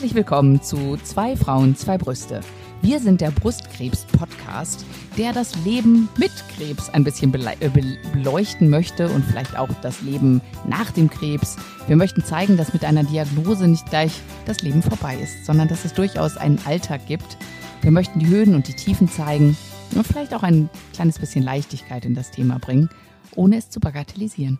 Herzlich 0.00 0.16
willkommen 0.16 0.62
zu 0.62 0.96
Zwei 1.04 1.36
Frauen, 1.36 1.76
zwei 1.76 1.98
Brüste. 1.98 2.40
Wir 2.80 3.00
sind 3.00 3.20
der 3.20 3.30
Brustkrebs-Podcast, 3.32 4.86
der 5.18 5.34
das 5.34 5.54
Leben 5.62 6.08
mit 6.16 6.32
Krebs 6.56 6.88
ein 6.88 7.04
bisschen 7.04 7.34
äh, 7.34 7.70
beleuchten 8.14 8.70
möchte 8.70 9.10
und 9.10 9.26
vielleicht 9.26 9.58
auch 9.58 9.68
das 9.82 10.00
Leben 10.00 10.40
nach 10.66 10.90
dem 10.90 11.10
Krebs. 11.10 11.58
Wir 11.86 11.96
möchten 11.96 12.24
zeigen, 12.24 12.56
dass 12.56 12.72
mit 12.72 12.82
einer 12.82 13.04
Diagnose 13.04 13.68
nicht 13.68 13.90
gleich 13.90 14.18
das 14.46 14.62
Leben 14.62 14.80
vorbei 14.80 15.18
ist, 15.22 15.44
sondern 15.44 15.68
dass 15.68 15.84
es 15.84 15.92
durchaus 15.92 16.38
einen 16.38 16.58
Alltag 16.64 17.06
gibt. 17.06 17.36
Wir 17.82 17.90
möchten 17.90 18.20
die 18.20 18.28
Höhen 18.28 18.54
und 18.54 18.68
die 18.68 18.76
Tiefen 18.76 19.06
zeigen 19.06 19.54
und 19.94 20.06
vielleicht 20.06 20.32
auch 20.32 20.42
ein 20.42 20.70
kleines 20.94 21.18
bisschen 21.18 21.42
Leichtigkeit 21.42 22.06
in 22.06 22.14
das 22.14 22.30
Thema 22.30 22.58
bringen, 22.58 22.88
ohne 23.36 23.58
es 23.58 23.68
zu 23.68 23.80
bagatellisieren. 23.80 24.58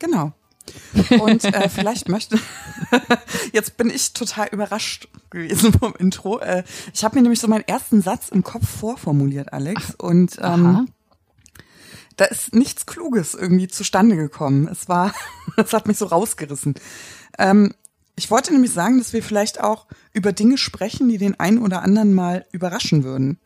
Genau. 0.00 0.34
Und 1.20 1.44
äh, 1.44 1.68
vielleicht 1.68 2.08
möchte, 2.08 2.38
jetzt 3.52 3.76
bin 3.76 3.90
ich 3.90 4.12
total 4.12 4.48
überrascht 4.48 5.08
gewesen 5.30 5.72
vom 5.72 5.94
Intro. 5.98 6.38
Äh, 6.40 6.64
ich 6.92 7.04
habe 7.04 7.16
mir 7.16 7.22
nämlich 7.22 7.40
so 7.40 7.48
meinen 7.48 7.66
ersten 7.66 8.00
Satz 8.00 8.28
im 8.28 8.42
Kopf 8.42 8.68
vorformuliert, 8.68 9.52
Alex. 9.52 9.94
Und 9.96 10.38
ähm, 10.40 10.88
da 12.16 12.24
ist 12.26 12.54
nichts 12.54 12.86
Kluges 12.86 13.34
irgendwie 13.34 13.68
zustande 13.68 14.16
gekommen. 14.16 14.68
Es 14.68 14.88
war, 14.88 15.12
es 15.56 15.72
hat 15.72 15.86
mich 15.86 15.98
so 15.98 16.06
rausgerissen. 16.06 16.74
Ähm, 17.38 17.74
ich 18.16 18.30
wollte 18.30 18.52
nämlich 18.52 18.72
sagen, 18.72 18.98
dass 18.98 19.12
wir 19.12 19.24
vielleicht 19.24 19.60
auch 19.60 19.88
über 20.12 20.32
Dinge 20.32 20.56
sprechen, 20.56 21.08
die 21.08 21.18
den 21.18 21.38
einen 21.40 21.58
oder 21.58 21.82
anderen 21.82 22.14
mal 22.14 22.46
überraschen 22.52 23.02
würden. 23.02 23.40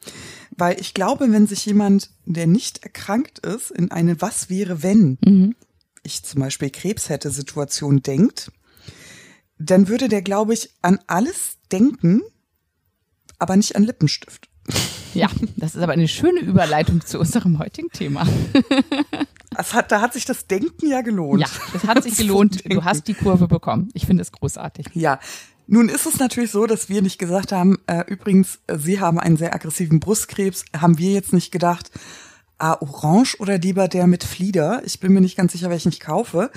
Weil 0.50 0.78
ich 0.78 0.92
glaube, 0.92 1.32
wenn 1.32 1.46
sich 1.46 1.64
jemand, 1.64 2.10
der 2.26 2.46
nicht 2.46 2.82
erkrankt 2.82 3.38
ist, 3.38 3.70
in 3.70 3.90
eine 3.90 4.20
Was 4.20 4.50
wäre 4.50 4.82
wenn 4.82 5.16
mhm 5.24 5.54
ich 6.08 6.24
zum 6.24 6.40
Beispiel 6.40 6.70
Krebs 6.70 7.09
hätte 7.09 7.30
Situation 7.30 8.02
denkt, 8.02 8.51
dann 9.59 9.88
würde 9.88 10.09
der, 10.09 10.23
glaube 10.23 10.54
ich, 10.54 10.70
an 10.82 10.98
alles 11.06 11.59
denken, 11.70 12.23
aber 13.38 13.56
nicht 13.56 13.76
an 13.76 13.84
Lippenstift. 13.84 14.48
Ja, 15.15 15.28
das 15.56 15.74
ist 15.74 15.82
aber 15.82 15.92
eine 15.92 16.09
schöne 16.09 16.40
Überleitung 16.40 17.04
zu 17.04 17.18
unserem 17.18 17.59
heutigen 17.59 17.90
Thema. 17.90 18.26
Hat, 19.56 19.90
da 19.90 20.00
hat 20.00 20.12
sich 20.12 20.24
das 20.24 20.46
Denken 20.46 20.88
ja 20.88 21.00
gelohnt. 21.00 21.40
Ja, 21.40 21.48
das 21.73 21.84
hat 21.84 22.02
sich 22.02 22.16
gelohnt. 22.16 22.62
Du 22.70 22.84
hast 22.84 23.09
die 23.09 23.15
Kurve 23.15 23.48
bekommen. 23.48 23.88
Ich 23.95 24.06
finde 24.06 24.22
es 24.22 24.30
großartig. 24.30 24.87
Ja. 24.93 25.18
Nun 25.66 25.88
ist 25.88 26.06
es 26.06 26.18
natürlich 26.18 26.50
so, 26.50 26.66
dass 26.66 26.88
wir 26.88 27.02
nicht 27.02 27.18
gesagt 27.18 27.52
haben, 27.52 27.78
äh, 27.87 28.04
übrigens, 28.06 28.60
äh, 28.68 28.78
Sie 28.78 29.00
haben 29.00 29.18
einen 29.18 29.37
sehr 29.37 29.54
aggressiven 29.54 30.00
Brustkrebs, 30.00 30.65
haben 30.74 30.98
wir 30.98 31.12
jetzt 31.12 31.32
nicht 31.32 31.50
gedacht, 31.50 31.90
ah, 32.59 32.76
orange 32.80 33.38
oder 33.40 33.59
lieber 33.59 33.88
der 33.88 34.06
mit 34.06 34.24
Flieder. 34.24 34.82
Ich 34.84 35.01
bin 35.01 35.12
mir 35.12 35.20
nicht 35.20 35.37
ganz 35.37 35.52
sicher, 35.52 35.70
welchen 35.70 35.90
ich 35.90 36.01
kaufe. 36.01 36.51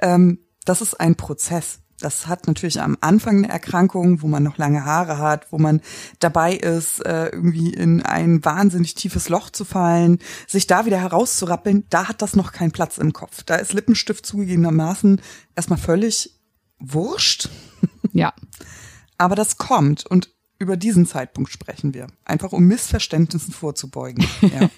Ähm, 0.00 0.40
das 0.64 0.80
ist 0.80 1.00
ein 1.00 1.16
Prozess. 1.16 1.80
Das 2.00 2.28
hat 2.28 2.46
natürlich 2.46 2.80
am 2.80 2.96
Anfang 3.00 3.38
eine 3.38 3.48
Erkrankung, 3.48 4.22
wo 4.22 4.28
man 4.28 4.44
noch 4.44 4.56
lange 4.56 4.84
Haare 4.84 5.18
hat, 5.18 5.50
wo 5.50 5.58
man 5.58 5.80
dabei 6.20 6.54
ist, 6.54 7.04
äh, 7.04 7.26
irgendwie 7.26 7.72
in 7.72 8.02
ein 8.02 8.44
wahnsinnig 8.44 8.94
tiefes 8.94 9.28
Loch 9.28 9.50
zu 9.50 9.64
fallen, 9.64 10.18
sich 10.46 10.68
da 10.68 10.86
wieder 10.86 11.00
herauszurappeln. 11.00 11.86
Da 11.90 12.06
hat 12.06 12.22
das 12.22 12.36
noch 12.36 12.52
keinen 12.52 12.70
Platz 12.70 12.98
im 12.98 13.12
Kopf. 13.12 13.42
Da 13.42 13.56
ist 13.56 13.72
Lippenstift 13.72 14.24
zugegebenermaßen 14.24 15.20
erstmal 15.56 15.78
völlig 15.78 16.38
wurscht. 16.78 17.48
Ja. 18.12 18.32
Aber 19.18 19.34
das 19.34 19.58
kommt 19.58 20.06
und 20.06 20.30
über 20.58 20.76
diesen 20.76 21.06
Zeitpunkt 21.06 21.52
sprechen 21.52 21.94
wir, 21.94 22.08
einfach 22.24 22.52
um 22.52 22.64
Missverständnissen 22.64 23.52
vorzubeugen. 23.52 24.24
Ja, 24.42 24.70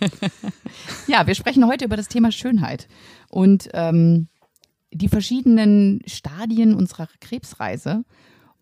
ja 1.06 1.26
wir 1.26 1.34
sprechen 1.34 1.66
heute 1.66 1.86
über 1.86 1.96
das 1.96 2.08
Thema 2.08 2.32
Schönheit 2.32 2.86
und 3.28 3.70
ähm, 3.72 4.28
die 4.92 5.08
verschiedenen 5.08 6.02
Stadien 6.06 6.74
unserer 6.74 7.08
Krebsreise 7.20 8.04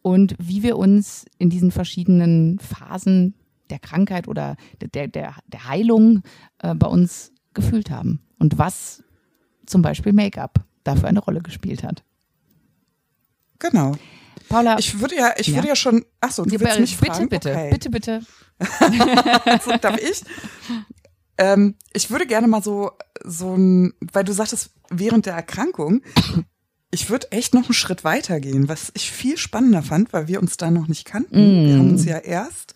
und 0.02 0.36
wie 0.38 0.62
wir 0.62 0.76
uns 0.76 1.26
in 1.38 1.50
diesen 1.50 1.70
verschiedenen 1.70 2.58
Phasen 2.58 3.34
der 3.70 3.78
Krankheit 3.78 4.28
oder 4.28 4.56
der, 4.80 5.08
der, 5.08 5.34
der 5.46 5.68
Heilung 5.68 6.22
äh, 6.58 6.74
bei 6.74 6.86
uns 6.86 7.32
gefühlt 7.52 7.90
haben 7.90 8.20
und 8.38 8.58
was 8.58 9.02
zum 9.66 9.82
Beispiel 9.82 10.12
Make-up 10.12 10.64
dafür 10.84 11.08
eine 11.08 11.18
Rolle 11.18 11.40
gespielt 11.40 11.82
hat. 11.82 12.04
Genau. 13.58 13.96
Paula. 14.48 14.78
Ich 14.78 15.00
würde 15.00 15.16
ja, 15.16 15.32
ich 15.36 15.48
ja. 15.48 15.54
würde 15.56 15.68
ja 15.68 15.76
schon, 15.76 16.04
ach 16.20 16.32
so, 16.32 16.44
du 16.44 16.54
ja, 16.54 16.60
willst 16.60 16.80
mich 16.80 16.98
bitte, 16.98 17.12
fragen? 17.12 17.28
Bitte, 17.28 17.50
okay. 17.50 17.70
bitte, 17.70 17.90
bitte, 17.90 18.20
so, 19.64 19.76
darf 19.76 19.98
ich? 19.98 20.22
Ähm, 21.36 21.76
ich 21.92 22.10
würde 22.10 22.26
gerne 22.26 22.48
mal 22.48 22.62
so, 22.62 22.92
so 23.24 23.54
ein, 23.54 23.94
weil 24.12 24.24
du 24.24 24.32
sagtest, 24.32 24.70
während 24.90 25.26
der 25.26 25.34
Erkrankung, 25.34 26.02
ich 26.90 27.10
würde 27.10 27.30
echt 27.30 27.54
noch 27.54 27.64
einen 27.64 27.74
Schritt 27.74 28.02
weiter 28.04 28.40
gehen, 28.40 28.68
was 28.68 28.90
ich 28.94 29.10
viel 29.10 29.36
spannender 29.36 29.82
fand, 29.82 30.12
weil 30.12 30.26
wir 30.26 30.40
uns 30.40 30.56
da 30.56 30.70
noch 30.70 30.88
nicht 30.88 31.04
kannten. 31.04 31.36
Mm. 31.36 31.66
Wir 31.66 31.78
haben 31.78 31.90
uns 31.90 32.04
ja 32.04 32.18
erst 32.18 32.74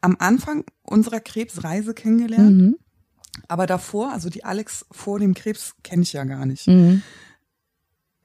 am 0.00 0.16
Anfang 0.18 0.64
unserer 0.82 1.20
Krebsreise 1.20 1.94
kennengelernt. 1.94 2.56
Mhm. 2.56 2.76
Aber 3.48 3.66
davor, 3.66 4.12
also 4.12 4.28
die 4.30 4.44
Alex 4.44 4.86
vor 4.90 5.18
dem 5.18 5.34
Krebs 5.34 5.74
kenne 5.82 6.02
ich 6.02 6.12
ja 6.12 6.24
gar 6.24 6.46
nicht. 6.46 6.66
Mhm. 6.66 7.02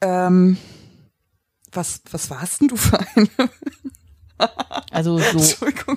Ähm, 0.02 0.58
was, 1.76 2.02
was 2.12 2.30
warst 2.30 2.62
denn 2.62 2.68
du 2.70 2.78
für 2.78 3.00
eine? 3.00 3.30
Also 4.92 5.18
so, 5.34 5.40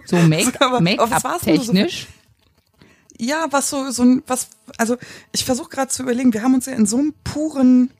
so 0.04 0.16
Make-up-technisch? 0.18 2.06
So, 2.06 2.84
ja, 3.20 3.46
was 3.50 3.70
so, 3.70 3.90
so 3.90 4.02
ein, 4.04 4.22
was, 4.26 4.50
also 4.76 4.96
ich 5.32 5.44
versuche 5.44 5.70
gerade 5.70 5.88
zu 5.88 6.02
überlegen, 6.02 6.32
wir 6.32 6.42
haben 6.42 6.54
uns 6.54 6.66
ja 6.66 6.72
in 6.72 6.86
so 6.86 6.98
einem 6.98 7.14
puren 7.24 7.90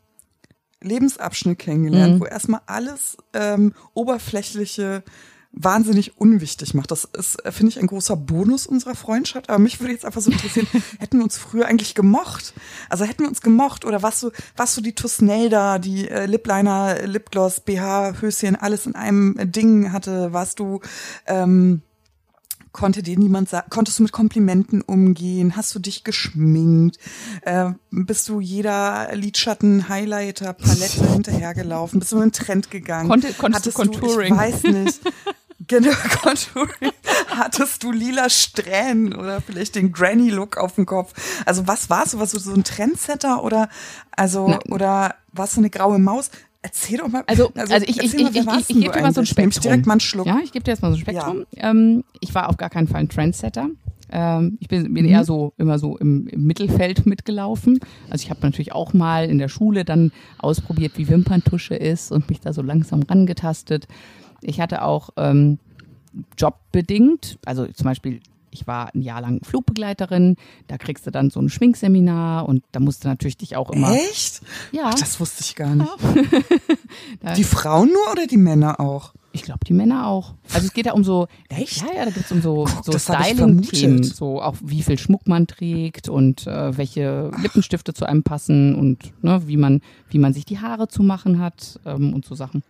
Lebensabschnitt 0.80 1.58
kennengelernt, 1.58 2.14
mhm. 2.14 2.20
wo 2.20 2.26
erstmal 2.26 2.60
alles 2.66 3.16
ähm, 3.32 3.74
oberflächliche 3.94 5.02
wahnsinnig 5.52 6.18
unwichtig 6.18 6.74
macht. 6.74 6.90
Das 6.90 7.04
ist, 7.04 7.44
äh, 7.44 7.52
finde 7.52 7.70
ich, 7.70 7.78
ein 7.78 7.86
großer 7.86 8.16
Bonus 8.16 8.66
unserer 8.66 8.94
Freundschaft. 8.94 9.48
Aber 9.48 9.58
mich 9.58 9.80
würde 9.80 9.92
jetzt 9.92 10.04
einfach 10.04 10.20
so 10.20 10.30
interessieren, 10.30 10.66
hätten 10.98 11.18
wir 11.18 11.24
uns 11.24 11.38
früher 11.38 11.66
eigentlich 11.66 11.94
gemocht? 11.94 12.52
Also 12.88 13.04
hätten 13.04 13.22
wir 13.22 13.28
uns 13.28 13.40
gemocht 13.40 13.84
oder 13.84 14.02
was 14.02 14.20
so, 14.20 14.30
was 14.56 14.74
so 14.74 14.80
die 14.80 14.94
Tusnelda, 14.94 15.78
die 15.78 16.08
äh, 16.08 16.26
Lipliner, 16.26 17.06
Lipgloss, 17.06 17.60
BH, 17.60 18.20
Höschen, 18.20 18.56
alles 18.56 18.86
in 18.86 18.94
einem 18.94 19.34
Ding 19.50 19.92
hatte? 19.92 20.32
Warst 20.32 20.58
du, 20.58 20.80
ähm, 21.26 21.82
konnte 22.78 23.02
dir 23.02 23.18
niemand 23.18 23.48
sagen, 23.48 23.66
konntest 23.70 23.98
du 23.98 24.04
mit 24.04 24.12
Komplimenten 24.12 24.82
umgehen? 24.82 25.56
Hast 25.56 25.74
du 25.74 25.80
dich 25.80 26.04
geschminkt? 26.04 26.96
Äh, 27.42 27.72
bist 27.90 28.28
du 28.28 28.38
jeder 28.38 29.08
Lidschatten, 29.14 29.88
Highlighter, 29.88 30.52
Palette 30.52 31.04
hinterhergelaufen? 31.12 31.98
Bist 31.98 32.12
du 32.12 32.16
in 32.16 32.22
den 32.22 32.32
Trend 32.32 32.70
gegangen? 32.70 33.08
Konnte, 33.08 33.32
konntest 33.32 33.66
Hattest 33.66 33.78
du 33.78 33.82
Contouring? 33.82 34.36
Du, 34.36 34.42
ich 34.42 34.52
weiß 34.52 34.62
nicht. 34.64 35.00
Genau, 35.66 35.90
Contouring. 36.22 36.92
Hattest 37.26 37.82
du 37.82 37.90
lila 37.90 38.30
Strähnen 38.30 39.12
oder 39.14 39.42
vielleicht 39.42 39.74
den 39.74 39.92
Granny-Look 39.92 40.56
auf 40.56 40.76
dem 40.76 40.86
Kopf? 40.86 41.12
Also 41.44 41.66
was 41.66 41.90
warst 41.90 42.14
du? 42.14 42.20
Warst 42.20 42.32
du 42.32 42.38
so 42.38 42.54
ein 42.54 42.64
Trendsetter 42.64 43.42
oder 43.42 43.68
also 44.12 44.48
Na, 44.48 44.60
oder 44.70 45.16
warst 45.32 45.56
du 45.56 45.60
eine 45.60 45.68
graue 45.68 45.98
Maus? 45.98 46.30
Erzähl 46.68 46.98
doch 46.98 47.08
mal. 47.08 47.24
Also, 47.26 47.50
also, 47.54 47.72
also 47.72 47.86
ich, 47.88 47.96
ich, 47.96 48.14
ich, 48.14 48.14
ich, 48.14 48.36
ich, 48.36 48.68
gebe 48.68 48.92
dir 48.92 49.00
mal 49.00 49.14
so 49.14 49.20
ein 49.20 49.26
Spektrum. 49.26 49.48
Ich 49.48 49.60
direkt 49.60 49.86
mal 49.86 49.94
einen 49.94 50.00
Schluck. 50.00 50.26
Ja, 50.26 50.38
ich 50.44 50.52
gebe 50.52 50.64
dir 50.64 50.72
jetzt 50.72 50.82
mal 50.82 50.90
so 50.90 50.96
ein 50.96 51.00
Spektrum. 51.00 51.46
Ja. 51.56 51.70
Ähm, 51.70 52.04
ich 52.20 52.34
war 52.34 52.50
auf 52.50 52.58
gar 52.58 52.68
keinen 52.68 52.88
Fall 52.88 53.00
ein 53.00 53.08
Trendsetter. 53.08 53.68
Ähm, 54.10 54.58
ich 54.60 54.68
bin, 54.68 54.92
bin 54.92 55.06
mhm. 55.06 55.10
eher 55.10 55.24
so 55.24 55.54
immer 55.56 55.78
so 55.78 55.96
im, 55.96 56.26
im 56.28 56.44
Mittelfeld 56.44 57.06
mitgelaufen. 57.06 57.80
Also 58.10 58.24
ich 58.24 58.30
habe 58.30 58.40
natürlich 58.42 58.72
auch 58.72 58.92
mal 58.92 59.30
in 59.30 59.38
der 59.38 59.48
Schule 59.48 59.86
dann 59.86 60.12
ausprobiert, 60.38 60.92
wie 60.96 61.08
Wimperntusche 61.08 61.74
ist 61.74 62.12
und 62.12 62.28
mich 62.28 62.40
da 62.40 62.52
so 62.52 62.60
langsam 62.60 63.02
rangetastet. 63.02 63.88
Ich 64.42 64.60
hatte 64.60 64.82
auch 64.82 65.10
ähm, 65.16 65.58
jobbedingt, 66.36 67.38
also 67.46 67.66
zum 67.66 67.84
Beispiel 67.84 68.20
ich 68.50 68.66
war 68.66 68.94
ein 68.94 69.02
Jahr 69.02 69.20
lang 69.20 69.44
Flugbegleiterin, 69.44 70.36
da 70.66 70.78
kriegst 70.78 71.06
du 71.06 71.10
dann 71.10 71.30
so 71.30 71.40
ein 71.40 71.48
Schminkseminar 71.48 72.48
und 72.48 72.64
da 72.72 72.80
musst 72.80 73.04
du 73.04 73.08
natürlich 73.08 73.36
dich 73.36 73.56
auch 73.56 73.70
immer. 73.70 73.92
Echt? 73.92 74.42
Ja. 74.72 74.84
Ach, 74.86 74.94
das 74.94 75.20
wusste 75.20 75.42
ich 75.42 75.54
gar 75.54 75.74
nicht. 75.74 75.90
Ja. 77.22 77.34
die 77.34 77.44
Frauen 77.44 77.88
nur 77.88 78.12
oder 78.12 78.26
die 78.26 78.36
Männer 78.36 78.80
auch? 78.80 79.12
Ich 79.32 79.42
glaube, 79.42 79.60
die 79.66 79.72
Männer 79.72 80.06
auch. 80.06 80.34
Also 80.52 80.66
es 80.66 80.72
geht 80.72 80.86
ja 80.86 80.92
um 80.92 81.04
so, 81.04 81.28
Echt? 81.48 81.82
ja, 81.82 81.88
ja, 81.94 82.04
da 82.04 82.10
geht's 82.10 82.32
um 82.32 82.40
so, 82.40 82.64
Guck, 82.64 82.84
so 82.84 82.98
Styling-Themen, 82.98 84.02
so 84.02 84.40
auch 84.40 84.56
wie 84.62 84.82
viel 84.82 84.98
Schmuck 84.98 85.28
man 85.28 85.46
trägt 85.46 86.08
und 86.08 86.46
äh, 86.46 86.76
welche 86.76 87.30
Lippenstifte 87.40 87.92
zu 87.92 88.06
einem 88.06 88.22
passen 88.22 88.74
und 88.74 89.12
ne, 89.22 89.42
wie 89.46 89.56
man, 89.56 89.80
wie 90.10 90.18
man 90.18 90.32
sich 90.32 90.44
die 90.44 90.60
Haare 90.60 90.88
zu 90.88 91.02
machen 91.02 91.38
hat 91.40 91.78
ähm, 91.84 92.14
und 92.14 92.24
so 92.24 92.34
Sachen. 92.34 92.62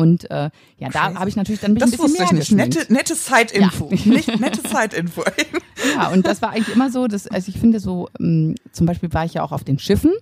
Und 0.00 0.30
äh, 0.30 0.50
ja, 0.78 0.88
da 0.90 1.14
habe 1.14 1.28
ich 1.28 1.36
natürlich 1.36 1.60
dann 1.60 1.72
ein 1.72 1.74
bisschen, 1.74 1.90
das 1.90 2.00
bisschen 2.00 2.12
mehr 2.12 2.42
ich 2.42 2.50
nicht. 2.50 2.52
Nette, 2.52 2.92
nette 2.92 3.14
Zeitinfo. 3.14 3.90
Ja. 3.92 4.12
Nicht, 4.12 4.40
nette 4.40 4.62
Zeitinfo. 4.62 5.22
ja, 5.94 6.08
und 6.08 6.26
das 6.26 6.42
war 6.42 6.50
eigentlich 6.50 6.74
immer 6.74 6.90
so, 6.90 7.06
dass, 7.06 7.26
also 7.26 7.50
ich 7.50 7.58
finde 7.58 7.80
so, 7.80 8.08
ähm, 8.18 8.54
zum 8.72 8.86
Beispiel 8.86 9.12
war 9.12 9.24
ich 9.24 9.34
ja 9.34 9.42
auch 9.42 9.52
auf 9.52 9.64
den 9.64 9.78
Schiffen 9.78 10.12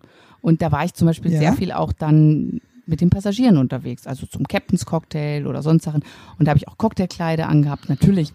und 0.40 0.62
da 0.62 0.72
war 0.72 0.84
ich 0.84 0.94
zum 0.94 1.06
Beispiel 1.06 1.32
ja. 1.32 1.38
sehr 1.38 1.52
viel 1.54 1.72
auch 1.72 1.92
dann 1.92 2.60
mit 2.86 3.00
den 3.00 3.10
Passagieren 3.10 3.58
unterwegs, 3.58 4.06
also 4.06 4.26
zum 4.26 4.48
Captain's 4.48 4.86
Cocktail 4.86 5.46
oder 5.46 5.62
sonst 5.62 5.84
Sachen. 5.84 6.02
Und 6.38 6.46
da 6.46 6.50
habe 6.50 6.58
ich 6.58 6.68
auch 6.68 6.78
Cocktailkleider 6.78 7.48
angehabt. 7.48 7.88
Natürlich 7.88 8.32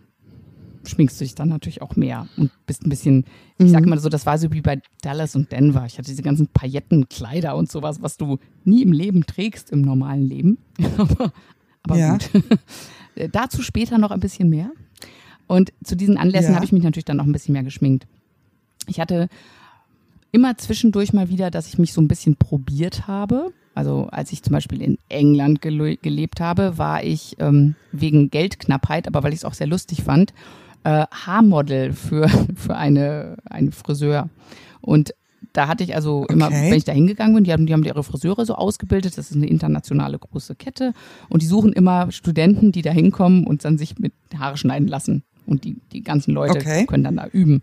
schminkst 0.85 1.19
du 1.19 1.25
dich 1.25 1.35
dann 1.35 1.49
natürlich 1.49 1.81
auch 1.81 1.95
mehr 1.95 2.27
und 2.37 2.51
bist 2.65 2.85
ein 2.85 2.89
bisschen, 2.89 3.25
ich 3.57 3.71
sag 3.71 3.83
mhm. 3.83 3.89
mal 3.89 3.99
so, 3.99 4.09
das 4.09 4.25
war 4.25 4.37
so 4.37 4.51
wie 4.51 4.61
bei 4.61 4.81
Dallas 5.01 5.35
und 5.35 5.51
Denver. 5.51 5.85
Ich 5.85 5.97
hatte 5.97 6.09
diese 6.09 6.23
ganzen 6.23 6.47
Paillettenkleider 6.47 7.55
und 7.55 7.71
sowas, 7.71 8.01
was 8.01 8.17
du 8.17 8.39
nie 8.63 8.83
im 8.83 8.91
Leben 8.91 9.25
trägst, 9.25 9.71
im 9.71 9.81
normalen 9.81 10.23
Leben. 10.27 10.57
aber, 10.97 11.31
Aber 11.83 11.97
Ja. 11.97 12.13
gut. 12.13 12.29
Dazu 13.31 13.61
später 13.61 13.97
noch 13.97 14.11
ein 14.11 14.19
bisschen 14.19 14.49
mehr. 14.49 14.71
Und 15.47 15.71
zu 15.83 15.95
diesen 15.95 16.17
Anlässen 16.17 16.51
Ja. 16.51 16.55
habe 16.55 16.65
ich 16.65 16.71
mich 16.71 16.83
natürlich 16.83 17.05
dann 17.05 17.17
noch 17.17 17.25
ein 17.25 17.31
bisschen 17.31 17.53
mehr 17.53 17.63
geschminkt. 17.63 18.07
Ich 18.87 18.99
hatte 18.99 19.29
immer 20.31 20.57
zwischendurch 20.57 21.13
mal 21.13 21.29
wieder, 21.29 21.51
dass 21.51 21.67
ich 21.67 21.77
mich 21.77 21.93
so 21.93 22.01
ein 22.01 22.07
bisschen 22.07 22.35
probiert 22.35 23.07
habe. 23.07 23.53
Also 23.75 24.07
als 24.11 24.31
ich 24.31 24.43
zum 24.43 24.53
Beispiel 24.53 24.81
in 24.81 24.97
England 25.09 25.61
gele 25.61 25.97
gelebt 25.97 26.39
habe, 26.39 26.77
war 26.77 27.03
ich 27.03 27.35
ähm, 27.39 27.75
wegen 27.91 28.29
Geldknappheit, 28.29 29.07
aber 29.07 29.23
weil 29.23 29.33
ich 29.33 29.39
es 29.39 29.45
auch 29.45 29.53
sehr 29.53 29.67
lustig 29.67 30.03
fand, 30.03 30.33
äh, 30.83 31.05
Haarmodel 31.11 31.93
für, 31.93 32.27
für 32.55 32.75
eine, 32.75 33.37
einen 33.49 33.71
Friseur. 33.71 34.29
Und 34.81 35.13
da 35.53 35.67
hatte 35.67 35.83
ich 35.83 35.93
also 35.95 36.25
immer, 36.29 36.47
Okay. 36.47 36.71
wenn 36.71 36.77
ich 36.77 36.83
da 36.83 36.93
hingegangen 36.93 37.35
bin, 37.35 37.43
die 37.43 37.51
haben, 37.53 37.65
die 37.67 37.73
haben 37.73 37.83
ihre 37.83 38.03
Friseure 38.03 38.45
so 38.45 38.55
ausgebildet, 38.55 39.17
das 39.17 39.29
ist 39.29 39.37
eine 39.37 39.47
internationale 39.47 40.17
große 40.17 40.55
Kette 40.55 40.93
und 41.29 41.41
die 41.43 41.45
suchen 41.47 41.73
immer 41.73 42.11
Studenten, 42.11 42.71
die 42.71 42.81
da 42.81 42.91
hinkommen 42.91 43.45
und 43.45 43.63
dann 43.63 43.77
sich 43.77 43.99
mit 43.99 44.13
Haare 44.37 44.57
schneiden 44.57 44.87
lassen. 44.87 45.23
Und 45.45 45.65
die, 45.65 45.75
die 45.91 46.01
ganzen 46.01 46.33
Leute 46.33 46.57
Okay. 46.57 46.85
können 46.85 47.03
dann 47.03 47.17
da 47.17 47.27
üben. 47.27 47.61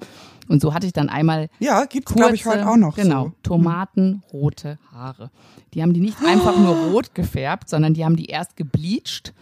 Und 0.49 0.61
so 0.61 0.75
hatte 0.75 0.87
ich 0.87 0.93
dann 0.93 1.08
einmal 1.08 1.49
Ja, 1.61 1.84
gibt's 1.87 2.12
glaube 2.12 2.34
ich 2.34 2.44
heute 2.44 2.69
auch 2.69 2.76
noch. 2.76 2.94
Genau, 2.94 3.26
So. 3.28 3.32
tomatenrote 3.43 4.78
Haare. 4.93 5.31
Die 5.75 5.82
haben 5.82 5.93
die 5.94 6.00
nicht 6.00 6.19
einfach 6.25 6.58
nur 6.58 6.75
rot 6.93 7.14
gefärbt, 7.14 7.69
sondern 7.70 7.94
die 7.94 8.05
haben 8.05 8.16
die 8.16 8.26
erst 8.26 8.56
gebleached 8.56 9.32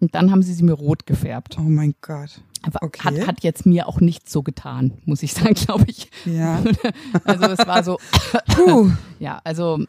und 0.00 0.14
dann 0.14 0.30
haben 0.30 0.42
sie 0.42 0.54
sie 0.54 0.62
mir 0.62 0.74
rot 0.74 1.06
gefärbt. 1.06 1.56
Oh 1.58 1.62
mein 1.62 1.94
Gott. 2.00 2.40
Okay. 2.80 3.20
Hat, 3.20 3.26
hat 3.26 3.42
jetzt 3.42 3.66
mir 3.66 3.88
auch 3.88 4.00
nicht 4.00 4.28
so 4.28 4.42
getan, 4.42 4.92
muss 5.04 5.22
ich 5.22 5.32
sagen, 5.32 5.54
glaube 5.66 5.84
ich. 5.88 6.10
Ja. 6.24 6.62
Also 7.24 7.44
es 7.46 7.66
war 7.66 7.82
so, 7.84 7.98
Puh. 8.54 8.90
ja, 9.18 9.40
also, 9.44 9.84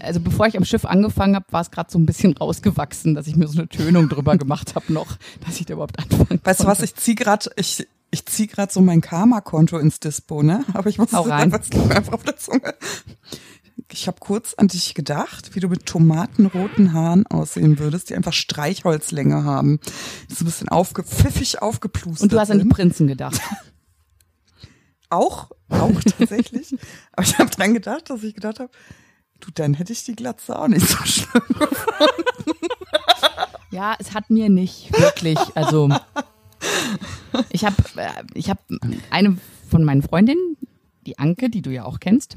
also 0.00 0.20
bevor 0.20 0.46
ich 0.46 0.56
am 0.56 0.64
Schiff 0.64 0.84
angefangen 0.84 1.34
habe, 1.36 1.46
war 1.50 1.60
es 1.60 1.70
gerade 1.70 1.90
so 1.90 1.98
ein 1.98 2.06
bisschen 2.06 2.36
rausgewachsen, 2.36 3.14
dass 3.14 3.26
ich 3.26 3.36
mir 3.36 3.46
so 3.48 3.58
eine 3.58 3.68
Tönung 3.68 4.08
drüber 4.08 4.36
gemacht 4.36 4.74
habe 4.74 4.92
noch, 4.92 5.16
dass 5.46 5.60
ich 5.60 5.66
da 5.66 5.74
überhaupt 5.74 5.98
anfangen 5.98 6.40
Weißt 6.42 6.60
du 6.62 6.66
was, 6.66 6.82
ich 6.82 6.94
zieh 6.96 7.14
grad, 7.14 7.50
ich, 7.56 7.86
ich 8.10 8.24
zieh 8.26 8.46
grad 8.46 8.72
so 8.72 8.80
mein 8.80 9.00
Karma-Konto 9.00 9.78
ins 9.78 10.00
Dispo, 10.00 10.42
ne? 10.42 10.64
Aber 10.72 10.88
ich 10.88 10.98
muss 10.98 11.12
Hau 11.12 11.22
rein. 11.22 11.52
einfach 11.52 12.12
auf 12.12 12.24
der 12.24 12.36
Zunge. 12.36 12.74
Ich 13.92 14.06
habe 14.06 14.18
kurz 14.18 14.54
an 14.54 14.68
dich 14.68 14.94
gedacht, 14.94 15.54
wie 15.54 15.60
du 15.60 15.68
mit 15.68 15.86
tomatenroten 15.86 16.92
Haaren 16.92 17.26
aussehen 17.26 17.78
würdest, 17.78 18.10
die 18.10 18.16
einfach 18.16 18.32
Streichholzlänge 18.32 19.44
haben. 19.44 19.78
So 20.28 20.44
ein 20.44 20.46
bisschen 20.46 20.68
aufgepfiffig 20.68 21.62
aufgeplustert 21.62 22.22
Und 22.22 22.32
du 22.32 22.40
hast 22.40 22.50
an 22.50 22.60
die. 22.60 22.64
Prinzen 22.68 23.06
gedacht. 23.06 23.40
Auch, 25.10 25.50
auch 25.68 26.00
tatsächlich. 26.18 26.74
Aber 27.12 27.24
ich 27.24 27.38
habe 27.38 27.50
dran 27.50 27.72
gedacht, 27.72 28.10
dass 28.10 28.24
ich 28.24 28.34
gedacht 28.34 28.58
habe, 28.58 28.72
du, 29.38 29.50
dann 29.54 29.74
hätte 29.74 29.92
ich 29.92 30.02
die 30.02 30.16
Glatze 30.16 30.58
auch 30.58 30.66
nicht 30.66 30.88
so 30.88 30.96
schlimm. 31.04 31.42
Ja, 33.70 33.94
es 33.98 34.12
hat 34.12 34.30
mir 34.30 34.48
nicht 34.48 34.96
wirklich, 34.98 35.38
also 35.54 35.88
ich 37.50 37.64
habe 37.64 37.76
ich 38.34 38.50
hab 38.50 38.58
eine 39.10 39.36
von 39.68 39.84
meinen 39.84 40.02
Freundinnen, 40.02 40.56
die 41.06 41.18
Anke, 41.18 41.50
die 41.50 41.62
du 41.62 41.70
ja 41.70 41.84
auch 41.84 42.00
kennst, 42.00 42.36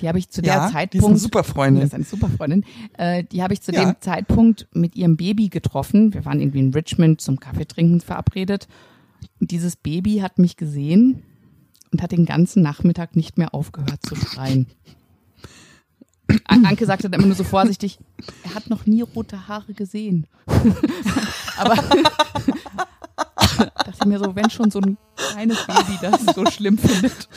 die 0.00 0.08
habe 0.08 0.18
ich 0.18 0.28
zu 0.30 0.42
der 0.42 0.54
Ja, 0.54 0.60
die 0.60 0.66
ist 0.66 0.72
Zeitpunkt 0.72 1.06
eine 1.06 1.18
super 1.18 1.44
Freundin. 1.44 1.80
Das 1.82 1.88
ist 1.90 1.94
eine 1.94 2.04
super 2.04 2.28
Freundin. 2.28 2.64
Äh, 2.96 3.24
die 3.24 3.42
habe 3.42 3.52
ich 3.54 3.60
zu 3.62 3.72
Ja. 3.72 3.84
dem 3.84 3.96
Zeitpunkt 4.00 4.66
mit 4.72 4.96
ihrem 4.96 5.16
Baby 5.16 5.48
getroffen. 5.48 6.14
Wir 6.14 6.24
waren 6.24 6.40
irgendwie 6.40 6.60
in 6.60 6.72
Richmond 6.72 7.20
zum 7.20 7.38
Kaffeetrinken 7.40 8.00
verabredet. 8.00 8.66
Und 9.40 9.50
dieses 9.50 9.76
Baby 9.76 10.18
hat 10.18 10.38
mich 10.38 10.56
gesehen 10.56 11.22
und 11.92 12.02
hat 12.02 12.12
den 12.12 12.24
ganzen 12.24 12.62
Nachmittag 12.62 13.16
nicht 13.16 13.36
mehr 13.38 13.52
aufgehört 13.54 14.00
zu 14.06 14.14
schreien. 14.16 14.66
An- 16.44 16.64
Anke 16.64 16.86
sagte 16.86 17.10
dann 17.10 17.18
immer 17.20 17.26
nur 17.26 17.36
so 17.36 17.42
vorsichtig, 17.44 17.98
er 18.44 18.54
hat 18.54 18.70
noch 18.70 18.86
nie 18.86 19.02
rote 19.02 19.48
Haare 19.48 19.74
gesehen. 19.74 20.26
Aber 21.58 21.74
dachte 23.34 23.92
ich 24.00 24.04
mir 24.06 24.18
so, 24.20 24.34
wenn 24.36 24.48
schon 24.48 24.70
so 24.70 24.80
ein 24.80 24.96
kleines 25.16 25.66
Baby 25.66 25.98
das 26.00 26.34
so 26.34 26.46
schlimm 26.46 26.78
findet. 26.78 27.28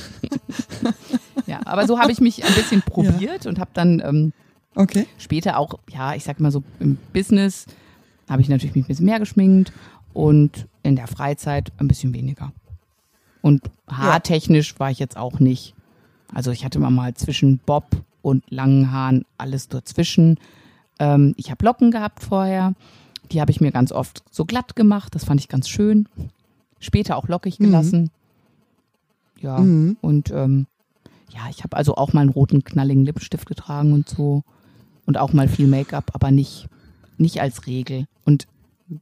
Ja, 1.47 1.59
aber 1.65 1.87
so 1.87 1.99
habe 1.99 2.11
ich 2.11 2.21
mich 2.21 2.43
ein 2.43 2.53
bisschen 2.53 2.81
probiert 2.85 3.45
und 3.45 3.59
habe 3.59 3.71
dann 3.73 4.01
ähm, 4.05 4.33
Okay. 4.75 5.05
später 5.19 5.59
auch, 5.59 5.75
ja, 5.91 6.15
ich 6.15 6.23
sag 6.23 6.39
mal 6.39 6.51
so 6.51 6.63
im 6.79 6.97
Business 7.13 7.65
habe 8.29 8.41
ich 8.41 8.49
natürlich 8.49 8.75
mich 8.75 8.85
ein 8.85 8.87
bisschen 8.87 9.05
mehr 9.05 9.19
geschminkt 9.19 9.71
und 10.13 10.67
in 10.81 10.95
der 10.95 11.07
Freizeit 11.07 11.71
ein 11.77 11.87
bisschen 11.87 12.13
weniger. 12.13 12.51
Und 13.41 13.61
haartechnisch 13.89 14.79
war 14.79 14.89
ich 14.89 14.97
jetzt 14.99 15.17
auch 15.17 15.39
nicht. 15.39 15.75
Also 16.33 16.49
ich 16.51 16.65
hatte 16.65 16.79
immer 16.79 16.89
mal 16.89 17.13
zwischen 17.13 17.59
Bob 17.59 17.85
und 18.21 18.43
langen 18.49 18.91
Haaren 18.91 19.25
alles 19.37 19.67
dazwischen. 19.67 20.39
Ähm, 20.97 21.33
ich 21.37 21.51
habe 21.51 21.63
Locken 21.65 21.91
gehabt 21.91 22.23
vorher. 22.23 22.73
Die 23.31 23.41
habe 23.41 23.51
ich 23.51 23.61
mir 23.61 23.71
ganz 23.71 23.91
oft 23.91 24.23
so 24.31 24.45
glatt 24.45 24.75
gemacht. 24.75 25.13
Das 25.13 25.25
fand 25.25 25.39
ich 25.41 25.49
ganz 25.49 25.67
schön. 25.69 26.07
Später 26.79 27.17
auch 27.17 27.27
lockig 27.27 27.57
gelassen. 27.57 28.09
Ja, 29.39 29.59
Mhm. 29.59 29.97
und 30.01 30.31
ähm, 30.31 30.65
ja, 31.33 31.41
ich 31.49 31.63
habe 31.63 31.75
also 31.77 31.95
auch 31.95 32.13
mal 32.13 32.21
einen 32.21 32.29
roten, 32.29 32.63
knalligen 32.63 33.05
Lippenstift 33.05 33.45
getragen 33.47 33.93
und 33.93 34.07
so. 34.09 34.43
Und 35.05 35.17
auch 35.17 35.33
mal 35.33 35.47
viel 35.49 35.67
Make-up, 35.67 36.11
aber 36.13 36.31
nicht, 36.31 36.67
nicht 37.17 37.41
als 37.41 37.65
Regel. 37.67 38.05
Und 38.25 38.47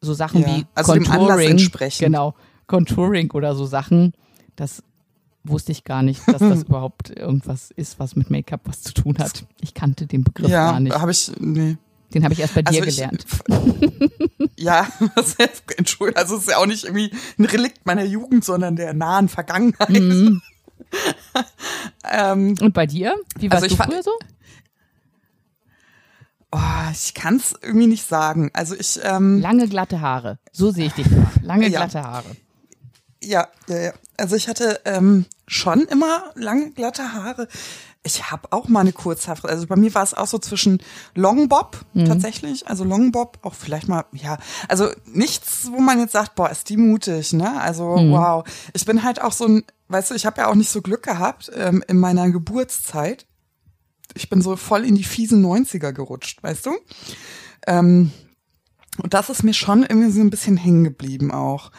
so 0.02 0.14
Sachen 0.14 0.42
Ja, 0.42 0.48
wie 0.48 0.66
also 0.74 0.94
dem 0.94 1.04
Anlass 1.06 1.18
Contouring, 1.28 1.50
entsprechend. 1.52 2.06
genau, 2.06 2.34
Contouring 2.68 3.32
oder 3.32 3.54
so 3.56 3.66
Sachen, 3.66 4.14
das 4.56 4.82
wusste 5.44 5.72
ich 5.72 5.84
gar 5.84 6.02
nicht, 6.04 6.22
dass 6.28 6.40
das 6.40 6.64
überhaupt 6.68 7.10
irgendwas 7.10 7.72
ist, 7.72 8.00
was 8.00 8.16
mit 8.16 8.30
Make-up 8.30 8.62
was 8.66 8.82
zu 8.82 8.94
tun 8.94 9.18
hat. 9.20 9.46
Ich 9.60 9.74
kannte 9.74 10.08
den 10.08 10.24
Begriff 10.24 10.50
Ja, 10.50 10.72
gar 10.72 10.80
nicht. 10.80 10.96
habe 10.98 11.12
ich, 11.12 11.32
nee. 11.40 11.78
Den 12.14 12.24
habe 12.24 12.34
ich 12.34 12.40
erst 12.42 12.56
bei 12.56 12.62
dir 12.62 12.70
Also 12.70 12.84
ich- 12.84 12.96
gelernt. 12.96 13.26
Ja, 14.58 14.88
Entschuldigung, 15.78 16.18
also 16.22 16.36
es 16.36 16.42
ist 16.44 16.50
ja 16.50 16.58
auch 16.58 16.66
nicht 16.68 16.84
irgendwie 16.84 17.12
ein 17.40 17.46
Relikt 17.46 17.86
meiner 17.86 18.04
Jugend, 18.04 18.44
sondern 18.46 18.76
der 18.76 18.94
nahen 18.94 19.28
Vergangenheit. 19.28 19.90
Mhm. 19.90 20.42
ähm, 22.12 22.56
Und 22.62 22.74
bei 22.74 22.86
dir? 22.86 23.16
Wie 23.38 23.50
warst 23.52 23.64
Also 23.64 23.74
ich 23.74 23.78
du 23.80 23.84
früher 23.84 24.04
so? 24.04 24.12
oh, 26.52 26.60
ich 26.92 27.14
kann 27.14 27.38
es 27.38 27.56
irgendwie 27.62 27.88
nicht 27.88 28.08
sagen. 28.08 28.50
Also 28.54 28.76
ich, 28.76 29.00
ähm, 29.04 29.40
Lange 29.40 29.68
glatte 29.68 30.02
Haare. 30.02 30.40
So 30.52 30.72
sehe 30.72 30.88
ich 30.88 30.94
dich. 30.94 31.08
Lange 31.42 31.68
Ja. 31.70 31.80
glatte 31.80 32.04
Haare. 32.04 32.36
ja, 33.24 33.48
ja, 33.68 33.78
ja. 33.80 33.94
Also 34.18 34.36
ich 34.36 34.48
hatte 34.48 34.82
ähm, 34.86 35.26
schon 35.48 35.82
immer 35.86 36.32
lange, 36.36 36.72
glatte 36.72 37.14
Haare. 37.14 37.48
Ich 38.04 38.32
habe 38.32 38.52
auch 38.52 38.68
mal 38.68 38.80
eine 38.80 38.94
Kurzhaarfrisur. 38.94 39.50
Also 39.52 39.68
bei 39.68 39.76
mir 39.76 39.94
war 39.94 40.02
es 40.02 40.16
auch 40.16 40.26
so 40.26 40.40
zwischen 40.40 40.82
Longbob 41.14 41.86
tatsächlich, 42.08 42.68
also 42.68 42.84
Longbob, 42.84 43.38
auch 43.44 43.54
vielleicht 43.54 43.88
mal, 43.88 44.06
ja, 44.12 44.40
also 44.68 44.90
nichts, 45.06 45.70
wo 45.72 45.80
man 45.80 46.00
jetzt 46.00 46.14
sagt, 46.14 46.34
boah, 46.34 46.50
ist 46.50 46.70
die 46.70 46.78
mutig, 46.78 47.32
ne? 47.34 47.62
Also 47.62 47.84
wow. 47.84 48.44
Ich 48.74 48.86
bin 48.86 49.04
halt 49.04 49.22
auch 49.22 49.32
so 49.34 49.46
ein, 49.46 49.64
weißt 49.92 50.12
du, 50.12 50.16
ich 50.16 50.26
habe 50.26 50.42
ja 50.42 50.48
auch 50.48 50.56
nicht 50.56 50.70
so 50.70 50.82
Glück 50.82 51.04
gehabt 51.04 51.52
ähm, 51.56 51.84
in 51.88 51.98
meiner 51.98 52.30
Geburtszeit. 52.30 53.26
Ich 54.14 54.30
bin 54.30 54.42
so 54.42 54.56
voll 54.56 54.86
in 54.86 54.96
die 54.96 55.04
fiesen 55.04 55.46
90er 55.46 55.92
gerutscht, 55.92 56.44
weißt 56.44 56.66
du? 56.66 56.72
Ähm, 57.68 58.12
und 59.02 59.14
das 59.14 59.30
ist 59.30 59.44
mir 59.44 59.54
schon 59.54 59.84
irgendwie 59.84 60.12
so 60.12 60.22
ein 60.22 60.30
bisschen 60.30 60.58
hängen 60.58 60.84
geblieben 60.84 61.32
auch. 61.32 61.72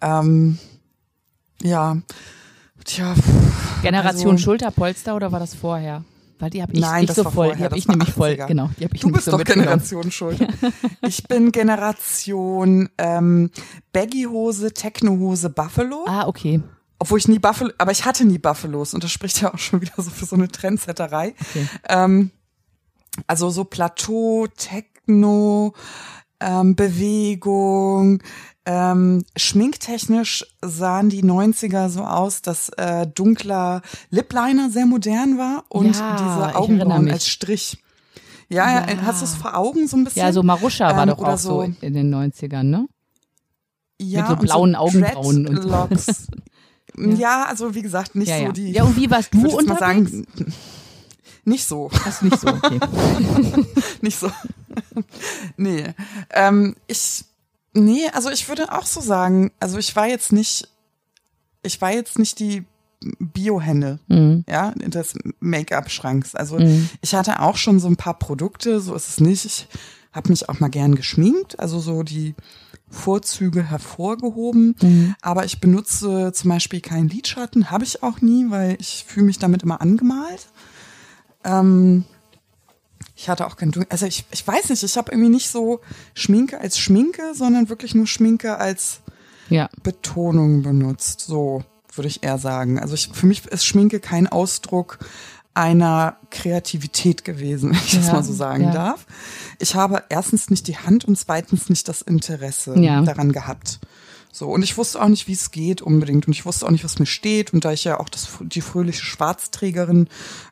Ähm, 0.00 0.58
ja, 1.62 1.98
tja. 2.84 3.14
Generation 3.82 4.32
also, 4.32 4.44
Schulterpolster 4.44 5.14
oder 5.14 5.30
war 5.30 5.40
das 5.40 5.54
vorher? 5.54 6.04
Weil 6.38 6.50
die 6.50 6.62
habe 6.62 6.72
ich 6.72 6.80
Nein, 6.80 7.02
nicht 7.02 7.14
so 7.14 7.22
voll. 7.22 7.32
vorher, 7.32 7.56
die 7.56 7.64
habe 7.64 7.78
ich 7.78 7.86
nämlich 7.86 8.12
voll. 8.12 8.30
80er. 8.30 8.46
Genau, 8.46 8.70
die 8.78 8.88
ich 8.92 9.00
Du 9.00 9.10
bist 9.10 9.26
so 9.26 9.32
doch. 9.32 9.44
Generation 9.44 10.10
Schulter. 10.10 10.48
Ich 11.02 11.24
bin 11.28 11.52
Generation 11.52 12.88
ähm, 12.98 13.50
Baggy-Hose, 13.92 14.72
Techno-Hose, 14.72 15.50
Buffalo. 15.50 16.04
Ah, 16.06 16.26
okay. 16.26 16.60
Obwohl 17.04 17.18
ich 17.18 17.28
nie 17.28 17.38
Buffalo, 17.38 17.70
aber 17.76 17.92
ich 17.92 18.06
hatte 18.06 18.24
nie 18.24 18.38
Buffalos 18.38 18.94
und 18.94 19.04
das 19.04 19.10
spricht 19.10 19.42
ja 19.42 19.52
auch 19.52 19.58
schon 19.58 19.82
wieder 19.82 19.92
so 19.98 20.08
für 20.10 20.24
so 20.24 20.36
eine 20.36 20.48
Trendsetterei. 20.48 21.34
Okay. 21.50 21.68
Ähm, 21.86 22.30
also 23.26 23.50
so 23.50 23.64
Plateau, 23.64 24.46
Techno, 24.56 25.74
ähm, 26.40 26.74
Bewegung, 26.74 28.22
ähm, 28.64 29.22
schminktechnisch 29.36 30.46
sahen 30.62 31.10
die 31.10 31.22
90er 31.22 31.90
so 31.90 32.04
aus, 32.04 32.40
dass 32.40 32.70
äh, 32.70 33.06
dunkler 33.06 33.82
Lipliner 34.08 34.70
sehr 34.70 34.86
modern 34.86 35.36
war 35.36 35.64
und 35.68 35.94
Ja, 35.94 36.16
diese 36.16 36.56
Augenbrauen 36.56 37.10
als 37.12 37.28
Strich. 37.28 37.76
Ja, 38.48 38.70
ja. 38.86 38.86
Hast 39.04 39.20
du 39.20 39.26
es 39.26 39.34
vor 39.34 39.56
Augen 39.58 39.86
so 39.88 39.98
ein 39.98 40.04
bisschen? 40.04 40.22
Ja, 40.22 40.32
so 40.32 40.42
Maruscha 40.42 40.96
war 40.96 41.02
Ähm, 41.02 41.08
doch 41.10 41.18
oder 41.18 41.34
auch 41.34 41.38
so 41.38 41.60
so- 41.62 41.72
in 41.82 41.92
den 41.92 42.08
90ern, 42.14 42.62
ne? 42.62 42.86
ja, 44.00 44.20
mit 44.22 44.28
so 44.30 44.36
blauen 44.36 44.74
Augenbrauen 44.74 45.46
und 45.46 45.62
so. 45.62 45.68
Ja. 46.96 47.44
also 47.46 47.74
wie 47.74 47.82
gesagt, 47.82 48.14
nicht 48.14 48.28
Ja, 48.28 48.38
so 48.38 48.42
ja. 48.44 48.52
die. 48.52 48.70
Ja, 48.72 48.84
und 48.84 48.96
wie 48.96 49.10
warst 49.10 49.32
du 49.34 49.38
jetzt 49.38 49.52
mal 49.52 49.58
unterwegs? 49.74 50.10
sagen, 50.12 50.26
nicht 51.44 51.66
so. 51.66 51.90
Das 52.04 52.06
ist 52.16 52.22
nicht 52.22 52.40
so, 52.40 52.48
okay. 52.48 52.80
nicht 54.00 54.18
so. 54.18 54.30
nee. 55.56 55.84
Ähm, 56.30 56.76
ich, 56.86 57.24
nee, 57.74 58.06
also 58.12 58.30
ich 58.30 58.48
würde 58.48 58.72
auch 58.72 58.86
so 58.86 59.00
sagen, 59.00 59.50
also 59.60 59.78
ich 59.78 59.94
war 59.96 60.06
jetzt 60.06 60.32
nicht, 60.32 60.68
ich 61.62 61.80
war 61.80 61.92
jetzt 61.92 62.18
nicht 62.18 62.38
die 62.38 62.64
Biohenne, 63.18 63.98
Mhm. 64.08 64.44
ja, 64.48 64.70
des 64.76 65.14
Make-up-Schranks. 65.40 66.34
Also 66.34 66.58
Mhm. 66.58 66.88
ich 67.02 67.14
hatte 67.14 67.40
auch 67.40 67.56
schon 67.58 67.78
so 67.78 67.88
ein 67.88 67.96
paar 67.96 68.18
Produkte, 68.18 68.80
so 68.80 68.94
ist 68.94 69.08
es 69.08 69.20
nicht. 69.20 69.44
Ich 69.44 69.68
habe 70.12 70.30
mich 70.30 70.48
auch 70.48 70.60
mal 70.60 70.70
gern 70.70 70.94
geschminkt, 70.94 71.58
also 71.60 71.80
so 71.80 72.02
die 72.02 72.34
Vorzüge 72.94 73.62
hervorgehoben. 73.62 74.76
Mhm. 74.80 75.14
Aber 75.20 75.44
ich 75.44 75.60
benutze 75.60 76.32
zum 76.32 76.50
Beispiel 76.50 76.80
keinen 76.80 77.08
Lidschatten, 77.08 77.70
habe 77.70 77.84
ich 77.84 78.02
auch 78.02 78.20
nie, 78.20 78.46
weil 78.48 78.76
ich 78.80 79.04
fühle 79.06 79.26
mich 79.26 79.38
damit 79.38 79.62
immer 79.62 79.80
angemalt. 79.80 80.46
Ähm, 81.44 82.04
ich 83.16 83.28
hatte 83.28 83.46
auch 83.46 83.56
kein 83.56 83.70
Dunkel. 83.70 83.90
Also 83.90 84.06
ich, 84.06 84.24
ich 84.30 84.46
weiß 84.46 84.70
nicht, 84.70 84.82
ich 84.82 84.96
habe 84.96 85.12
irgendwie 85.12 85.30
nicht 85.30 85.48
so 85.50 85.80
Schminke 86.14 86.60
als 86.60 86.78
Schminke, 86.78 87.34
sondern 87.34 87.68
wirklich 87.68 87.94
nur 87.94 88.06
Schminke 88.06 88.58
als 88.58 89.00
Ja. 89.48 89.68
Betonung 89.82 90.62
benutzt. 90.62 91.20
So 91.20 91.62
würde 91.94 92.08
ich 92.08 92.22
eher 92.24 92.38
sagen. 92.38 92.78
Also 92.80 92.94
ich, 92.94 93.10
für 93.12 93.26
mich 93.26 93.46
ist 93.46 93.64
Schminke 93.64 94.00
kein 94.00 94.26
Ausdruck 94.26 94.98
einer 95.54 96.16
Kreativität 96.30 97.24
gewesen, 97.24 97.70
wenn 97.70 97.78
ich 97.78 97.94
das 97.96 98.06
Ja, 98.08 98.12
mal 98.14 98.22
so 98.24 98.32
sagen 98.32 98.64
ja. 98.64 98.70
darf. 98.72 99.06
Ich 99.58 99.74
habe 99.74 100.02
erstens 100.08 100.50
nicht 100.50 100.66
die 100.66 100.76
Hand 100.76 101.04
und 101.04 101.16
zweitens 101.18 101.68
nicht 101.70 101.88
das 101.88 102.02
Interesse 102.02 102.78
Ja. 102.78 103.00
daran 103.02 103.32
gehabt. 103.32 103.78
So, 104.32 104.48
und 104.50 104.64
ich 104.64 104.76
wusste 104.76 105.00
auch 105.00 105.06
nicht, 105.06 105.28
wie 105.28 105.32
es 105.32 105.52
geht 105.52 105.80
unbedingt. 105.80 106.26
Und 106.26 106.32
ich 106.32 106.44
wusste 106.44 106.66
auch 106.66 106.70
nicht, 106.72 106.82
was 106.82 106.98
mir 106.98 107.06
steht. 107.06 107.52
Und 107.54 107.64
da 107.64 107.70
ich 107.70 107.84
ja 107.84 108.00
auch 108.00 108.08
das, 108.08 108.26
die 108.40 108.62
fröhliche 108.62 109.04
Schwarzträgerin 109.04 110.08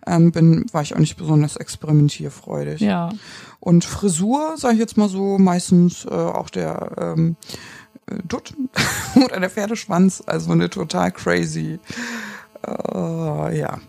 ähm, 0.06 0.30
bin, 0.30 0.66
war 0.70 0.82
ich 0.82 0.94
auch 0.94 1.00
nicht 1.00 1.16
besonders 1.16 1.56
experimentierfreudig. 1.56 2.80
Ja. 2.80 3.08
Und 3.58 3.84
Frisur, 3.84 4.56
sage 4.56 4.74
ich 4.74 4.80
jetzt 4.80 4.96
mal 4.96 5.08
so, 5.08 5.36
meistens 5.36 6.04
äh, 6.04 6.10
auch 6.10 6.48
der 6.48 6.92
ähm, 7.16 7.34
äh, 8.06 8.18
Dutt 8.24 8.54
oder 9.16 9.40
der 9.40 9.50
Pferdeschwanz, 9.50 10.22
also 10.26 10.52
eine 10.52 10.70
total 10.70 11.10
crazy. 11.10 11.80
Äh, 12.64 13.58
ja. 13.58 13.80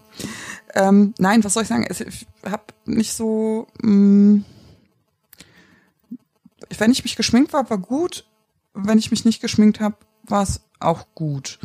Ähm, 0.76 1.14
nein, 1.20 1.44
was 1.44 1.54
soll 1.54 1.64
ich 1.64 1.70
sagen? 1.70 1.86
Ich 1.90 2.26
habe 2.50 2.64
nicht 2.86 3.14
so. 3.14 3.68
Mh, 3.82 4.42
wenn 6.78 6.92
ich 6.92 7.04
mich 7.04 7.16
geschminkt 7.16 7.54
war, 7.54 7.70
war 7.70 7.78
gut. 7.78 8.26
Wenn 8.74 8.98
ich 8.98 9.12
mich 9.12 9.26
nicht 9.26 9.42
geschminkt 9.42 9.80
habe, 9.80 9.96
war 10.24 10.42
es 10.44 10.62
auch 10.80 11.06
gut. 11.14 11.60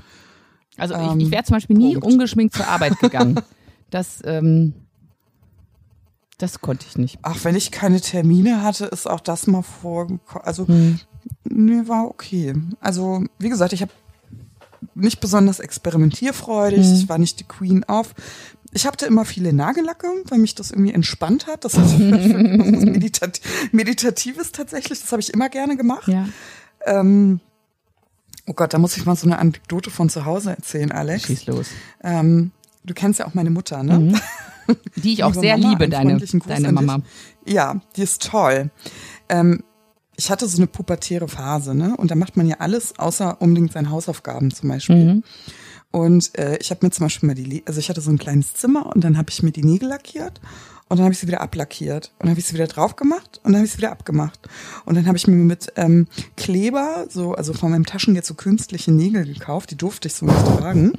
Also 0.76 0.94
Ähm, 0.94 1.18
ich, 1.20 1.26
ich 1.26 1.30
wäre 1.32 1.44
zum 1.44 1.54
Beispiel 1.56 1.76
nie 1.76 1.94
Punkt. 1.94 2.06
ungeschminkt 2.06 2.54
zur 2.54 2.68
Arbeit 2.68 2.98
gegangen. 3.00 3.40
Das, 3.90 4.18
ähm, 4.24 4.74
das 6.36 6.60
konnte 6.60 6.86
ich 6.88 6.98
nicht. 6.98 7.18
Ach, 7.22 7.42
wenn 7.44 7.56
ich 7.56 7.70
keine 7.70 8.00
Termine 8.00 8.62
hatte, 8.62 8.84
ist 8.86 9.08
auch 9.08 9.20
das 9.20 9.46
mal 9.46 9.62
vorgekommen. 9.62 10.44
Also, 10.44 10.68
Hm. 10.68 11.00
nee, 11.44 11.82
war 11.88 12.06
okay. 12.06 12.54
Also, 12.80 13.24
wie 13.38 13.48
gesagt, 13.48 13.72
ich 13.72 13.80
habe 13.80 13.92
nicht 14.94 15.20
besonders 15.20 15.58
experimentierfreudig. 15.60 16.84
Hm. 16.86 16.94
Ich 16.94 17.08
war 17.08 17.18
nicht 17.18 17.40
die 17.40 17.44
Queen 17.44 17.84
of. 17.84 18.14
Ich 18.78 18.87
hatte 18.87 19.06
immer 19.06 19.25
viele 19.25 19.52
Nagellacke, 19.52 20.06
weil 20.26 20.38
mich 20.38 20.54
das 20.54 20.70
irgendwie 20.70 20.92
entspannt 20.92 21.49
hat. 21.49 21.64
Das 21.64 21.75
ist 21.75 21.99
Meditat 21.99 23.40
Meditatives 23.73 24.52
tatsächlich. 24.52 25.00
Das 25.00 25.11
habe 25.11 25.20
ich 25.20 25.35
immer 25.35 25.49
gerne 25.49 25.76
gemacht. 25.76 26.06
Ja. 26.06 26.28
Ähm, 26.87 27.40
oh 28.47 28.52
Gott, 28.52 28.73
da 28.73 28.78
muss 28.78 28.97
ich 28.97 29.04
mal 29.04 29.16
so 29.16 29.26
eine 29.26 29.40
Anekdote 29.40 29.90
von 29.90 30.08
zu 30.08 30.25
Hause 30.26 30.50
erzählen, 30.50 30.92
Alex. 30.92 31.25
Schieß 31.25 31.47
los. 31.47 31.66
Ähm, 32.04 32.52
du 32.85 32.94
kennst 32.94 33.18
ja 33.18 33.26
auch 33.26 33.35
meine 33.35 33.50
Mutter, 33.50 33.82
ne? 33.82 33.99
Mhm. 33.99 34.20
Die 34.94 35.14
ich 35.14 35.25
auch 35.25 35.35
sehr 35.35 35.58
Mama, 35.58 35.70
liebe, 35.70 35.88
deine, 35.88 36.16
deine. 36.47 36.70
Mama. 36.70 37.00
Ja, 37.44 37.80
die 37.97 38.02
ist 38.02 38.30
toll. 38.30 38.70
Ähm, 39.28 39.64
ich 40.14 40.30
hatte 40.30 40.47
so 40.47 40.58
eine 40.58 40.68
pubertäre 40.68 41.26
Phase, 41.26 41.75
ne? 41.75 41.97
Und 41.97 42.12
da 42.12 42.14
macht 42.14 42.37
man 42.37 42.47
ja 42.47 42.58
alles, 42.61 42.97
außer 42.97 43.42
unbedingt 43.42 43.73
seine 43.73 43.90
Hausaufgaben 43.90 44.52
zum 44.54 44.68
Beispiel. 44.68 45.14
Mhm. 45.14 45.25
Und 45.90 46.37
äh, 46.38 46.59
ich 46.59 46.71
habe 46.71 46.85
mir 46.85 46.90
zum 46.90 47.07
Beispiel 47.07 47.26
mal 47.26 47.35
die, 47.35 47.62
also 47.66 47.80
ich 47.80 47.88
hatte 47.88 48.00
so 48.00 48.11
ein 48.11 48.18
kleines 48.18 48.54
Zimmer 48.54 48.87
und 48.95 49.02
dann 49.04 49.16
habe 49.16 49.30
ich 49.30 49.42
mir 49.42 49.52
die 49.52 49.64
Nägel 49.64 49.88
lackiert 49.88 50.38
und 50.88 50.99
dann 50.99 51.04
habe 51.04 51.12
ich 51.14 51.18
sie 51.18 51.26
wieder 51.26 51.40
ablackiert 51.40 52.12
und 52.18 52.25
dann 52.25 52.30
habe 52.30 52.40
ich 52.40 52.47
sie 52.47 52.54
wieder 52.54 52.66
drauf 52.66 52.95
gemacht 52.97 53.40
und 53.42 53.52
dann 53.52 53.57
habe 53.61 53.66
ich 53.66 53.73
sie 53.73 53.78
wieder 53.78 53.90
abgemacht 53.92 54.38
und 54.85 54.97
dann 54.97 55.07
habe 55.07 55.16
ich 55.16 55.26
mir 55.26 55.37
mit 55.37 55.73
ähm, 55.76 56.07
Kleber 56.37 57.07
so 57.09 57.33
also 57.35 57.54
von 57.54 57.71
meinem 57.71 57.87
Taschengeld 57.87 58.26
so 58.26 58.35
künstliche 58.35 58.92
Nägel 58.92 59.25
gekauft, 59.25 59.71
die 59.71 59.76
durfte 59.76 60.09
ich 60.09 60.14
so 60.14 60.26
nicht 60.26 60.45
tragen. 60.45 60.92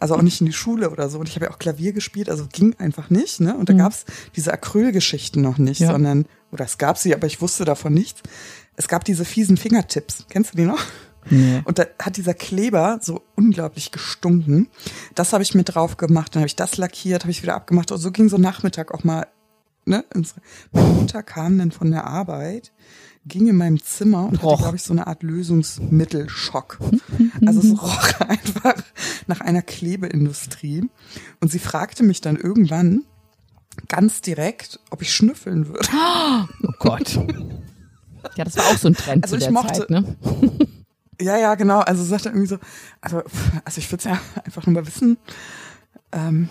Also 0.00 0.16
auch 0.16 0.22
nicht 0.22 0.40
in 0.40 0.46
die 0.46 0.52
Schule 0.52 0.90
oder 0.90 1.08
so. 1.08 1.20
Und 1.20 1.28
ich 1.28 1.36
habe 1.36 1.46
ja 1.46 1.52
auch 1.52 1.60
Klavier 1.60 1.92
gespielt, 1.92 2.28
also 2.28 2.46
ging 2.52 2.74
einfach 2.78 3.08
nicht. 3.08 3.38
Ne? 3.38 3.56
Und 3.56 3.68
da 3.68 3.72
gab's 3.72 4.04
diese 4.34 4.52
Acrylgeschichten 4.52 5.40
noch 5.40 5.58
nicht, 5.58 5.78
Ja. 5.80 5.92
sondern, 5.92 6.26
oder 6.50 6.64
es 6.64 6.76
gab 6.78 6.98
sie, 6.98 7.14
aber 7.14 7.28
ich 7.28 7.40
wusste 7.40 7.64
davon 7.64 7.94
nichts. 7.94 8.20
Es 8.74 8.88
gab 8.88 9.04
diese 9.04 9.24
fiesen 9.24 9.56
Fingertips. 9.56 10.26
Kennst 10.28 10.52
du 10.54 10.56
die 10.56 10.64
noch? 10.64 10.80
Nee. 11.30 11.60
Und 11.64 11.78
da 11.78 11.84
hat 12.00 12.16
dieser 12.16 12.34
Kleber 12.34 12.98
so 13.02 13.22
unglaublich 13.34 13.90
gestunken. 13.92 14.68
Das 15.14 15.32
habe 15.32 15.42
ich 15.42 15.54
mit 15.54 15.74
drauf 15.74 15.96
gemacht, 15.96 16.34
dann 16.34 16.40
habe 16.40 16.46
ich 16.48 16.56
das 16.56 16.76
lackiert, 16.76 17.22
habe 17.24 17.30
ich 17.30 17.42
wieder 17.42 17.54
abgemacht. 17.54 17.90
Und 17.92 17.98
so 17.98 18.10
ging 18.10 18.28
so 18.28 18.38
Nachmittag 18.38 18.92
auch 18.94 19.04
mal. 19.04 19.26
Ne? 19.84 20.04
Meine 20.72 20.88
Mutter 20.94 21.22
kam 21.22 21.58
dann 21.58 21.70
von 21.70 21.90
der 21.92 22.06
Arbeit, 22.06 22.72
ging 23.24 23.46
in 23.46 23.56
meinem 23.56 23.80
Zimmer 23.82 24.26
und 24.26 24.42
Roch. 24.42 24.52
hatte, 24.52 24.62
glaube 24.62 24.76
ich, 24.76 24.82
so 24.82 24.92
eine 24.92 25.06
Art 25.06 25.22
Lösungsmittelschock. 25.22 26.78
Also 27.46 27.60
es 27.60 27.80
roch 27.82 28.20
einfach 28.28 28.74
nach 29.28 29.40
einer 29.40 29.62
Klebeindustrie. 29.62 30.88
Und 31.40 31.52
sie 31.52 31.58
fragte 31.60 32.02
mich 32.02 32.20
dann 32.20 32.36
irgendwann 32.36 33.04
ganz 33.88 34.20
direkt, 34.22 34.80
ob 34.90 35.02
ich 35.02 35.12
schnüffeln 35.14 35.68
würde. 35.68 35.88
Oh 36.62 36.72
Gott. 36.78 37.18
Ja, 38.34 38.42
das 38.42 38.56
war 38.56 38.64
auch 38.64 38.76
so 38.76 38.88
ein 38.88 38.94
Trend 38.94 39.22
Also 39.22 39.36
zu 39.36 39.38
ich 39.38 39.44
der 39.44 39.52
mochte- 39.52 39.78
Zeit, 39.86 39.90
ne? 39.90 40.16
Ja, 41.20 41.36
ja, 41.38 41.54
genau. 41.54 41.80
Also 41.80 42.02
sie 42.02 42.10
sagte 42.10 42.28
irgendwie 42.28 42.46
so, 42.48 42.58
also, 43.00 43.22
also 43.64 43.78
ich 43.78 43.90
würde 43.90 44.08
ja 44.08 44.20
einfach 44.44 44.66
nur 44.66 44.74
mal 44.74 44.86
wissen, 44.86 45.16
ähm, 46.12 46.48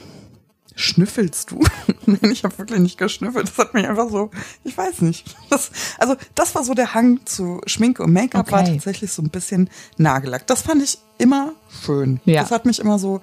schnüffelst 0.75 1.51
du? 1.51 1.63
Nein, 2.05 2.31
ich 2.31 2.43
habe 2.43 2.57
wirklich 2.57 2.79
nicht 2.79 2.97
geschnüffelt. 2.97 3.47
Das 3.47 3.57
hat 3.57 3.73
mich 3.73 3.87
einfach 3.87 4.09
so, 4.09 4.31
ich 4.63 4.77
weiß 4.77 5.01
nicht. 5.01 5.35
Das, 5.49 5.71
also 5.97 6.15
das 6.35 6.53
war 6.55 6.63
so 6.63 6.73
der 6.73 6.93
Hang 6.93 7.25
zu 7.25 7.61
Schminke 7.65 8.03
und 8.03 8.11
Make-up 8.11 8.51
war 8.51 8.61
Okay. 8.61 8.73
tatsächlich 8.73 9.11
so 9.11 9.21
ein 9.21 9.29
bisschen 9.29 9.69
Nagellack. 9.97 10.47
Das 10.47 10.63
fand 10.63 10.81
ich 10.81 10.97
immer 11.17 11.53
schön. 11.85 12.19
Ja. 12.25 12.41
Das 12.41 12.51
hat 12.51 12.65
mich 12.65 12.79
immer 12.79 12.99
so, 12.99 13.21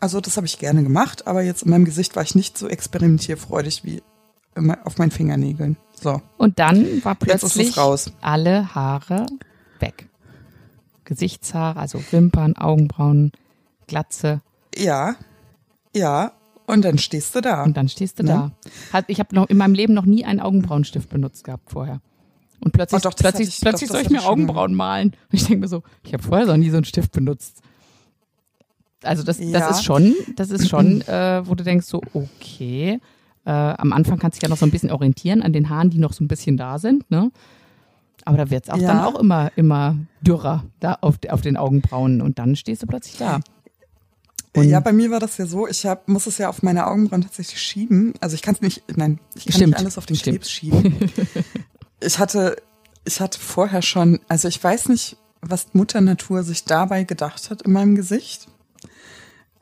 also 0.00 0.20
das 0.20 0.36
habe 0.36 0.46
ich 0.46 0.58
gerne 0.58 0.82
gemacht, 0.82 1.26
aber 1.26 1.42
jetzt 1.42 1.62
in 1.62 1.70
meinem 1.70 1.84
Gesicht 1.84 2.16
war 2.16 2.22
ich 2.24 2.34
nicht 2.34 2.58
so 2.58 2.68
experimentierfreudig 2.68 3.84
wie 3.84 4.02
auf 4.84 4.98
meinen 4.98 5.12
Fingernägeln. 5.12 5.76
So. 6.00 6.20
Und 6.36 6.58
dann 6.58 7.04
war 7.04 7.12
es 7.12 7.18
plötzlich 7.20 7.76
alle 8.20 8.74
Haare 8.74 9.26
weg. 9.78 10.07
Gesichtshaare, 11.08 11.78
also 11.80 11.98
Wimpern, 12.10 12.54
Augenbrauen, 12.56 13.32
Glatze 13.86 14.42
Ja, 14.76 15.16
ja. 15.96 16.32
Und 16.66 16.84
dann 16.84 16.98
stehst 16.98 17.34
du 17.34 17.40
da. 17.40 17.62
und 17.64 17.78
dann 17.78 17.88
stehst 17.88 18.18
du 18.18 18.24
Ne? 18.24 18.52
da. 18.92 19.00
Ich 19.06 19.18
habe 19.20 19.34
noch 19.34 19.48
in 19.48 19.56
meinem 19.56 19.72
Leben 19.72 19.94
noch 19.94 20.04
nie 20.04 20.26
einen 20.26 20.38
Augenbrauenstift 20.40 21.08
benutzt 21.08 21.44
gehabt 21.44 21.70
vorher. 21.70 22.02
Und 22.60 22.72
plötzlich, 22.72 23.00
Oh, 23.02 23.08
doch, 23.08 23.16
plötzlich, 23.16 23.48
ich- 23.48 23.54
doch, 23.56 23.62
plötzlich 23.62 23.88
das 23.88 23.96
soll 23.96 24.04
ich 24.04 24.10
mir. 24.10 24.26
Augenbrauen 24.28 24.74
malen. 24.74 25.08
Und 25.32 25.40
ich 25.40 25.44
denke 25.46 25.60
mir 25.62 25.68
so, 25.68 25.82
ich 26.02 26.12
habe 26.12 26.22
vorher 26.22 26.46
noch 26.46 26.58
nie 26.58 26.68
so 26.68 26.76
einen 26.76 26.84
Stift 26.84 27.12
benutzt. 27.12 27.62
Also 29.02 29.22
das, 29.22 29.38
Ja. 29.38 29.58
das 29.60 29.78
ist 29.78 29.84
schon, 29.84 30.14
das 30.36 30.50
ist 30.50 30.68
schon, 30.68 31.00
äh, 31.08 31.46
wo 31.46 31.54
du 31.54 31.64
denkst 31.64 31.86
so, 31.86 32.02
okay, 32.12 33.00
äh, 33.46 33.50
am 33.50 33.94
Anfang 33.94 34.18
kannst 34.18 34.36
du 34.36 34.40
dich 34.40 34.42
ja 34.42 34.50
noch 34.50 34.58
so 34.58 34.66
ein 34.66 34.70
bisschen 34.70 34.90
orientieren 34.90 35.42
an 35.42 35.54
den 35.54 35.70
Haaren, 35.70 35.88
die 35.88 35.98
noch 35.98 36.12
so 36.12 36.22
ein 36.22 36.28
bisschen 36.28 36.56
da 36.58 36.78
sind, 36.78 37.10
ne? 37.10 37.30
Aber 38.28 38.36
da 38.36 38.50
wird's 38.50 38.68
auch 38.68 38.76
Ja. 38.76 38.88
dann 38.88 39.00
auch 39.00 39.18
immer, 39.18 39.50
immer 39.56 39.96
dürrer 40.20 40.64
da 40.80 40.98
auf, 41.00 41.16
auf 41.30 41.40
den 41.40 41.56
Augenbrauen 41.56 42.20
und 42.20 42.38
dann 42.38 42.56
stehst 42.56 42.82
du 42.82 42.86
plötzlich 42.86 43.16
da. 43.16 43.40
Und- 44.56 44.68
ja, 44.68 44.80
bei 44.80 44.92
mir 44.92 45.10
war 45.10 45.20
das 45.20 45.36
ja 45.38 45.46
so, 45.46 45.66
ich 45.68 45.86
hab, 45.86 46.08
muss 46.08 46.26
es 46.26 46.36
ja 46.38 46.48
auf 46.48 46.62
meine 46.62 46.86
Augenbrauen 46.86 47.22
tatsächlich 47.22 47.60
schieben. 47.60 48.12
Also 48.20 48.34
ich 48.34 48.42
kann 48.42 48.54
es 48.54 48.60
nicht, 48.60 48.82
nein, 48.96 49.18
ich 49.34 49.44
kann 49.46 49.54
Stimmt, 49.54 49.68
nicht 49.70 49.78
alles 49.78 49.98
auf 49.98 50.06
den 50.06 50.16
stimmt. 50.16 50.36
Krebs 50.38 50.50
schieben. 50.50 50.94
ich 52.00 52.18
hatte, 52.18 52.56
ich 53.04 53.20
hatte 53.20 53.38
vorher 53.40 53.82
schon, 53.82 54.20
also 54.28 54.48
ich 54.48 54.62
weiß 54.62 54.88
nicht, 54.88 55.16
was 55.40 55.68
Mutter 55.74 56.00
Natur 56.00 56.42
sich 56.42 56.64
dabei 56.64 57.04
gedacht 57.04 57.50
hat 57.50 57.62
in 57.62 57.72
meinem 57.72 57.94
Gesicht. 57.94 58.48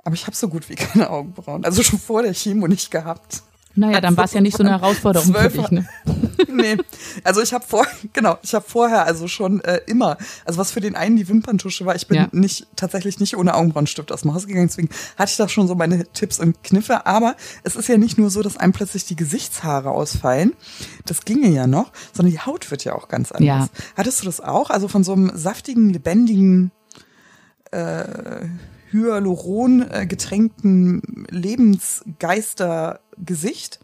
Aber 0.04 0.14
ich 0.14 0.26
habe 0.26 0.34
so 0.36 0.48
gut 0.48 0.68
wie 0.70 0.74
keine 0.76 1.10
Augenbrauen. 1.10 1.64
Also 1.64 1.82
schon 1.82 1.98
vor 1.98 2.22
der 2.22 2.32
Chemo 2.32 2.66
nicht 2.68 2.90
gehabt. 2.90 3.42
Naja, 3.74 4.00
dann 4.00 4.16
war 4.16 4.24
es 4.24 4.32
ja 4.32 4.40
nicht 4.40 4.56
so 4.56 4.62
eine 4.62 4.70
Herausforderung 4.72 5.34
für 5.34 5.38
Zwölf- 5.38 5.52
dich, 5.52 5.70
ne? 5.70 5.88
Nee, 6.56 6.76
also 7.24 7.40
ich 7.42 7.52
habe 7.52 7.64
vor, 7.66 7.86
genau, 8.12 8.38
ich 8.42 8.54
habe 8.54 8.64
vorher 8.66 9.04
also 9.06 9.28
schon 9.28 9.60
äh, 9.62 9.80
immer, 9.86 10.16
also 10.44 10.58
was 10.58 10.72
für 10.72 10.80
den 10.80 10.96
einen 10.96 11.16
die 11.16 11.28
Wimperntusche 11.28 11.86
war, 11.86 11.94
ich 11.94 12.06
bin 12.06 12.16
Ja. 12.16 12.28
nicht 12.32 12.66
tatsächlich 12.76 13.20
nicht 13.20 13.36
ohne 13.36 13.54
Augenbrauenstift 13.54 14.10
aus 14.12 14.22
dem 14.22 14.34
Haus 14.34 14.46
gegangen, 14.46 14.68
deswegen 14.68 14.88
hatte 15.16 15.30
ich 15.30 15.36
da 15.36 15.48
schon 15.48 15.68
so 15.68 15.74
meine 15.74 16.04
Tipps 16.12 16.40
und 16.40 16.62
Kniffe, 16.62 17.06
aber 17.06 17.36
es 17.62 17.76
ist 17.76 17.88
ja 17.88 17.98
nicht 17.98 18.18
nur 18.18 18.30
so, 18.30 18.42
dass 18.42 18.56
einem 18.56 18.72
plötzlich 18.72 19.04
die 19.04 19.16
Gesichtshaare 19.16 19.90
ausfallen, 19.90 20.54
das 21.04 21.24
ginge 21.24 21.48
ja 21.48 21.66
noch, 21.66 21.92
sondern 22.12 22.32
die 22.32 22.40
Haut 22.40 22.70
wird 22.70 22.84
ja 22.84 22.94
auch 22.94 23.08
ganz 23.08 23.32
anders. 23.32 23.46
Ja. 23.46 23.68
Hattest 23.96 24.20
du 24.22 24.26
das 24.26 24.40
auch? 24.40 24.70
Also 24.70 24.88
von 24.88 25.04
so 25.04 25.12
einem 25.12 25.32
saftigen, 25.34 25.90
lebendigen 25.90 26.70
äh, 27.70 28.46
Hyaluron 28.92 29.86
äh, 29.90 30.06
getränkten 30.06 31.26
Lebensgeister 31.30 33.00
Gesicht? 33.18 33.80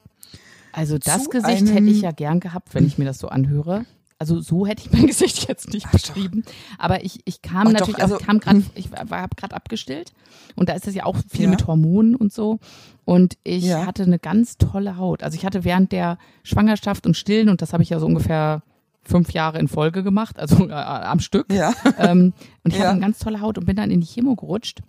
Also 0.72 0.98
das 0.98 1.28
Gesicht 1.30 1.68
hätte 1.72 1.84
ich 1.90 2.00
ja 2.02 2.12
gern 2.12 2.40
gehabt, 2.40 2.74
wenn 2.74 2.86
ich 2.86 2.98
mir 2.98 3.04
das 3.04 3.18
so 3.18 3.28
anhöre. 3.28 3.84
also 4.18 4.40
so 4.40 4.66
hätte 4.66 4.82
ich 4.86 4.92
mein 4.92 5.06
Gesicht 5.12 5.48
jetzt 5.48 5.72
nicht 5.72 5.90
beschrieben. 5.90 6.44
Aber 6.78 7.04
ich, 7.04 7.20
ich 7.24 7.42
kam 7.42 7.68
Ach 7.68 7.72
natürlich, 7.72 7.96
doch, 7.96 8.02
also, 8.02 8.14
also, 8.14 8.24
kam 8.26 8.40
grad, 8.40 8.56
ich 8.74 8.90
war, 8.92 9.20
habe 9.22 9.34
gerade 9.36 9.54
abgestillt 9.54 10.12
und 10.56 10.68
da 10.68 10.72
ist 10.74 10.86
das 10.86 10.94
ja 10.94 11.04
auch 11.04 11.16
viel 11.28 11.44
Ja. 11.44 11.50
mit 11.50 11.66
Hormonen 11.66 12.14
und 12.16 12.32
so. 12.32 12.58
Und 13.04 13.36
ich 13.44 13.64
Ja. 13.64 13.84
hatte 13.86 14.04
eine 14.04 14.18
ganz 14.18 14.56
tolle 14.58 14.96
Haut. 14.96 15.22
Also 15.22 15.36
ich 15.36 15.44
hatte 15.44 15.64
während 15.64 15.92
der 15.92 16.18
Schwangerschaft 16.44 17.06
und 17.06 17.16
Stillen, 17.16 17.48
und 17.48 17.60
das 17.62 17.72
habe 17.72 17.82
ich 17.82 17.90
ja 17.90 17.98
so 17.98 18.06
ungefähr 18.06 18.62
fünf 19.02 19.32
Jahre 19.32 19.58
in 19.58 19.66
Folge 19.66 20.04
gemacht, 20.04 20.38
also 20.38 20.68
äh, 20.68 20.72
am 20.72 21.18
Stück. 21.20 21.52
Ja. 21.52 21.74
Ähm, 21.98 22.32
und 22.64 22.70
ich 22.72 22.76
Ja. 22.78 22.84
hatte 22.84 22.92
eine 22.92 23.00
ganz 23.00 23.18
tolle 23.18 23.40
Haut 23.40 23.58
und 23.58 23.66
bin 23.66 23.74
dann 23.76 23.90
in 23.90 24.00
die 24.00 24.06
Chemo 24.06 24.36
gerutscht. 24.36 24.80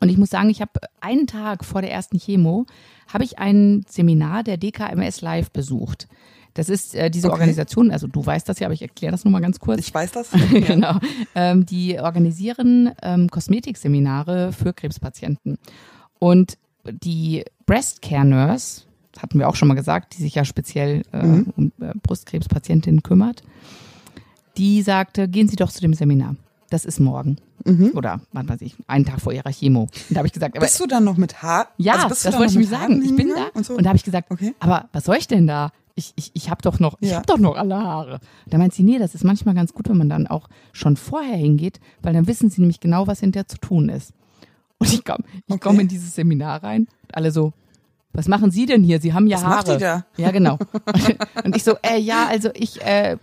Und 0.00 0.08
ich 0.08 0.16
muss 0.18 0.30
sagen, 0.30 0.48
ich 0.50 0.60
habe 0.60 0.72
einen 1.00 1.26
Tag 1.26 1.64
vor 1.64 1.80
der 1.80 1.92
ersten 1.92 2.18
Chemo, 2.18 2.66
habe 3.12 3.24
ich 3.24 3.38
ein 3.38 3.84
Seminar 3.88 4.42
der 4.42 4.56
DKMS 4.56 5.20
Live 5.20 5.50
besucht. 5.50 6.08
Das 6.54 6.68
ist 6.68 6.94
äh, 6.94 7.10
diese 7.10 7.28
Okay. 7.28 7.34
Organisation, 7.34 7.90
also 7.90 8.06
du 8.06 8.24
weißt 8.24 8.46
das 8.48 8.58
ja, 8.58 8.66
aber 8.66 8.74
ich 8.74 8.82
erkläre 8.82 9.12
das 9.12 9.24
nur 9.24 9.32
mal 9.32 9.40
ganz 9.40 9.58
kurz. 9.58 9.80
Ich 9.80 9.94
weiß 9.94 10.12
das. 10.12 10.30
genau. 10.50 10.98
Ähm, 11.34 11.64
die 11.64 11.98
organisieren 11.98 12.90
ähm, 13.02 13.28
Kosmetikseminare 13.30 14.52
für 14.52 14.72
Krebspatienten. 14.74 15.56
Und 16.18 16.58
die 16.84 17.44
Breast 17.64 18.02
Care 18.02 18.24
Nurse, 18.26 18.82
das 19.12 19.22
hatten 19.22 19.38
wir 19.38 19.48
auch 19.48 19.56
schon 19.56 19.68
mal 19.68 19.74
gesagt, 19.74 20.16
die 20.16 20.22
sich 20.22 20.34
ja 20.34 20.44
speziell 20.44 21.02
äh, 21.12 21.22
Mhm. 21.26 21.52
um 21.56 21.72
äh, 21.80 21.92
Brustkrebspatientinnen 22.02 23.02
kümmert, 23.02 23.42
die 24.58 24.82
sagte, 24.82 25.28
gehen 25.28 25.48
Sie 25.48 25.56
doch 25.56 25.70
zu 25.72 25.80
dem 25.80 25.94
Seminar. 25.94 26.36
Das 26.72 26.84
ist 26.86 27.00
morgen. 27.00 27.36
Oder, 27.94 28.20
wann 28.32 28.48
weiß 28.48 28.62
ich, 28.62 28.74
einen 28.86 29.04
Tag 29.04 29.20
vor 29.20 29.32
ihrer 29.32 29.50
Chemo. 29.50 29.82
Und 29.82 29.92
da 30.10 30.16
habe 30.16 30.26
ich 30.26 30.32
gesagt, 30.32 30.56
aber 30.56 30.64
Mhm. 30.64 30.68
Bist 30.68 30.80
du 30.80 30.86
dann 30.86 31.04
noch 31.04 31.16
mit 31.18 31.42
Haar? 31.42 31.68
ja, 31.76 31.92
also 31.94 32.08
bist 32.08 32.24
du 32.24 32.30
das 32.30 32.38
wollte 32.38 32.52
ich 32.52 32.58
mir 32.58 32.66
sagen. 32.66 33.02
Ich 33.02 33.14
bin 33.14 33.28
da 33.28 33.48
und, 33.54 33.66
so? 33.66 33.76
da 33.76 33.88
habe 33.90 33.96
ich 33.96 34.04
gesagt, 34.04 34.30
Okay. 34.30 34.54
aber 34.58 34.88
was 34.92 35.04
soll 35.04 35.16
ich 35.16 35.28
denn 35.28 35.46
da? 35.46 35.70
Ich, 35.94 36.14
ich, 36.16 36.30
ich 36.32 36.48
habe 36.50 36.62
doch 36.62 36.80
noch, 36.80 36.96
ich 37.00 37.10
Ja. 37.10 37.16
habe 37.16 37.26
doch 37.26 37.36
noch 37.38 37.54
alle 37.56 37.76
Haare. 37.76 38.20
Da 38.46 38.56
meint 38.56 38.72
sie, 38.72 38.82
nee, 38.82 38.98
das 38.98 39.14
ist 39.14 39.22
manchmal 39.24 39.54
ganz 39.54 39.74
gut, 39.74 39.90
wenn 39.90 39.98
man 39.98 40.08
dann 40.08 40.26
auch 40.26 40.48
schon 40.72 40.96
vorher 40.96 41.36
hingeht, 41.36 41.78
weil 42.00 42.14
dann 42.14 42.26
wissen 42.26 42.48
sie 42.48 42.62
nämlich 42.62 42.80
genau, 42.80 43.06
was 43.06 43.20
hinterher 43.20 43.46
zu 43.46 43.58
tun 43.58 43.90
ist. 43.90 44.12
Und 44.78 44.90
ich 44.92 45.04
komme 45.04 45.24
ich 45.46 45.54
Okay. 45.54 45.60
komm 45.62 45.78
in 45.80 45.88
dieses 45.88 46.14
Seminar 46.14 46.62
rein, 46.62 46.88
und 47.02 47.14
alle 47.14 47.30
so, 47.30 47.52
was 48.14 48.28
machen 48.28 48.50
Sie 48.50 48.66
denn 48.66 48.82
hier? 48.82 49.00
Sie 49.00 49.14
haben 49.14 49.26
ja 49.26 49.38
Was 49.38 49.44
Haare. 49.44 49.54
macht 49.56 49.68
die 49.68 49.78
da? 49.78 50.04
Ja, 50.16 50.30
genau. 50.30 50.58
Und 51.44 51.56
ich 51.56 51.64
so, 51.64 51.76
äh, 51.82 51.98
ja, 51.98 52.26
also 52.28 52.50
ich, 52.54 52.80
äh, 52.82 53.16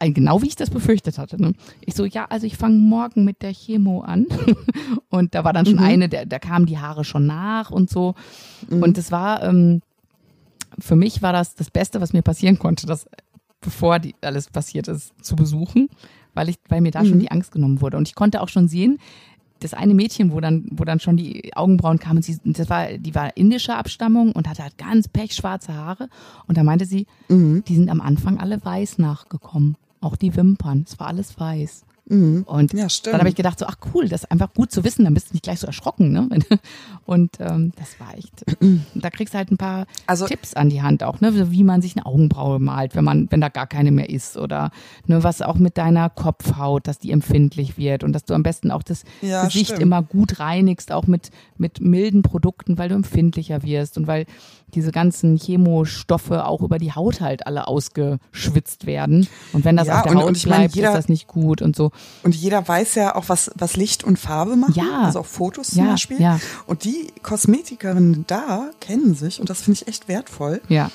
genau 0.00 0.42
wie 0.42 0.48
ich 0.48 0.56
das 0.56 0.68
befürchtet 0.70 1.18
hatte. 1.18 1.40
Ne? 1.40 1.54
Ich 1.80 1.94
so, 1.94 2.04
ja, 2.04 2.26
also 2.28 2.46
ich 2.46 2.56
fange 2.56 2.76
morgen 2.76 3.24
mit 3.24 3.40
der 3.42 3.52
Chemo 3.54 4.02
an. 4.02 4.26
Und 5.08 5.34
da 5.34 5.44
war 5.44 5.52
dann 5.52 5.64
schon 5.66 5.76
Mhm. 5.76 5.82
eine, 5.84 6.08
da, 6.08 6.24
da 6.26 6.38
kamen 6.38 6.66
die 6.66 6.78
Haare 6.78 7.04
schon 7.04 7.26
nach 7.26 7.70
und 7.70 7.88
so. 7.88 8.14
Mhm. 8.68 8.82
Und 8.82 8.98
es 8.98 9.10
war, 9.10 9.42
ähm, 9.42 9.80
für 10.78 10.96
mich 10.96 11.22
war 11.22 11.32
das 11.32 11.54
das 11.54 11.70
Beste, 11.70 12.00
was 12.00 12.12
mir 12.12 12.22
passieren 12.22 12.58
konnte, 12.58 12.86
das, 12.86 13.06
bevor 13.60 13.98
die, 13.98 14.14
alles 14.20 14.48
passiert 14.50 14.88
ist, 14.88 15.12
zu 15.24 15.36
besuchen, 15.36 15.88
weil 16.34 16.48
ich, 16.48 16.56
weil 16.68 16.80
mir 16.80 16.90
da 16.90 17.02
Mhm. 17.02 17.08
schon 17.08 17.18
die 17.20 17.30
Angst 17.30 17.52
genommen 17.52 17.80
wurde. 17.80 17.96
Und 17.96 18.08
ich 18.08 18.14
konnte 18.14 18.42
auch 18.42 18.48
schon 18.48 18.68
sehen, 18.68 18.98
das 19.60 19.72
eine 19.74 19.94
Mädchen, 19.94 20.32
wo 20.32 20.40
dann, 20.40 20.66
wo 20.72 20.84
dann 20.84 21.00
schon 21.00 21.16
die 21.16 21.56
Augenbrauen 21.56 21.98
kamen, 21.98 22.20
sie, 22.22 22.38
das 22.44 22.68
war, 22.68 22.92
die 22.98 23.14
war 23.14 23.36
indischer 23.36 23.78
Abstammung 23.78 24.32
und 24.32 24.48
hatte 24.48 24.62
halt 24.62 24.76
ganz 24.78 25.08
pechschwarze 25.08 25.74
Haare. 25.74 26.08
Und 26.46 26.58
da 26.58 26.62
meinte 26.64 26.84
sie, 26.84 27.06
Mhm. 27.28 27.64
die 27.66 27.74
sind 27.74 27.88
am 27.88 28.00
Anfang 28.00 28.38
alle 28.38 28.62
weiß 28.64 28.98
nachgekommen. 28.98 29.76
Auch 30.00 30.16
die 30.16 30.36
Wimpern. 30.36 30.84
Es 30.86 30.98
war 31.00 31.06
alles 31.06 31.38
weiß. 31.40 31.84
Und 32.06 32.72
Mhm. 32.74 32.78
Ja, 32.78 32.88
stimmt. 32.90 33.14
dann 33.14 33.20
habe 33.20 33.30
ich 33.30 33.34
gedacht, 33.34 33.58
so, 33.58 33.64
ach 33.66 33.76
cool, 33.94 34.08
das 34.08 34.24
ist 34.24 34.30
einfach 34.30 34.52
gut 34.52 34.70
zu 34.70 34.84
wissen, 34.84 35.04
dann 35.04 35.14
bist 35.14 35.30
du 35.30 35.32
nicht 35.34 35.42
gleich 35.44 35.60
so 35.60 35.66
erschrocken. 35.66 36.12
Ne? 36.12 36.28
Und 37.06 37.30
ähm, 37.40 37.72
das 37.76 37.98
war 37.98 38.14
echt. 38.16 38.44
da 38.94 39.08
kriegst 39.08 39.32
du 39.32 39.38
halt 39.38 39.50
ein 39.50 39.56
paar 39.56 39.86
Also- 40.06 40.26
Tipps 40.26 40.52
an 40.52 40.68
die 40.68 40.82
Hand 40.82 41.02
auch, 41.02 41.22
ne? 41.22 41.50
wie 41.50 41.64
man 41.64 41.80
sich 41.80 41.96
eine 41.96 42.04
Augenbraue 42.04 42.58
malt, 42.60 42.94
wenn 42.94 43.04
man, 43.04 43.28
wenn 43.30 43.40
da 43.40 43.48
gar 43.48 43.66
keine 43.66 43.90
mehr 43.90 44.10
ist. 44.10 44.36
Oder 44.36 44.70
ne, 45.06 45.22
was 45.24 45.40
auch 45.40 45.56
mit 45.56 45.78
deiner 45.78 46.10
Kopfhaut, 46.10 46.86
dass 46.86 46.98
die 46.98 47.10
empfindlich 47.10 47.78
wird 47.78 48.04
und 48.04 48.12
dass 48.12 48.24
du 48.26 48.34
am 48.34 48.42
besten 48.42 48.70
auch 48.70 48.82
das 48.82 49.04
Ja, 49.22 49.44
Gesicht 49.46 49.66
stimmt. 49.68 49.80
immer 49.82 50.02
gut 50.02 50.40
reinigst, 50.40 50.92
auch 50.92 51.06
mit, 51.06 51.30
mit 51.56 51.80
milden 51.80 52.20
Produkten, 52.22 52.76
weil 52.76 52.90
du 52.90 52.96
empfindlicher 52.96 53.62
wirst 53.62 53.96
und 53.96 54.06
weil 54.06 54.26
diese 54.74 54.90
ganzen 54.90 55.36
Chemostoffe 55.38 56.44
auch 56.46 56.60
über 56.60 56.78
die 56.78 56.92
Haut 56.92 57.20
halt 57.20 57.46
alle 57.46 57.68
ausgeschwitzt 57.68 58.86
werden. 58.86 59.28
Und 59.52 59.64
wenn 59.64 59.76
das 59.76 59.86
Ja, 59.88 59.98
auf 59.98 60.02
der 60.02 60.12
und- 60.12 60.18
Haut 60.18 60.26
und 60.28 60.46
meine, 60.46 60.58
bleibt, 60.64 60.74
jeder- 60.76 60.88
ist 60.88 60.94
das 60.96 61.08
nicht 61.08 61.28
gut 61.28 61.62
und 61.62 61.76
so. 61.76 61.92
Und 62.22 62.34
jeder 62.34 62.66
weiß 62.66 62.94
ja 62.96 63.14
auch, 63.16 63.28
was, 63.28 63.50
was 63.54 63.76
Licht 63.76 64.04
und 64.04 64.18
Farbe 64.18 64.56
machen. 64.56 64.74
Ja. 64.74 65.02
Also 65.02 65.20
auch 65.20 65.26
Fotos 65.26 65.68
zum 65.70 65.84
Ja, 65.84 65.90
Beispiel. 65.92 66.20
ja. 66.20 66.40
Und 66.66 66.84
die 66.84 67.12
Kosmetikerinnen 67.22 68.24
da 68.26 68.70
kennen 68.80 69.14
sich, 69.14 69.40
und 69.40 69.50
das 69.50 69.62
finde 69.62 69.80
ich 69.80 69.88
echt 69.88 70.08
wertvoll, 70.08 70.60
Ja. 70.68 70.90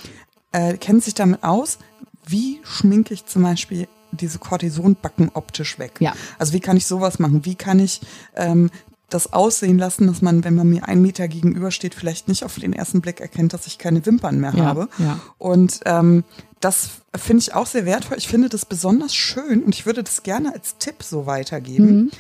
äh, 0.51 0.77
kennen 0.77 1.01
sich 1.01 1.13
damit 1.13 1.43
aus, 1.43 1.77
wie 2.25 2.59
schminke 2.63 3.13
ich 3.13 3.25
zum 3.25 3.43
Beispiel 3.43 3.87
diese 4.11 4.39
Cortisonbacken 4.39 5.29
optisch 5.33 5.77
weg. 5.79 5.93
Ja. 5.99 6.13
Also 6.39 6.53
wie 6.53 6.59
kann 6.59 6.77
ich 6.77 6.85
sowas 6.87 7.19
machen? 7.19 7.45
Wie 7.45 7.55
kann 7.55 7.79
ich 7.79 8.01
ähm, 8.35 8.71
das 9.09 9.33
aussehen 9.33 9.77
lassen, 9.79 10.05
dass 10.07 10.21
man, 10.21 10.43
wenn 10.43 10.53
man 10.55 10.67
mir 10.69 10.87
einen 10.87 11.01
Meter 11.01 11.27
gegenübersteht, 11.27 11.95
vielleicht 11.95 12.27
nicht 12.27 12.43
auf 12.43 12.55
den 12.59 12.73
ersten 12.73 13.01
Blick 13.01 13.19
erkennt, 13.21 13.53
dass 13.53 13.65
ich 13.67 13.77
keine 13.79 14.05
Wimpern 14.05 14.39
mehr 14.39 14.53
Ja, 14.55 14.65
habe. 14.65 14.89
ja. 14.99 15.19
Und 15.39 15.79
ähm, 15.85 16.23
das 16.59 16.89
finde 17.15 17.41
ich 17.41 17.53
auch 17.53 17.65
sehr 17.67 17.85
wertvoll. 17.85 18.17
Ich 18.17 18.27
finde 18.27 18.49
das 18.49 18.65
besonders 18.65 19.15
schön 19.15 19.63
und 19.63 19.75
ich 19.75 19.85
würde 19.85 20.03
das 20.03 20.23
gerne 20.23 20.53
als 20.53 20.77
Tipp 20.77 21.03
so 21.03 21.25
weitergeben. 21.25 21.95
Mhm. 21.95 22.11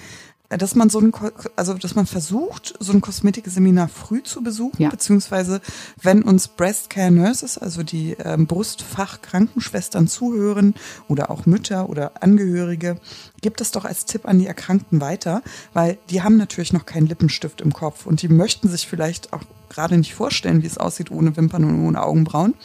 äh, 0.49 0.57
Dass 0.57 0.75
man 0.75 0.89
so 0.89 0.99
ein, 0.99 1.11
also 1.57 1.73
dass 1.73 1.93
man 1.95 2.05
versucht, 2.05 2.73
so 2.79 2.93
ein 2.93 3.01
Kosmetikseminar 3.01 3.87
früh 3.89 4.23
zu 4.23 4.41
besuchen, 4.41 4.81
Ja. 4.81 4.89
beziehungsweise 4.89 5.59
wenn 6.01 6.23
uns 6.23 6.47
Breast 6.47 6.89
Care 6.89 7.11
Nurses, 7.11 7.57
also 7.57 7.83
die 7.83 8.13
ähm, 8.23 8.47
Brustfachkrankenschwestern 8.47 10.07
zuhören 10.07 10.73
oder 11.07 11.29
auch 11.31 11.45
Mütter 11.45 11.89
oder 11.89 12.23
Angehörige, 12.23 12.97
gibt 13.41 13.61
es 13.61 13.71
doch 13.71 13.85
als 13.85 14.05
Tipp 14.05 14.25
an 14.27 14.39
die 14.39 14.47
Erkrankten 14.47 15.01
weiter, 15.01 15.41
weil 15.73 15.97
die 16.09 16.21
haben 16.21 16.37
natürlich 16.37 16.73
noch 16.73 16.85
keinen 16.85 17.07
Lippenstift 17.07 17.61
im 17.61 17.73
Kopf 17.73 18.05
und 18.05 18.21
die 18.21 18.29
möchten 18.29 18.69
sich 18.69 18.87
vielleicht 18.87 19.33
auch 19.33 19.41
gerade 19.69 19.97
nicht 19.97 20.15
vorstellen, 20.15 20.63
wie 20.63 20.67
es 20.67 20.77
aussieht 20.77 21.11
ohne 21.11 21.35
Wimpern 21.37 21.63
und 21.63 21.85
ohne 21.85 22.01
Augenbrauen. 22.01 22.55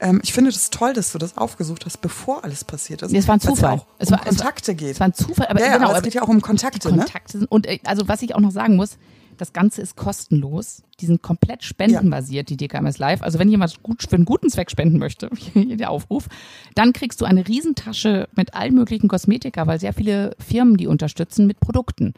Ähm, 0.00 0.20
ich 0.22 0.32
finde 0.32 0.50
das 0.50 0.70
toll, 0.70 0.92
dass 0.92 1.12
du 1.12 1.18
das 1.18 1.36
aufgesucht 1.36 1.86
hast, 1.86 2.00
bevor 2.00 2.44
alles 2.44 2.64
passiert 2.64 3.02
ist. 3.02 3.12
Nee, 3.12 3.18
es 3.18 3.28
war 3.28 3.36
ein 3.36 3.40
ja 3.40 3.48
Zufall. 3.48 3.82
Es 3.98 4.08
um 4.08 4.12
war- 4.12 4.20
es 4.20 4.26
war- 4.26 4.28
Kontakte 4.28 4.74
geht. 4.74 4.90
Es 4.92 5.00
war 5.00 5.08
ein 5.08 5.14
Zufall, 5.14 5.46
aber 5.46 5.60
ja, 5.60 5.66
ja, 5.66 5.74
genau, 5.76 5.88
aber 5.88 5.98
es 5.98 6.02
geht 6.04 6.14
ja 6.14 6.22
auch 6.22 6.28
um 6.28 6.40
Kontakte, 6.40 6.90
ne? 6.90 6.98
Kontakte 6.98 7.38
sind. 7.38 7.50
Und 7.50 7.66
äh, 7.66 7.78
also 7.84 8.08
was 8.08 8.22
ich 8.22 8.34
auch 8.34 8.40
noch 8.40 8.50
sagen 8.50 8.76
muss, 8.76 8.98
das 9.36 9.52
Ganze 9.52 9.82
ist 9.82 9.96
kostenlos. 9.96 10.82
Die 11.00 11.06
sind 11.06 11.20
komplett 11.22 11.64
spendenbasiert, 11.64 12.48
die 12.50 12.56
DKMS 12.56 12.98
Live. 12.98 13.20
Also 13.22 13.38
wenn 13.40 13.48
jemand 13.48 13.82
gut 13.82 14.02
für 14.08 14.14
einen 14.14 14.24
guten 14.24 14.48
Zweck 14.48 14.70
spenden 14.70 14.98
möchte, 14.98 15.28
der 15.54 15.90
Aufruf, 15.90 16.28
dann 16.76 16.92
kriegst 16.92 17.20
du 17.20 17.24
eine 17.24 17.46
Riesentasche 17.46 18.28
mit 18.36 18.54
allen 18.54 18.74
möglichen 18.74 19.08
Kosmetika, 19.08 19.66
weil 19.66 19.80
sehr 19.80 19.92
viele 19.92 20.36
Firmen 20.38 20.76
die 20.76 20.86
unterstützen 20.86 21.46
mit 21.48 21.58
Produkten. 21.60 22.14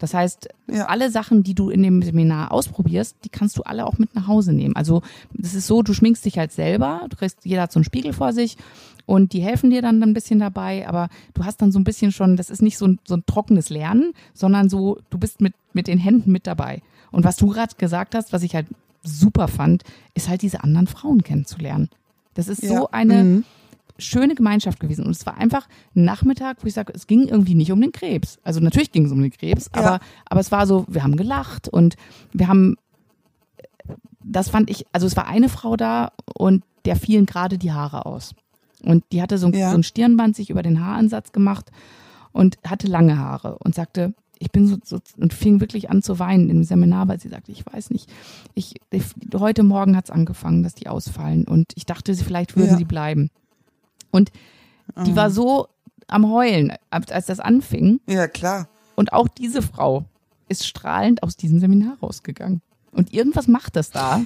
Das 0.00 0.12
heißt, 0.14 0.48
Ja. 0.68 0.86
alle 0.86 1.10
Sachen, 1.10 1.44
die 1.44 1.54
du 1.54 1.70
in 1.70 1.82
dem 1.84 2.02
Seminar 2.02 2.50
ausprobierst, 2.50 3.16
die 3.24 3.28
kannst 3.28 3.56
du 3.56 3.62
alle 3.62 3.86
auch 3.86 3.98
mit 3.98 4.14
nach 4.16 4.26
Hause 4.26 4.52
nehmen. 4.52 4.74
Also 4.74 5.02
das 5.32 5.54
ist 5.54 5.68
so, 5.68 5.82
du 5.82 5.92
schminkst 5.94 6.24
dich 6.24 6.38
halt 6.38 6.50
selber, 6.52 7.02
du 7.08 7.16
kriegst, 7.16 7.44
jeder 7.44 7.62
hat 7.62 7.70
so 7.72 7.78
einen 7.78 7.84
Spiegel 7.84 8.12
vor 8.12 8.32
sich 8.32 8.56
und 9.06 9.32
die 9.32 9.40
helfen 9.42 9.70
dir 9.70 9.82
dann 9.82 10.02
ein 10.02 10.14
bisschen 10.14 10.38
dabei, 10.40 10.88
aber 10.88 11.08
du 11.34 11.44
hast 11.44 11.60
dann 11.62 11.70
so 11.70 11.78
ein 11.78 11.84
bisschen 11.84 12.10
schon, 12.12 12.36
das 12.36 12.50
ist 12.50 12.62
nicht 12.62 12.78
so 12.78 12.86
ein, 12.86 12.98
so 13.06 13.14
ein 13.14 13.24
trockenes 13.26 13.68
Lernen, 13.70 14.12
sondern 14.34 14.68
so, 14.68 14.98
du 15.10 15.18
bist 15.18 15.40
mit, 15.40 15.54
mit 15.74 15.86
den 15.86 15.98
Händen 15.98 16.32
mit 16.32 16.46
dabei. 16.46 16.82
Und 17.12 17.24
was 17.24 17.36
du 17.36 17.48
gerade 17.48 17.74
gesagt 17.76 18.14
hast, 18.14 18.32
was 18.32 18.42
ich 18.42 18.54
halt 18.54 18.66
super 19.02 19.48
fand, 19.48 19.84
ist 20.14 20.28
halt 20.28 20.42
diese 20.42 20.62
anderen 20.64 20.86
Frauen 20.86 21.22
kennenzulernen. 21.22 21.88
Das 22.34 22.48
ist 22.48 22.62
Ja. 22.62 22.78
so 22.78 22.90
eine 22.90 23.24
Mhm. 23.24 23.44
Schöne 24.00 24.34
Gemeinschaft 24.34 24.80
gewesen. 24.80 25.04
Und 25.04 25.12
es 25.12 25.26
war 25.26 25.36
einfach 25.38 25.68
ein 25.94 26.04
Nachmittag, 26.04 26.58
wo 26.62 26.66
ich 26.66 26.74
sage, 26.74 26.92
es 26.94 27.06
ging 27.06 27.28
irgendwie 27.28 27.54
nicht 27.54 27.70
um 27.72 27.80
den 27.80 27.92
Krebs. 27.92 28.38
Also 28.42 28.60
natürlich 28.60 28.92
ging 28.92 29.06
es 29.06 29.12
um 29.12 29.20
den 29.22 29.30
Krebs, 29.30 29.70
Ja. 29.74 29.80
aber, 29.82 30.00
aber 30.26 30.40
es 30.40 30.50
war 30.52 30.66
so, 30.66 30.84
wir 30.88 31.02
haben 31.02 31.16
gelacht 31.16 31.68
und 31.68 31.96
wir 32.32 32.48
haben, 32.48 32.76
das 34.22 34.48
fand 34.48 34.70
ich, 34.70 34.86
also 34.92 35.06
es 35.06 35.16
war 35.16 35.26
eine 35.26 35.48
Frau 35.48 35.76
da 35.76 36.12
und 36.34 36.64
der 36.84 36.96
fielen 36.96 37.26
gerade 37.26 37.58
die 37.58 37.72
Haare 37.72 38.06
aus. 38.06 38.34
Und 38.82 39.04
die 39.12 39.20
hatte 39.20 39.36
so 39.38 39.46
ein, 39.48 39.52
Ja. 39.52 39.70
so 39.70 39.76
ein 39.76 39.82
Stirnband 39.82 40.36
sich 40.36 40.50
über 40.50 40.62
den 40.62 40.84
Haaransatz 40.84 41.32
gemacht 41.32 41.70
und 42.32 42.58
hatte 42.66 42.86
lange 42.86 43.18
Haare 43.18 43.58
und 43.58 43.74
sagte, 43.74 44.14
ich 44.38 44.50
bin 44.50 44.66
so, 44.66 44.78
so 44.82 44.98
und 45.18 45.34
fing 45.34 45.60
wirklich 45.60 45.90
an 45.90 46.00
zu 46.00 46.18
weinen 46.18 46.48
im 46.48 46.64
Seminar, 46.64 47.06
weil 47.08 47.20
sie 47.20 47.28
sagte, 47.28 47.52
ich 47.52 47.62
weiß 47.66 47.90
nicht, 47.90 48.10
ich, 48.54 48.76
ich 48.90 49.04
heute 49.38 49.62
Morgen 49.62 49.94
hat's 49.96 50.10
angefangen, 50.10 50.62
dass 50.62 50.74
die 50.74 50.88
ausfallen 50.88 51.44
und 51.44 51.72
ich 51.74 51.84
dachte, 51.84 52.14
sie 52.14 52.24
vielleicht 52.24 52.56
würden 52.56 52.70
Ja. 52.70 52.76
sie 52.78 52.86
bleiben. 52.86 53.28
Und 54.10 54.30
die 55.06 55.14
war 55.14 55.30
so 55.30 55.68
am 56.08 56.30
Heulen, 56.30 56.72
als 56.90 57.26
das 57.26 57.38
anfing. 57.40 58.00
Ja, 58.08 58.26
klar. 58.26 58.68
Und 58.96 59.12
auch 59.12 59.28
diese 59.28 59.62
Frau 59.62 60.04
ist 60.48 60.66
strahlend 60.66 61.22
aus 61.22 61.36
diesem 61.36 61.60
Seminar 61.60 61.96
rausgegangen. 62.02 62.60
Und 62.92 63.12
irgendwas 63.14 63.46
macht 63.46 63.76
das 63.76 63.90
da. 63.90 64.22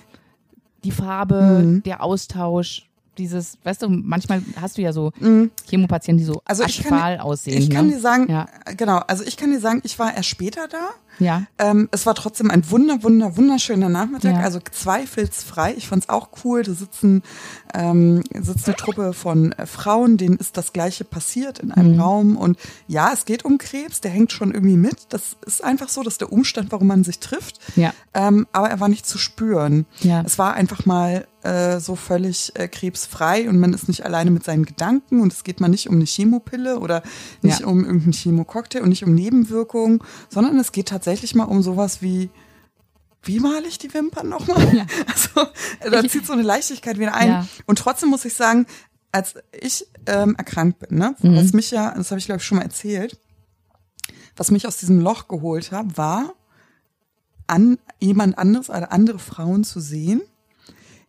Die 0.85 0.91
Farbe, 0.91 1.43
Mhm. 1.63 1.83
der 1.83 2.03
Austausch, 2.03 2.89
dieses, 3.19 3.59
weißt 3.63 3.83
du, 3.83 3.89
manchmal 3.91 4.43
hast 4.61 4.77
du 4.79 4.83
ja 4.83 4.93
so 4.93 5.13
Chemopatienten, 5.69 6.19
die 6.19 6.25
so 6.25 6.41
Also 6.47 6.63
kann- 6.63 6.71
aschfahl 6.71 7.19
aussehen. 7.21 7.59
Ich 7.59 7.71
kann 7.71 7.87
ne? 7.87 7.93
dir 7.93 8.01
sagen, 8.01 8.27
Ja. 8.31 8.47
genau, 8.77 8.99
also 9.07 9.23
ich 9.25 9.37
kann 9.37 9.51
dir 9.51 9.61
sagen, 9.61 9.81
ich 9.85 9.99
war 9.99 10.15
erst 10.17 10.29
später 10.31 10.67
da 10.69 10.91
Ja. 11.19 11.45
Ähm, 11.59 11.89
es 11.93 12.07
war 12.07 12.15
trotzdem 12.15 12.51
ein 12.51 12.71
wunder, 12.71 13.03
wunder, 13.03 13.37
wunderschöner 13.37 13.89
Nachmittag, 13.89 14.35
Ja. 14.35 14.41
also 14.41 14.59
zweifelsfrei. 14.61 15.75
Ich 15.77 15.89
fand's 15.89 16.09
auch 16.09 16.29
cool. 16.45 16.63
Da 16.63 16.73
sitzen, 16.73 17.23
ähm, 17.75 18.23
sitzt 18.41 18.67
eine 18.67 18.77
Truppe 18.77 19.13
von 19.13 19.53
äh, 19.53 19.67
Frauen, 19.67 20.17
denen 20.17 20.37
ist 20.37 20.57
das 20.57 20.73
Gleiche 20.73 21.05
passiert 21.05 21.59
in 21.59 21.69
Mhm. 21.69 21.75
einem 21.75 22.01
Raum. 22.01 22.37
Und 22.37 22.59
ja, 22.87 23.11
es 23.13 23.25
geht 23.25 23.45
um 23.45 23.59
Krebs, 23.59 24.01
der 24.01 24.11
hängt 24.11 24.33
schon 24.33 24.53
irgendwie 24.53 24.77
mit. 24.77 25.07
Das 25.11 25.37
ist 25.47 25.63
einfach 25.63 25.89
so, 25.89 26.03
dass 26.03 26.19
der 26.19 26.33
Umstand, 26.33 26.73
warum 26.73 26.87
man 26.87 27.05
sich 27.05 27.19
trifft. 27.19 27.59
Ja. 27.77 27.93
Ähm, 28.15 28.47
aber 28.53 28.71
er 28.71 28.81
war 28.81 28.89
nicht 28.89 29.07
zu 29.07 29.19
spüren. 29.19 29.87
Ja. 30.01 30.23
Es 30.25 30.39
war 30.39 30.55
einfach 30.55 30.87
mal 30.87 31.27
äh, 31.43 31.79
so 31.79 31.95
völlig 31.95 32.53
äh, 32.55 32.69
krebsfrei 32.69 33.51
und 33.51 33.59
man 33.61 33.75
ist 33.75 33.87
nicht 33.87 34.03
alleine 34.07 34.31
mit 34.31 34.45
seinen 34.45 34.65
Gedanken 34.65 35.21
und 35.21 35.31
es 35.31 35.45
geht 35.45 35.61
mal 35.61 35.69
nicht 35.69 35.91
um 35.91 35.97
eine 35.97 36.07
Chemopille 36.07 36.79
oder 36.79 37.03
nicht 37.43 37.61
Ja. 37.61 37.67
um 37.67 37.85
irgendeinen 37.85 38.13
Chemococktail 38.15 38.81
und 38.81 38.89
nicht 38.89 39.05
um 39.05 39.15
Nebenwirkungen, 39.15 39.99
sondern 40.31 40.59
es 40.59 40.73
geht 40.73 40.89
tatsächlich 40.89 41.04
mal 41.35 41.45
um 41.45 41.63
sowas 41.63 42.03
wie 42.03 42.31
wie 43.27 43.41
male 43.41 43.67
ich 43.67 43.79
die 43.79 43.93
Wimpern 43.95 44.29
nochmal? 44.29 44.75
Ja. 44.77 44.87
Also, 45.83 45.91
da 45.91 46.07
zieht 46.09 46.27
so 46.27 46.35
eine 46.35 46.43
Leichtigkeit 46.43 46.99
wieder 46.99 47.15
ein. 47.15 47.29
Ja. 47.29 47.47
Und 47.67 47.79
trotzdem 47.79 48.11
muss 48.11 48.25
ich 48.27 48.35
sagen, 48.35 48.67
als 49.13 49.35
ich 49.59 49.87
ähm, 50.07 50.35
erkrankt 50.37 50.81
bin, 50.81 50.99
ne, 50.99 51.15
Mhm. 51.21 51.37
was 51.37 51.53
mich 51.55 51.71
ja, 51.71 51.95
das 51.95 52.11
habe 52.11 52.19
ich 52.19 52.27
glaube 52.27 52.41
ich 52.41 52.47
schon 52.47 52.59
mal 52.59 52.65
erzählt, 52.65 53.19
was 54.37 54.51
mich 54.51 54.67
aus 54.67 54.77
diesem 54.77 55.01
Loch 55.01 55.29
geholt 55.29 55.73
hat, 55.73 55.97
war 55.97 56.35
an 57.47 57.79
jemand 58.01 58.37
anderes 58.39 58.69
oder 58.69 58.93
andere 58.93 59.19
Frauen 59.19 59.65
zu 59.65 59.81
sehen, 59.81 60.21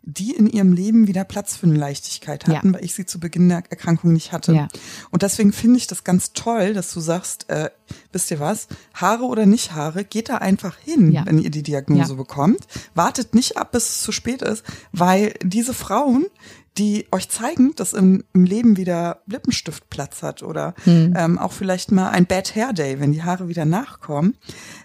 die 0.07 0.31
in 0.35 0.47
ihrem 0.47 0.71
Leben 0.71 1.07
wieder 1.07 1.23
Platz 1.23 1.55
für 1.55 1.65
eine 1.65 1.77
Leichtigkeit 1.77 2.45
hatten, 2.47 2.67
Ja. 2.67 2.73
weil 2.73 2.85
ich 2.85 2.93
sie 2.93 3.05
zu 3.05 3.19
Beginn 3.19 3.49
der 3.49 3.63
Erkrankung 3.69 4.13
nicht 4.13 4.31
hatte. 4.31 4.53
Ja. 4.53 4.67
Und 5.09 5.23
deswegen 5.23 5.51
finde 5.51 5.77
ich 5.77 5.87
das 5.87 6.03
ganz 6.03 6.33
toll, 6.33 6.73
dass 6.73 6.93
du 6.93 6.99
sagst, 6.99 7.49
äh, 7.49 7.69
wisst 8.11 8.29
ihr 8.29 8.39
was, 8.39 8.67
Haare 8.93 9.23
oder 9.23 9.45
nicht 9.45 9.73
Haare, 9.73 10.03
geht 10.03 10.29
da 10.29 10.37
einfach 10.37 10.77
hin, 10.77 11.11
Ja. 11.11 11.25
wenn 11.25 11.39
ihr 11.39 11.49
die 11.49 11.63
Diagnose 11.63 12.15
bekommt. 12.15 12.67
Wartet 12.93 13.33
nicht 13.33 13.57
ab, 13.57 13.71
bis 13.71 13.89
es 13.89 14.01
zu 14.01 14.11
spät 14.11 14.41
ist, 14.43 14.63
weil 14.91 15.33
diese 15.43 15.73
Frauen, 15.73 16.25
die 16.77 17.07
euch 17.11 17.29
zeigen, 17.29 17.73
dass 17.75 17.93
im, 17.93 18.25
im 18.33 18.43
Leben 18.43 18.75
wieder 18.75 19.21
Lippenstift 19.27 19.89
Platz 19.89 20.21
hat 20.23 20.43
oder 20.43 20.73
Hm. 20.83 21.13
ähm, 21.17 21.38
auch 21.39 21.53
vielleicht 21.53 21.91
mal 21.91 22.09
ein 22.09 22.25
Bad 22.25 22.53
Hair 22.55 22.73
Day, 22.73 22.99
wenn 22.99 23.13
die 23.13 23.23
Haare 23.23 23.47
wieder 23.47 23.63
nachkommen, 23.63 24.35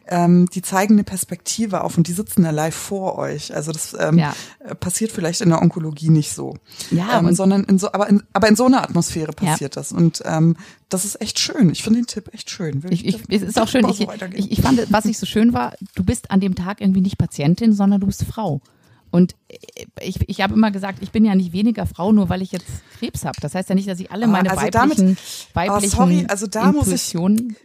ähm, 0.06 0.46
die 0.54 0.62
zeigen 0.62 0.94
eine 0.94 1.04
Perspektive 1.04 1.82
auf 1.82 1.96
und 1.98 2.06
die 2.06 2.12
sitzen 2.12 2.42
da 2.44 2.50
live 2.50 2.74
vor 2.76 3.18
euch. 3.18 3.54
Also 3.54 3.72
das 3.72 3.96
ähm, 3.98 4.18
Ja. 4.18 4.34
äh, 4.60 4.74
passiert 4.76 5.10
vielleicht 5.10 5.40
in 5.40 5.48
der 5.48 5.60
Onkologie 5.62 6.10
nicht 6.10 6.32
so, 6.32 6.54
Ja, 6.92 7.18
ähm, 7.18 7.34
sondern 7.34 7.64
in 7.64 7.78
so, 7.80 7.90
aber 7.92 8.08
in, 8.08 8.22
aber 8.32 8.46
in 8.48 8.54
so 8.56 8.66
einer 8.66 8.82
Atmosphäre 8.82 9.32
Ja. 9.40 9.50
passiert 9.50 9.76
das 9.76 9.90
und 9.92 10.22
ähm, 10.24 10.56
das 10.88 11.04
ist 11.04 11.20
echt 11.20 11.38
schön. 11.38 11.70
Ich 11.70 11.82
finde 11.82 12.00
den 12.00 12.06
Tipp 12.06 12.32
echt 12.32 12.50
schön. 12.50 12.82
Will 12.82 12.92
Ich, 12.92 13.04
ich, 13.06 13.20
es 13.28 13.42
ist 13.42 13.60
auch 13.60 13.68
schön, 13.68 13.88
ich, 13.88 13.96
so 13.96 14.08
ich, 14.34 14.50
ich 14.52 14.60
fand, 14.60 14.80
was 14.92 15.04
ich 15.06 15.18
so 15.18 15.26
schön 15.26 15.52
war, 15.52 15.74
du 15.94 16.04
bist 16.04 16.30
an 16.30 16.40
dem 16.40 16.54
Tag 16.54 16.80
irgendwie 16.80 17.00
nicht 17.00 17.18
Patientin, 17.18 17.72
sondern 17.72 18.00
du 18.00 18.06
bist 18.06 18.24
Frau. 18.24 18.60
Und 19.10 19.34
ich, 20.00 20.28
ich 20.28 20.40
habe 20.40 20.54
immer 20.54 20.70
gesagt, 20.70 20.98
ich 21.02 21.10
bin 21.10 21.24
ja 21.24 21.34
nicht 21.34 21.52
weniger 21.52 21.84
Frau, 21.86 22.12
nur 22.12 22.28
weil 22.28 22.42
ich 22.42 22.52
jetzt 22.52 22.66
Krebs 22.98 23.24
habe. 23.24 23.36
Das 23.40 23.54
heißt 23.54 23.68
ja 23.68 23.74
nicht, 23.74 23.88
dass 23.88 23.98
ich 23.98 24.10
alle 24.12 24.26
Ah, 24.26 24.28
meine 24.28 24.50
also 24.50 24.68
damit- 24.70 24.98
weiblichen, 24.98 25.18
Ah, 25.52 25.56
weiblichen 25.56 25.90
sorry, 25.90 26.26
also 26.28 26.46
da 26.46 26.70
muss 26.72 26.88
ich, 26.88 27.16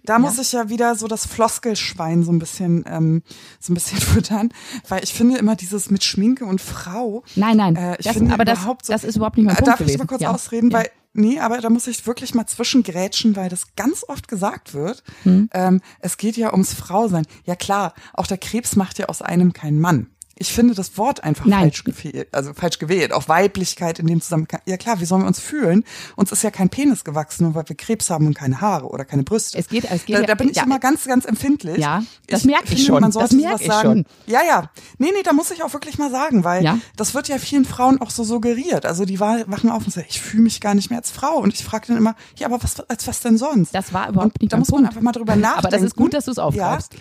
da 0.04 0.20
muss 0.20 0.36
ja. 0.38 0.42
ich 0.42 0.52
ja 0.54 0.70
wieder 0.70 0.96
so 0.96 1.08
das 1.08 1.26
Floskelschwein 1.28 2.24
so 2.24 2.32
ein 2.32 2.40
bisschen, 2.40 2.84
ähm, 2.88 3.22
so 3.60 3.72
ein 3.72 3.76
bisschen 3.76 3.98
füttern, 4.02 4.50
weil 4.90 5.04
ich 5.04 5.14
finde 5.14 5.38
immer 5.38 5.56
dieses 5.56 5.90
mit 5.92 6.04
Schminke 6.04 6.46
und 6.46 6.62
Frau. 6.62 7.24
Nein, 7.36 7.58
nein, 7.58 7.76
Äh, 7.76 7.96
ich 8.00 8.06
das, 8.06 8.14
finde 8.14 8.34
aber 8.34 8.46
das, 8.46 8.60
überhaupt 8.60 8.86
so, 8.86 8.94
das 8.94 9.04
ist 9.04 9.16
überhaupt 9.16 9.38
nicht 9.38 9.46
mein 9.46 9.56
Äh, 9.56 9.60
Punkt 9.60 9.68
Darf 9.68 9.80
ich 9.82 9.86
gewesen. 9.88 10.00
mal 10.00 10.08
kurz 10.08 10.22
ja. 10.22 10.34
ausreden, 10.34 10.72
ja. 10.72 10.80
weil 10.80 10.90
nee, 11.14 11.40
aber 11.40 11.60
da 11.62 11.70
muss 11.70 11.88
ich 11.88 12.06
wirklich 12.08 12.34
mal 12.34 12.46
zwischengrätschen, 12.46 13.36
weil 13.36 13.50
das 13.50 13.76
ganz 13.76 14.04
oft 14.08 14.28
gesagt 14.28 14.74
wird. 14.74 15.04
Hm. 15.24 15.50
Ähm, 15.54 15.82
es 16.00 16.18
geht 16.18 16.36
ja 16.38 16.52
ums 16.52 16.74
Frausein. 16.74 17.26
Ja 17.46 17.56
klar, 17.56 17.94
auch 18.14 18.28
der 18.28 18.38
Krebs 18.38 18.76
macht 18.76 19.00
ja 19.00 19.06
aus 19.08 19.22
einem 19.22 19.54
keinen 19.54 19.80
Mann. 19.80 20.08
Ich 20.38 20.52
finde 20.52 20.74
das 20.74 20.98
Wort 20.98 21.24
einfach 21.24 21.46
Nein. 21.46 21.72
falsch 21.72 21.86
gewählt, 21.86 22.28
also 22.34 22.54
falsch 22.54 22.78
gewählt. 22.78 23.14
Auch 23.14 23.30
Weiblichkeit 23.30 24.00
in 24.00 24.08
dem 24.08 24.20
Zusammenhang. 24.22 24.60
Ja 24.66 24.76
klar, 24.76 25.00
wie 25.00 25.06
sollen 25.06 25.22
wir 25.22 25.28
uns 25.28 25.40
fühlen? 25.40 25.86
Uns 26.18 26.32
ist 26.34 26.44
ja 26.44 26.52
kein 26.52 26.68
Penis 26.70 27.06
gewachsen, 27.06 27.46
nur 27.46 27.56
weil 27.56 27.64
wir 27.70 27.76
Krebs 27.78 28.10
haben 28.10 28.28
und 28.28 28.34
keine 28.34 28.60
Haare 28.60 28.88
oder 28.88 29.06
keine 29.06 29.24
Brüste. 29.24 29.58
Es 29.58 29.70
geht- 29.70 29.86
es 29.90 30.06
geht 30.06 30.18
da, 30.18 30.24
da 30.24 30.36
bin 30.36 30.50
ich 30.50 30.58
ja. 30.58 30.64
immer 30.64 30.80
ganz, 30.80 31.06
ganz 31.06 31.24
empfindlich. 31.24 31.78
Ja, 31.78 32.04
das 32.28 32.44
merke 32.44 32.66
ich 32.66 32.70
finde, 32.72 32.84
schon. 32.86 32.94
Man 33.02 33.04
Das 33.12 33.14
sollte 33.14 33.36
merke 33.38 33.50
sowas 33.52 33.62
ich 33.62 33.68
sagen. 33.68 33.88
schon. 33.88 34.06
Ja, 34.34 34.42
ja. 34.46 34.70
Nee, 34.98 35.12
nee, 35.16 35.24
da 35.24 35.32
muss 35.32 35.52
ich 35.52 35.64
auch 35.64 35.72
wirklich 35.72 35.98
mal 35.98 36.12
sagen, 36.12 36.44
weil 36.44 36.64
Ja. 36.66 36.80
das 36.98 37.14
wird 37.14 37.30
ja 37.30 37.38
vielen 37.38 37.64
Frauen 37.64 38.02
auch 38.02 38.10
so 38.12 38.26
suggeriert. 38.26 38.86
Also 38.86 39.06
die 39.06 39.22
wa- 39.22 39.44
wachen 39.48 39.70
auf 39.70 39.86
und 39.86 39.92
sagen, 39.94 40.08
ich 40.10 40.20
fühle 40.20 40.44
mich 40.44 40.60
gar 40.60 40.76
nicht 40.76 40.90
mehr 40.90 41.00
als 41.00 41.12
Frau. 41.12 41.38
Und 41.38 41.54
ich 41.54 41.64
frage 41.64 41.88
dann 41.88 41.98
immer, 41.98 42.14
ja, 42.38 42.48
aber 42.48 42.62
was, 42.62 42.78
als 42.90 43.08
was 43.08 43.22
denn 43.22 43.38
sonst? 43.38 43.74
Das 43.74 43.94
war 43.94 44.10
überhaupt 44.10 44.34
und 44.36 44.42
nicht 44.42 44.52
da 44.52 44.58
muss 44.58 44.68
man 44.70 44.80
Punkt. 44.80 44.90
einfach 44.90 45.02
mal 45.02 45.12
drüber 45.14 45.36
nachdenken. 45.38 45.60
Aber 45.68 45.70
das 45.70 45.82
ist 45.82 45.96
gut, 45.96 46.14
dass 46.14 46.26
du 46.26 46.32
es 46.32 46.40
aufgreifst. 46.40 46.94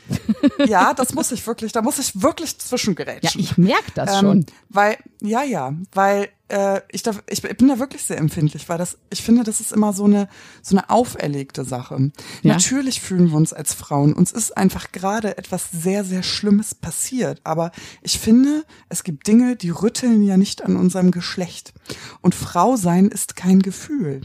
Ja, 0.60 0.64
ja, 0.66 0.94
das 0.94 1.14
muss 1.14 1.32
ich 1.32 1.44
wirklich, 1.46 1.72
da 1.72 1.82
muss 1.82 1.98
ich 1.98 2.22
wirklich 2.22 2.56
zwischengerätschen. 2.58 3.23
Ja, 3.24 3.30
ich 3.34 3.58
merke 3.58 3.92
das 3.94 4.14
Ähm, 4.14 4.20
schon. 4.20 4.46
Weil, 4.68 4.96
ja, 5.20 5.42
ja, 5.42 5.74
weil 5.92 6.28
äh, 6.48 6.80
ich, 6.92 7.02
da, 7.02 7.12
ich 7.28 7.42
bin 7.42 7.68
da 7.68 7.78
wirklich 7.78 8.02
sehr 8.02 8.18
empfindlich, 8.18 8.68
weil 8.68 8.78
das, 8.78 8.98
ich 9.10 9.22
finde, 9.22 9.44
das 9.44 9.60
ist 9.60 9.72
immer 9.72 9.92
so 9.92 10.04
eine, 10.04 10.28
so 10.62 10.76
eine 10.76 10.90
auferlegte 10.90 11.64
Sache. 11.64 12.12
Ja. 12.42 12.52
Natürlich 12.54 13.00
fühlen 13.00 13.30
wir 13.30 13.36
uns 13.36 13.52
als 13.52 13.72
Frauen. 13.74 14.12
Uns 14.12 14.30
ist 14.30 14.56
einfach 14.56 14.92
gerade 14.92 15.38
etwas 15.38 15.70
sehr, 15.70 16.04
sehr 16.04 16.22
Schlimmes 16.22 16.74
passiert. 16.74 17.40
Aber 17.44 17.72
ich 18.02 18.18
finde, 18.18 18.64
es 18.88 19.04
gibt 19.04 19.26
Dinge, 19.26 19.56
die 19.56 19.70
rütteln 19.70 20.22
ja 20.22 20.36
nicht 20.36 20.64
an 20.64 20.76
unserem 20.76 21.10
Geschlecht. 21.10 21.72
Und 22.20 22.34
Frau 22.34 22.76
sein 22.76 23.08
ist 23.08 23.36
kein 23.36 23.60
Gefühl. 23.60 24.22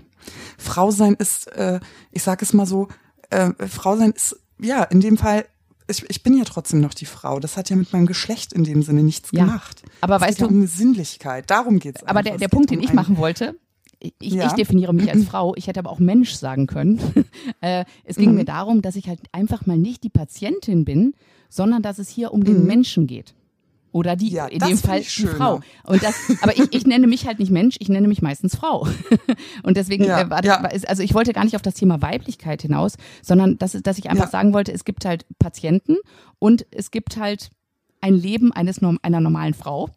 Frau 0.58 0.92
sein 0.92 1.16
ist, 1.16 1.48
äh, 1.54 1.80
ich 2.12 2.24
sage 2.24 2.44
es 2.44 2.54
mal 2.54 2.66
so, 2.66 2.90
äh, 3.30 3.52
Frau 3.68 3.96
sein 3.96 4.12
ist, 4.12 4.40
ja, 4.60 4.84
in 4.84 5.00
dem 5.00 5.18
Fall 5.18 5.46
ich, 5.90 6.10
ich 6.10 6.24
bin 6.24 6.38
ja 6.38 6.44
trotzdem 6.44 6.80
noch 6.82 6.94
die 6.94 7.06
Frau. 7.06 7.40
Das 7.40 7.58
hat 7.58 7.70
ja 7.70 7.76
mit 7.76 7.92
meinem 7.94 8.06
Geschlecht 8.06 8.54
in 8.54 8.64
dem 8.64 8.82
Sinne 8.84 9.04
nichts 9.04 9.30
Ja, 9.32 9.46
gemacht. 9.46 9.84
aber 10.02 10.16
es 10.18 10.22
weißt 10.22 10.30
geht 10.38 10.42
ja 10.42 10.48
du- 10.48 10.54
um 10.54 10.60
eine 10.60 10.68
Sinnlichkeit. 10.68 11.50
Darum 11.50 11.80
geht's. 11.80 12.04
Aber 12.04 12.24
der, 12.24 12.34
Es 12.36 12.40
der 12.40 12.48
Punkt, 12.48 12.70
um 12.72 12.78
den 12.78 12.84
ich 12.84 12.92
ein- 12.92 12.96
machen 12.96 13.18
wollte, 13.18 13.56
ich, 14.00 14.14
ich, 14.22 14.34
Ja. 14.34 14.48
ich 14.48 14.54
definiere 14.54 14.94
mich 14.94 15.12
als 15.12 15.24
Frau, 15.30 15.54
ich 15.56 15.68
hätte 15.68 15.80
aber 15.80 15.90
auch 15.92 16.00
Mensch 16.00 16.34
sagen 16.34 16.68
können. 16.68 17.00
äh, 17.62 17.84
es 18.06 18.16
ging 18.16 18.30
Mhm. 18.32 18.36
mir 18.38 18.46
darum, 18.46 18.82
dass 18.82 18.96
ich 18.96 19.08
halt 19.08 19.20
einfach 19.32 19.66
mal 19.66 19.78
nicht 19.78 20.04
die 20.04 20.10
Patientin 20.10 20.86
bin, 20.86 21.14
sondern 21.50 21.82
dass 21.82 22.00
es 22.00 22.10
hier 22.10 22.32
um 22.34 22.44
den 22.44 22.62
Mhm. 22.62 22.68
Menschen 22.68 23.08
geht. 23.08 23.34
Oder 23.92 24.16
die, 24.16 24.30
Ja, 24.30 24.46
in 24.46 24.60
dem 24.60 24.78
Fall 24.78 25.02
die. 25.02 25.26
Frau. 25.28 25.62
Und 25.84 26.04
das, 26.04 26.16
aber 26.42 26.56
ich, 26.56 26.74
ich 26.74 26.86
nenne 26.86 27.08
mich 27.08 27.26
halt 27.26 27.40
nicht 27.40 27.52
Mensch, 27.52 27.76
ich 27.80 27.90
nenne 27.90 28.08
mich 28.08 28.22
meistens 28.22 28.56
Frau. 28.56 28.88
Und 29.64 29.78
deswegen 29.78 30.04
Ja, 30.04 30.22
äh, 30.22 30.30
war 30.30 30.42
das, 30.42 30.82
ja. 30.84 30.88
also 30.90 31.02
ich 31.02 31.14
wollte 31.14 31.34
gar 31.34 31.44
nicht 31.44 31.56
auf 31.56 31.62
das 31.64 31.74
Thema 31.74 32.02
Weiblichkeit 32.02 32.62
hinaus, 32.62 32.94
sondern 33.24 33.58
dass, 33.58 33.72
dass 33.72 33.98
ich 33.98 34.10
einfach 34.10 34.26
Ja. 34.26 34.30
sagen 34.32 34.54
wollte, 34.54 34.72
es 34.72 34.86
gibt 34.86 35.06
halt 35.06 35.26
Patienten 35.40 35.98
und 36.38 36.66
es 36.72 36.92
gibt 36.92 37.18
halt 37.18 37.50
ein 38.02 38.14
Leben 38.14 38.52
eines 38.54 38.80
einer 39.02 39.20
normalen 39.20 39.54
Frau. 39.54 39.90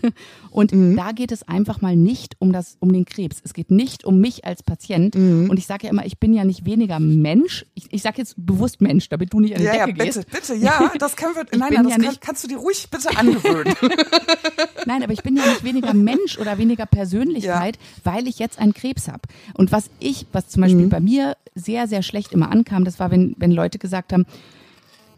und 0.50 0.72
Mhm. 0.72 0.96
da 0.96 1.12
geht 1.12 1.30
es 1.32 1.46
einfach 1.46 1.80
mal 1.80 1.94
nicht 1.96 2.36
um 2.38 2.52
das 2.52 2.76
um 2.80 2.92
den 2.92 3.04
Krebs. 3.04 3.40
Es 3.44 3.52
geht 3.54 3.70
nicht 3.70 4.04
um 4.04 4.18
mich 4.20 4.44
als 4.44 4.62
Patient. 4.62 5.14
Mhm. 5.14 5.50
Und 5.50 5.58
ich 5.58 5.66
sage 5.66 5.84
ja 5.86 5.90
immer, 5.92 6.06
ich 6.06 6.18
bin 6.18 6.32
ja 6.32 6.44
nicht 6.44 6.64
weniger 6.64 6.98
Mensch. 7.00 7.66
Ich, 7.74 7.84
ich 7.90 8.02
sage 8.02 8.18
jetzt 8.18 8.34
bewusst 8.38 8.80
Mensch, 8.80 9.08
damit 9.08 9.32
du 9.32 9.40
nicht 9.40 9.54
an 9.54 9.60
die 9.60 9.66
Ja, 9.66 9.74
ja, 9.74 9.86
Decke 9.86 9.98
bitte, 10.04 10.20
gehst. 10.20 10.30
bitte, 10.30 10.54
ja, 10.54 10.90
das 10.98 11.16
können 11.16 11.34
wir, 11.34 11.44
nein, 11.58 11.70
nein, 11.74 11.82
das 11.84 11.92
ja 11.92 11.98
kann, 11.98 12.06
nicht- 12.08 12.20
kannst 12.20 12.44
du 12.44 12.48
dir 12.48 12.56
ruhig 12.58 12.88
bitte 12.90 13.16
angewöhnen. 13.16 13.74
Nein, 14.86 15.02
aber 15.02 15.12
ich 15.12 15.22
bin 15.22 15.36
ja 15.36 15.46
nicht 15.46 15.62
weniger 15.62 15.92
Mensch 15.94 16.38
oder 16.38 16.56
weniger 16.58 16.86
Persönlichkeit, 16.86 17.78
weil 18.02 18.26
ich 18.26 18.38
jetzt 18.38 18.58
einen 18.58 18.72
Krebs 18.74 19.08
habe. 19.08 19.20
Und 19.54 19.72
was 19.72 19.90
ich, 20.00 20.26
was 20.32 20.48
zum 20.48 20.62
Beispiel 20.62 20.86
Mhm. 20.86 20.88
bei 20.90 21.00
mir 21.00 21.36
sehr, 21.54 21.86
sehr 21.86 22.02
schlecht 22.02 22.32
immer 22.32 22.50
ankam, 22.50 22.84
das 22.84 22.98
war, 22.98 23.10
wenn, 23.10 23.34
wenn 23.38 23.50
Leute 23.50 23.78
gesagt 23.78 24.12
haben, 24.12 24.24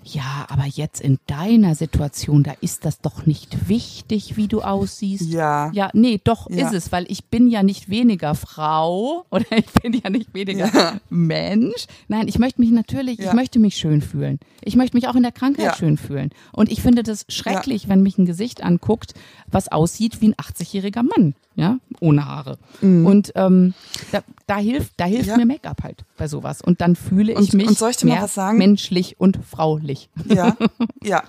ja, 0.04 0.46
aber 0.48 0.64
jetzt 0.66 1.00
in 1.00 1.18
deiner 1.26 1.74
Situation, 1.74 2.42
da 2.42 2.52
ist 2.60 2.84
das 2.84 3.00
doch 3.00 3.26
nicht 3.26 3.68
wichtig, 3.68 4.36
wie 4.36 4.48
du 4.48 4.60
aussiehst. 4.62 5.30
Ja. 5.32 5.70
Ja, 5.72 5.90
nee, 5.92 6.20
doch 6.22 6.50
Ja. 6.50 6.66
ist 6.66 6.74
es, 6.74 6.92
weil 6.92 7.06
ich 7.10 7.24
bin 7.26 7.48
ja 7.48 7.62
nicht 7.62 7.88
weniger 7.88 8.34
Frau 8.34 9.24
oder 9.30 9.46
ich 9.56 9.66
bin 9.82 9.92
ja 9.94 10.10
nicht 10.10 10.34
weniger 10.34 10.66
Ja. 10.74 10.94
Mensch. 11.08 11.86
Nein, 12.08 12.26
ich 12.28 12.38
möchte 12.38 12.60
mich 12.60 12.70
natürlich, 12.70 13.18
ich 13.20 13.26
Ja. 13.26 13.34
möchte 13.34 13.58
mich 13.58 13.76
schön 13.76 14.00
fühlen. 14.02 14.40
Ich 14.62 14.76
möchte 14.76 14.96
mich 14.96 15.08
auch 15.08 15.14
in 15.14 15.22
der 15.22 15.32
Krankheit 15.32 15.76
schön 15.76 15.96
fühlen. 15.96 16.30
Und 16.52 16.70
ich 16.70 16.82
finde 16.82 17.02
das 17.02 17.24
schrecklich, 17.28 17.88
wenn 17.88 18.02
mich 18.02 18.18
ein 18.18 18.26
Gesicht 18.26 18.62
anguckt, 18.62 19.14
was 19.50 19.68
aussieht 19.68 20.20
wie 20.20 20.28
ein 20.28 20.34
80-jähriger 20.34 21.02
Mann, 21.02 21.34
ja, 21.54 21.78
ohne 22.00 22.26
Haare. 22.26 22.58
Und 22.80 23.32
ähm, 23.36 23.74
da, 24.10 24.22
da 24.46 24.56
hilft, 24.58 24.92
da 24.96 25.04
hilft 25.04 25.30
Mhm. 25.30 25.36
Mir 25.36 25.46
Make-up 25.46 25.82
halt 25.82 26.04
bei 26.22 26.28
sowas. 26.28 26.62
Und 26.62 26.80
dann 26.80 26.94
fühle 26.94 27.32
ich 27.32 27.38
Und- 27.38 27.54
mich 27.54 27.66
und 27.66 27.72
ich 27.90 27.96
dir 27.96 28.06
mal 28.06 28.28
mehr 28.36 28.52
menschlich 28.52 29.16
und 29.18 29.38
fraulich. 29.44 30.08
Ja, 30.26 30.56
ja. 31.02 31.24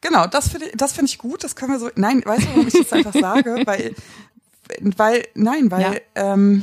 Genau, 0.00 0.26
das 0.28 0.48
finde 0.50 0.66
ich, 0.66 0.72
das 0.76 0.92
finde 0.92 1.06
ich 1.10 1.18
gut. 1.18 1.42
Das 1.42 1.56
können 1.56 1.72
wir 1.72 1.80
so. 1.80 1.88
Nein, 1.96 2.22
weißt 2.24 2.44
du, 2.44 2.48
warum 2.50 2.68
ich 2.68 2.74
das 2.74 2.92
einfach 2.92 3.12
sage? 3.12 3.62
Weil, 3.64 3.94
weil, 4.96 5.24
nein, 5.34 5.68
weil 5.72 5.82
Ja. 6.14 6.32
ähm, 6.34 6.62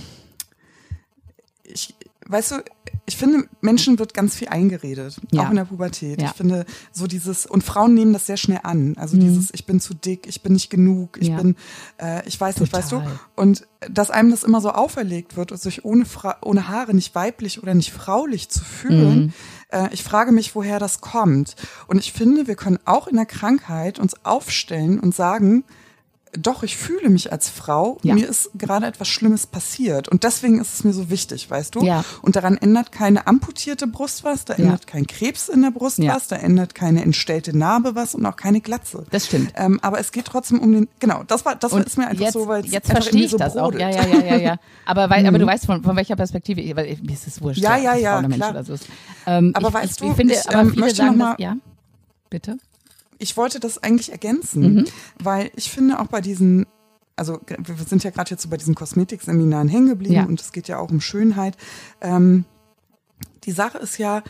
ich, 1.63 1.93
weißt 2.27 2.51
du, 2.51 2.55
ich 3.05 3.17
finde, 3.17 3.47
Menschen 3.59 3.99
wird 3.99 4.13
ganz 4.13 4.35
viel 4.35 4.47
eingeredet, 4.47 5.19
Ja. 5.31 5.43
auch 5.43 5.49
in 5.49 5.57
der 5.57 5.65
Pubertät. 5.65 6.21
Ja. 6.21 6.29
Ich 6.29 6.33
finde, 6.35 6.65
so 6.93 7.05
dieses, 7.05 7.45
und 7.45 7.61
Frauen 7.63 7.93
nehmen 7.93 8.13
das 8.13 8.25
sehr 8.27 8.37
schnell 8.37 8.61
an. 8.63 8.95
Also 8.97 9.17
dieses, 9.17 9.49
ich 9.53 9.65
bin 9.65 9.81
zu 9.81 9.93
dick, 9.93 10.25
ich 10.27 10.41
bin 10.41 10.53
nicht 10.53 10.69
genug, 10.69 11.17
ich 11.19 11.29
Mhm. 11.29 11.35
Ja. 11.35 11.41
bin, 11.41 11.55
äh, 11.97 12.27
ich 12.27 12.39
weiß 12.39 12.59
nicht, 12.61 12.71
weißt 12.71 12.93
du? 12.93 12.97
Total. 12.99 13.19
Und 13.35 13.67
dass 13.91 14.09
einem 14.09 14.31
das 14.31 14.43
immer 14.43 14.61
so 14.61 14.69
auferlegt 14.71 15.35
wird, 15.35 15.57
sich 15.59 15.83
ohne, 15.83 16.05
Fra 16.05 16.37
ohne 16.43 16.69
Haare 16.69 16.93
nicht 16.93 17.13
weiblich 17.13 17.61
oder 17.61 17.73
nicht 17.73 17.91
fraulich 17.91 18.47
zu 18.49 18.63
fühlen. 18.63 19.19
Mhm. 19.25 19.33
Äh, 19.69 19.89
ich 19.93 20.01
frage 20.03 20.31
mich, 20.31 20.55
woher 20.55 20.79
das 20.79 21.01
kommt. 21.01 21.55
Und 21.87 21.97
ich 21.97 22.13
finde, 22.13 22.47
wir 22.47 22.55
können 22.55 22.79
auch 22.85 23.07
in 23.07 23.17
der 23.17 23.25
Krankheit 23.25 23.99
uns 23.99 24.25
aufstellen 24.25 24.99
und 24.99 25.13
sagen, 25.13 25.65
doch, 26.37 26.63
ich 26.63 26.77
fühle 26.77 27.09
mich 27.09 27.31
als 27.31 27.49
Frau. 27.49 27.97
Ja. 28.01 28.15
Mir 28.15 28.27
ist 28.27 28.49
gerade 28.55 28.85
etwas 28.87 29.07
Schlimmes 29.07 29.45
passiert. 29.47 30.07
Und 30.09 30.23
deswegen 30.23 30.59
ist 30.59 30.73
es 30.73 30.83
mir 30.83 30.93
so 30.93 31.09
wichtig, 31.09 31.49
weißt 31.49 31.75
du? 31.75 31.83
Ja. 31.83 32.03
Und 32.21 32.35
daran 32.35 32.57
ändert 32.57 32.91
keine 32.91 33.27
amputierte 33.27 33.85
Brust 33.87 34.23
was, 34.23 34.45
da 34.45 34.53
Ja. 34.55 34.63
ändert 34.65 34.87
kein 34.87 35.05
Krebs 35.07 35.47
in 35.49 35.61
der 35.61 35.71
Brust 35.71 35.99
was, 36.05 36.27
da 36.27 36.35
ändert 36.37 36.73
keine 36.75 37.03
entstellte 37.03 37.55
Narbe 37.55 37.95
was 37.95 38.15
und 38.15 38.25
auch 38.25 38.35
keine 38.35 38.61
Glatze. 38.61 39.05
Das 39.11 39.27
stimmt. 39.27 39.53
Ähm, 39.55 39.79
aber 39.81 39.99
es 39.99 40.11
geht 40.11 40.25
trotzdem 40.25 40.59
um 40.59 40.71
den, 40.73 40.87
genau, 40.99 41.23
das 41.27 41.45
war, 41.45 41.55
das 41.55 41.71
Und 41.73 41.85
ist 41.85 41.97
mir 41.97 42.07
einfach 42.07 42.21
jetzt, 42.23 42.33
so, 42.33 42.47
weil 42.47 42.65
es 42.65 42.71
jetzt 42.71 42.89
verstehe 42.89 43.25
ich 43.25 43.31
so 43.31 43.37
das 43.37 43.55
auch. 43.55 43.71
brodelt. 43.71 43.81
Ja, 43.81 43.89
ja, 43.89 44.05
ja, 44.07 44.25
ja, 44.25 44.37
ja. 44.37 44.55
Aber, 44.85 45.09
weil, 45.09 45.25
aber 45.27 45.37
du 45.37 45.45
weißt 45.45 45.65
von, 45.65 45.83
von 45.83 45.95
welcher 45.95 46.15
Perspektive, 46.15 46.61
ich- 46.61 46.75
weil 46.75 46.97
mir 47.03 47.13
ist 47.13 47.27
es 47.27 47.41
wurscht. 47.41 47.61
Ja, 47.61 47.77
ja, 47.77 47.95
ja, 47.95 48.21
Mensch 48.21 48.43
oder 48.45 48.63
so. 48.63 48.75
Ähm, 49.27 49.51
Aber 49.55 49.67
ich, 49.69 49.73
weißt 49.75 49.91
ich, 49.91 49.97
du, 49.97 50.09
ich 50.09 50.15
finde, 50.15 50.33
ich, 50.33 50.49
aber 50.49 50.59
ähm, 50.61 50.69
viele 50.71 50.81
möchte 50.81 50.97
sagen 50.97 51.17
mal- 51.17 51.35
ja, 51.37 51.55
bitte. 52.29 52.57
Ich 53.23 53.37
wollte 53.37 53.59
das 53.59 53.81
eigentlich 53.81 54.11
ergänzen, 54.11 54.61
Mhm. 54.75 54.85
weil 55.23 55.49
ich 55.55 55.71
finde 55.71 55.99
auch 55.99 56.07
bei 56.07 56.21
diesen, 56.21 56.65
also 57.15 57.39
wir 57.47 57.75
sind 57.85 58.03
ja 58.03 58.09
gerade 58.11 58.31
jetzt 58.31 58.43
so 58.43 58.49
bei 58.49 58.57
diesen 58.57 58.75
Kosmetikseminaren 58.75 59.67
hängen 59.69 59.87
geblieben 59.87 60.13
Ja. 60.15 60.25
und 60.25 60.39
es 60.41 60.51
geht 60.51 60.67
ja 60.67 60.77
auch 60.77 60.91
um 60.91 61.01
Schönheit. 61.01 61.57
Ähm, 62.01 62.45
die 63.45 63.51
Sache 63.51 63.77
ist 63.77 63.97
ja, 63.97 64.23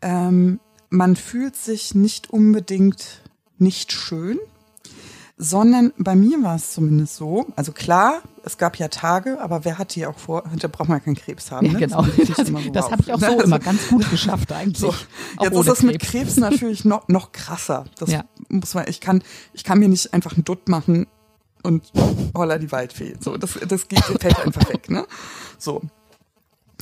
ähm, 0.00 0.60
man 0.88 1.16
fühlt 1.16 1.56
sich 1.56 1.94
nicht 1.94 2.30
unbedingt 2.30 3.22
nicht 3.58 3.92
schön, 3.92 4.38
sondern 5.36 5.92
bei 5.98 6.14
mir 6.14 6.42
war 6.42 6.56
es 6.56 6.72
zumindest 6.72 7.16
so, 7.16 7.46
also 7.56 7.72
klar, 7.72 8.22
es 8.44 8.58
gab 8.58 8.76
ja 8.76 8.88
Tage, 8.88 9.40
aber 9.40 9.64
wer 9.64 9.78
hat 9.78 9.94
die 9.94 10.04
auch 10.06 10.18
vor, 10.18 10.44
da 10.58 10.68
braucht 10.68 10.88
man 10.88 10.98
ja 10.98 11.04
keinen 11.04 11.16
Krebs 11.16 11.50
haben. 11.50 11.66
Ja, 11.66 11.72
ne? 11.74 11.78
genau. 11.78 12.02
Das, 12.02 12.28
Das, 12.36 12.48
immer 12.48 12.62
so 12.62 12.70
das 12.70 12.90
habe 12.90 13.02
ich 13.02 13.12
auch 13.12 13.20
so 13.20 13.26
raus. 13.26 13.42
immer 13.44 13.58
ganz 13.58 13.88
gut 13.88 14.10
geschafft 14.10 14.52
eigentlich. 14.52 14.78
So, 14.78 14.94
jetzt 15.40 15.54
ist 15.56 15.68
das 15.68 15.82
mit 15.82 16.00
Krebs. 16.00 16.10
Krebs 16.12 16.36
natürlich 16.38 16.84
noch, 16.84 17.08
noch 17.08 17.32
krasser. 17.32 17.84
Das 17.98 18.10
Ja. 18.10 18.24
muss 18.48 18.74
man, 18.74 18.86
ich 18.88 19.00
kann, 19.00 19.22
ich 19.52 19.64
kann 19.64 19.78
mir 19.78 19.88
nicht 19.88 20.12
einfach 20.12 20.32
einen 20.34 20.44
Dutt 20.44 20.68
machen 20.68 21.06
und 21.62 21.90
holla 22.36 22.58
die 22.58 22.72
Waldfee. 22.72 23.14
So, 23.20 23.36
das, 23.36 23.58
das 23.68 23.86
geht, 23.88 24.02
fällt 24.04 24.38
einfach 24.44 24.68
weg, 24.68 24.90
ne? 24.90 25.06
So. 25.58 25.80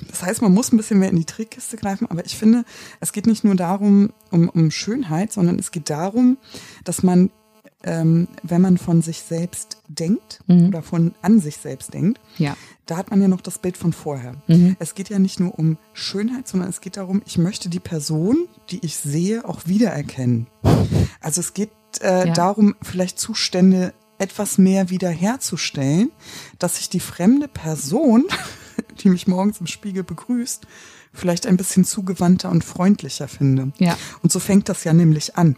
Das 0.08 0.22
heißt, 0.22 0.40
man 0.40 0.54
muss 0.54 0.72
ein 0.72 0.78
bisschen 0.78 0.98
mehr 0.98 1.10
in 1.10 1.16
die 1.16 1.26
Trickkiste 1.26 1.76
greifen, 1.76 2.10
aber 2.10 2.24
ich 2.24 2.34
finde, 2.38 2.64
es 3.00 3.12
geht 3.12 3.26
nicht 3.26 3.44
nur 3.44 3.54
darum, 3.54 4.14
um, 4.30 4.48
um 4.48 4.70
Schönheit, 4.70 5.30
sondern 5.30 5.58
es 5.58 5.72
geht 5.72 5.90
darum, 5.90 6.38
dass 6.84 7.02
man, 7.02 7.30
ähm, 7.84 8.28
wenn 8.42 8.60
man 8.60 8.76
von 8.78 9.02
sich 9.02 9.20
selbst 9.22 9.78
denkt 9.88 10.40
Mhm. 10.46 10.68
oder 10.68 10.82
von 10.82 11.14
an 11.22 11.40
sich 11.40 11.56
selbst 11.56 11.94
denkt, 11.94 12.20
Ja. 12.38 12.56
da 12.86 12.96
hat 12.96 13.10
man 13.10 13.20
ja 13.22 13.28
noch 13.28 13.40
das 13.40 13.58
Bild 13.58 13.76
von 13.76 13.92
vorher. 13.92 14.34
Mhm. 14.48 14.76
Es 14.78 14.94
geht 14.94 15.08
ja 15.08 15.18
nicht 15.18 15.40
nur 15.40 15.58
um 15.58 15.78
Schönheit, 15.94 16.46
sondern 16.48 16.68
es 16.68 16.80
geht 16.80 16.96
darum, 16.96 17.22
ich 17.26 17.38
möchte 17.38 17.68
die 17.68 17.80
Person, 17.80 18.46
die 18.70 18.84
ich 18.84 18.96
sehe, 18.96 19.48
auch 19.48 19.60
wiedererkennen. 19.66 20.46
Also 21.20 21.40
es 21.40 21.54
geht 21.54 21.70
äh, 22.02 22.28
Ja. 22.28 22.32
darum, 22.34 22.76
vielleicht 22.82 23.18
Zustände 23.18 23.92
etwas 24.18 24.58
mehr 24.58 24.90
wiederherzustellen, 24.90 26.10
dass 26.58 26.78
ich 26.80 26.88
die 26.90 27.00
fremde 27.00 27.48
Person, 27.48 28.24
die 29.02 29.08
mich 29.08 29.26
morgens 29.26 29.60
im 29.60 29.66
Spiegel 29.66 30.04
begrüßt, 30.04 30.66
vielleicht 31.12 31.46
ein 31.46 31.56
bisschen 31.56 31.84
zugewandter 31.84 32.50
und 32.50 32.64
freundlicher 32.64 33.28
finde. 33.28 33.72
Ja. 33.78 33.96
Und 34.22 34.30
so 34.32 34.38
fängt 34.38 34.68
das 34.68 34.84
ja 34.84 34.92
nämlich 34.92 35.36
an. 35.36 35.56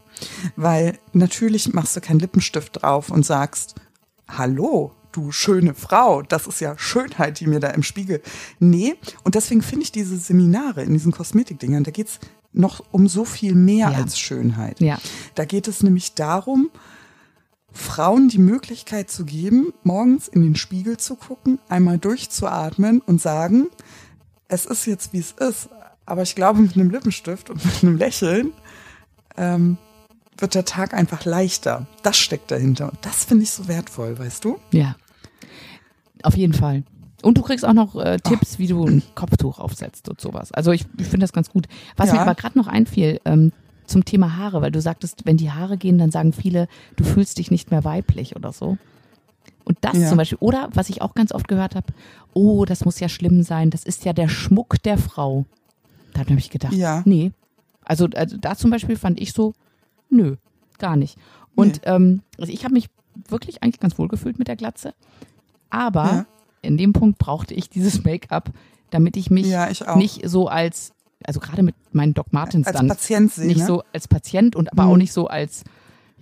Weil 0.56 0.98
natürlich 1.12 1.72
machst 1.74 1.94
du 1.96 2.00
keinen 2.00 2.20
Lippenstift 2.20 2.82
drauf 2.82 3.10
und 3.10 3.24
sagst, 3.26 3.74
hallo, 4.28 4.92
du 5.12 5.30
schöne 5.30 5.74
Frau, 5.74 6.22
das 6.22 6.46
ist 6.46 6.60
ja 6.60 6.76
Schönheit, 6.78 7.38
die 7.40 7.46
mir 7.46 7.60
da 7.60 7.68
im 7.68 7.82
Spiegel. 7.82 8.22
Nee, 8.60 8.94
und 9.24 9.34
deswegen 9.34 9.60
finde 9.62 9.84
ich 9.84 9.92
diese 9.92 10.16
Seminare 10.16 10.82
in 10.84 10.94
diesen 10.94 11.12
Kosmetikdingern, 11.12 11.84
da 11.84 11.90
geht's 11.90 12.18
noch 12.54 12.82
um 12.92 13.08
so 13.08 13.24
viel 13.24 13.54
mehr 13.54 13.90
Ja. 13.90 13.98
als 13.98 14.18
Schönheit. 14.18 14.80
Ja. 14.80 14.98
Da 15.34 15.44
geht 15.44 15.68
es 15.68 15.82
nämlich 15.82 16.14
darum, 16.14 16.70
Frauen 17.74 18.28
die 18.28 18.38
Möglichkeit 18.38 19.10
zu 19.10 19.24
geben, 19.24 19.72
morgens 19.82 20.28
in 20.28 20.42
den 20.42 20.56
Spiegel 20.56 20.98
zu 20.98 21.16
gucken, 21.16 21.58
einmal 21.68 21.98
durchzuatmen 21.98 23.00
und 23.00 23.20
sagen, 23.20 23.68
es 24.52 24.66
ist 24.66 24.86
jetzt 24.86 25.12
wie 25.12 25.18
es 25.18 25.32
ist, 25.32 25.68
aber 26.06 26.22
ich 26.22 26.34
glaube 26.34 26.60
mit 26.60 26.76
einem 26.76 26.90
Lippenstift 26.90 27.48
und 27.50 27.64
mit 27.64 27.82
einem 27.82 27.96
Lächeln 27.96 28.52
ähm, 29.36 29.78
wird 30.36 30.54
der 30.54 30.64
Tag 30.64 30.94
einfach 30.94 31.24
leichter. 31.24 31.86
Das 32.02 32.18
steckt 32.18 32.50
dahinter 32.50 32.90
und 32.90 32.98
das 33.02 33.24
finde 33.24 33.44
ich 33.44 33.50
so 33.50 33.66
wertvoll, 33.68 34.18
weißt 34.18 34.44
du? 34.44 34.58
Ja. 34.72 34.96
Auf 36.22 36.36
jeden 36.36 36.54
Fall. 36.54 36.84
Und 37.22 37.38
du 37.38 37.42
kriegst 37.42 37.64
auch 37.64 37.72
noch 37.72 37.96
äh, 37.96 38.18
Tipps, 38.18 38.58
wie 38.58 38.66
du 38.66 38.84
ein 38.84 39.02
Kopftuch 39.14 39.58
aufsetzt 39.58 40.08
und 40.08 40.20
sowas. 40.20 40.52
Also 40.52 40.72
ich, 40.72 40.84
ich 40.98 41.06
finde 41.06 41.24
das 41.24 41.32
ganz 41.32 41.50
gut. 41.50 41.66
Was 41.96 42.08
Ja. 42.08 42.14
mir 42.14 42.20
aber 42.20 42.34
gerade 42.34 42.58
noch 42.58 42.66
einfiel, 42.66 43.20
ähm, 43.24 43.52
zum 43.86 44.04
Thema 44.04 44.36
Haare, 44.36 44.62
weil 44.62 44.70
du 44.72 44.80
sagtest, 44.80 45.24
wenn 45.24 45.36
die 45.36 45.50
Haare 45.50 45.76
gehen, 45.76 45.98
dann 45.98 46.10
sagen 46.10 46.32
viele, 46.32 46.68
du 46.96 47.04
fühlst 47.04 47.38
dich 47.38 47.50
nicht 47.50 47.70
mehr 47.70 47.84
weiblich 47.84 48.36
oder 48.36 48.52
so. 48.52 48.78
Und 49.64 49.78
das 49.82 49.96
Ja. 49.96 50.08
zum 50.08 50.18
Beispiel, 50.18 50.38
oder 50.40 50.68
was 50.74 50.88
ich 50.90 51.02
auch 51.02 51.14
ganz 51.14 51.32
oft 51.32 51.46
gehört 51.48 51.74
habe, 51.74 51.86
oh, 52.34 52.64
das 52.64 52.84
muss 52.84 52.98
ja 53.00 53.08
schlimm 53.08 53.42
sein, 53.42 53.70
das 53.70 53.84
ist 53.84 54.04
ja 54.04 54.12
der 54.12 54.28
Schmuck 54.28 54.82
der 54.82 54.98
Frau. 54.98 55.44
Da 56.14 56.20
habe 56.20 56.34
ich 56.34 56.50
gedacht, 56.50 56.72
Ja. 56.72 57.02
nee. 57.04 57.32
Also, 57.84 58.06
also 58.14 58.36
da 58.36 58.56
zum 58.56 58.70
Beispiel 58.70 58.96
fand 58.96 59.20
ich 59.20 59.32
so, 59.32 59.54
nö, 60.10 60.36
gar 60.78 60.96
nicht. 60.96 61.16
Und 61.54 61.80
ähm, 61.84 62.22
also 62.38 62.52
ich 62.52 62.64
habe 62.64 62.74
mich 62.74 62.88
wirklich 63.28 63.62
eigentlich 63.62 63.80
ganz 63.80 63.98
wohl 63.98 64.08
gefühlt 64.08 64.38
mit 64.38 64.48
der 64.48 64.56
Glatze. 64.56 64.94
Aber 65.70 66.04
Ja. 66.04 66.26
in 66.62 66.76
dem 66.76 66.92
Punkt 66.92 67.18
brauchte 67.18 67.54
ich 67.54 67.68
dieses 67.70 68.04
Make-up, 68.04 68.50
damit 68.90 69.16
ich 69.16 69.30
mich 69.30 69.46
Ja, 69.46 69.70
ich 69.70 69.84
nicht 69.96 70.28
so 70.28 70.48
als, 70.48 70.92
also 71.24 71.40
gerade 71.40 71.62
mit 71.62 71.74
meinen 71.92 72.14
Doc 72.14 72.32
Martens 72.32 72.66
Als 72.66 72.76
dann, 72.76 72.88
Patient 72.88 73.32
sehe, 73.32 73.46
nicht 73.46 73.58
ne? 73.60 73.66
so 73.66 73.82
als 73.92 74.08
Patient 74.08 74.56
und 74.56 74.70
aber 74.72 74.84
Mhm. 74.84 74.90
auch 74.90 74.96
nicht 74.96 75.12
so 75.12 75.26
als 75.28 75.64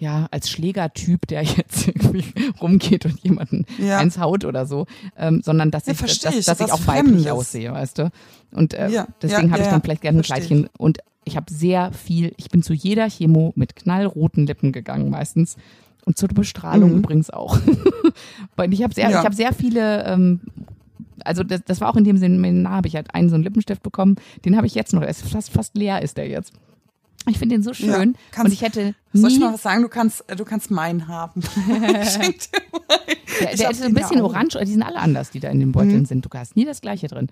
ja, 0.00 0.26
als 0.30 0.48
Schlägertyp, 0.50 1.26
der 1.28 1.42
jetzt 1.56 1.86
irgendwie 1.86 2.24
rumgeht 2.60 3.04
und 3.04 3.20
jemanden 3.20 3.66
Ja. 3.78 3.98
eins 3.98 4.18
haut 4.18 4.44
oder 4.44 4.64
so, 4.66 4.86
ähm, 5.16 5.42
sondern 5.44 5.70
dass 5.70 5.86
Ja, 5.86 5.92
ich, 5.92 5.98
dass, 6.20 6.34
ich, 6.34 6.44
dass 6.46 6.58
ich 6.60 6.72
auch 6.72 6.86
weiblich 6.86 7.12
Fremdes. 7.24 7.30
aussehe, 7.30 7.72
weißt 7.72 7.98
du? 7.98 8.10
Und 8.52 8.74
äh, 8.74 8.88
Ja, 8.88 9.06
deswegen 9.22 9.52
habe 9.52 9.62
ich 9.62 9.68
dann 9.68 9.82
vielleicht 9.82 10.02
gerne 10.02 10.18
ein. 10.18 10.22
Kleidchen 10.22 10.68
und 10.78 10.98
ich 11.24 11.36
habe 11.36 11.52
sehr 11.52 11.92
viel, 11.92 12.32
ich 12.38 12.48
bin 12.48 12.62
zu 12.62 12.72
jeder 12.72 13.08
Chemo 13.08 13.52
mit 13.54 13.76
knallroten 13.76 14.46
Lippen 14.46 14.72
gegangen 14.72 15.10
meistens 15.10 15.56
und 16.06 16.16
zur 16.16 16.30
Bestrahlung 16.30 16.92
Mhm. 16.92 16.98
übrigens 17.00 17.28
auch. 17.30 17.58
Weil 18.56 18.72
ich 18.72 18.82
habe 18.82 18.94
sehr, 18.94 19.10
Ja. 19.10 19.18
ich 19.20 19.24
habe 19.26 19.34
sehr 19.36 19.52
viele 19.52 20.04
ähm, 20.06 20.40
also 21.22 21.42
das, 21.44 21.60
das 21.66 21.82
war 21.82 21.90
auch 21.90 21.96
in 21.96 22.04
dem 22.04 22.16
Seminar, 22.16 22.72
habe 22.76 22.88
ich 22.88 22.96
halt 22.96 23.14
einen 23.14 23.28
so 23.28 23.34
einen 23.34 23.44
Lippenstift 23.44 23.82
bekommen, 23.82 24.16
den 24.46 24.56
habe 24.56 24.66
ich 24.66 24.74
jetzt 24.74 24.94
noch, 24.94 25.02
er 25.02 25.08
ist 25.08 25.20
fast, 25.28 25.50
fast 25.50 25.76
leer 25.76 26.00
ist 26.00 26.16
der 26.16 26.26
jetzt. 26.28 26.54
Ich 27.28 27.38
finde 27.38 27.54
den 27.56 27.62
so 27.62 27.72
schön 27.74 27.90
Ja, 27.90 28.00
und 28.00 28.16
kannst- 28.32 28.52
ich 28.52 28.62
hätte 28.62 28.94
Soll 29.12 29.30
ich 29.30 29.38
nie, 29.38 29.44
mal 29.44 29.52
was 29.52 29.62
sagen? 29.62 29.82
Du 29.82 29.88
kannst, 29.88 30.28
äh, 30.30 30.36
du 30.36 30.44
kannst 30.44 30.70
meinen 30.70 31.06
haben. 31.08 31.40
ich 31.56 32.16
dir 32.16 32.18
meinen. 32.18 32.34
der, 33.40 33.56
der 33.56 33.70
ist 33.70 33.82
ein 33.82 33.94
bisschen 33.94 34.20
orange, 34.22 34.58
die 34.64 34.72
sind 34.72 34.82
alle 34.82 34.96
anders, 34.98 35.30
die 35.30 35.40
da 35.40 35.48
in 35.48 35.60
den 35.60 35.72
Beuteln 35.72 36.06
sind. 36.06 36.24
Du 36.24 36.28
hast 36.34 36.56
nie 36.56 36.64
das 36.64 36.80
gleiche 36.80 37.08
drin. 37.08 37.28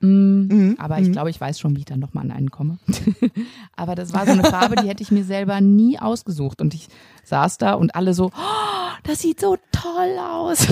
Mm, 0.00 0.46
Mhm, 0.48 0.74
Aber 0.78 0.98
ich 0.98 1.10
glaube, 1.12 1.30
ich 1.30 1.40
weiß 1.40 1.58
schon, 1.58 1.74
wie 1.76 1.80
ich 1.80 1.84
dann 1.86 2.00
nochmal 2.00 2.24
an 2.24 2.32
einen 2.32 2.50
komme. 2.50 2.78
aber 3.76 3.94
das 3.94 4.12
war 4.12 4.26
so 4.26 4.32
eine 4.32 4.44
Farbe, 4.44 4.76
die 4.76 4.88
hätte 4.88 5.02
ich 5.02 5.10
mir 5.10 5.24
selber 5.24 5.60
nie 5.60 5.98
ausgesucht. 5.98 6.60
Und 6.60 6.74
ich 6.74 6.88
saß 7.24 7.58
da 7.58 7.74
und 7.74 7.94
alle 7.94 8.12
so, 8.12 8.26
oh, 8.26 8.92
das 9.04 9.20
sieht 9.22 9.40
so 9.40 9.56
toll 9.72 10.18
aus. 10.20 10.66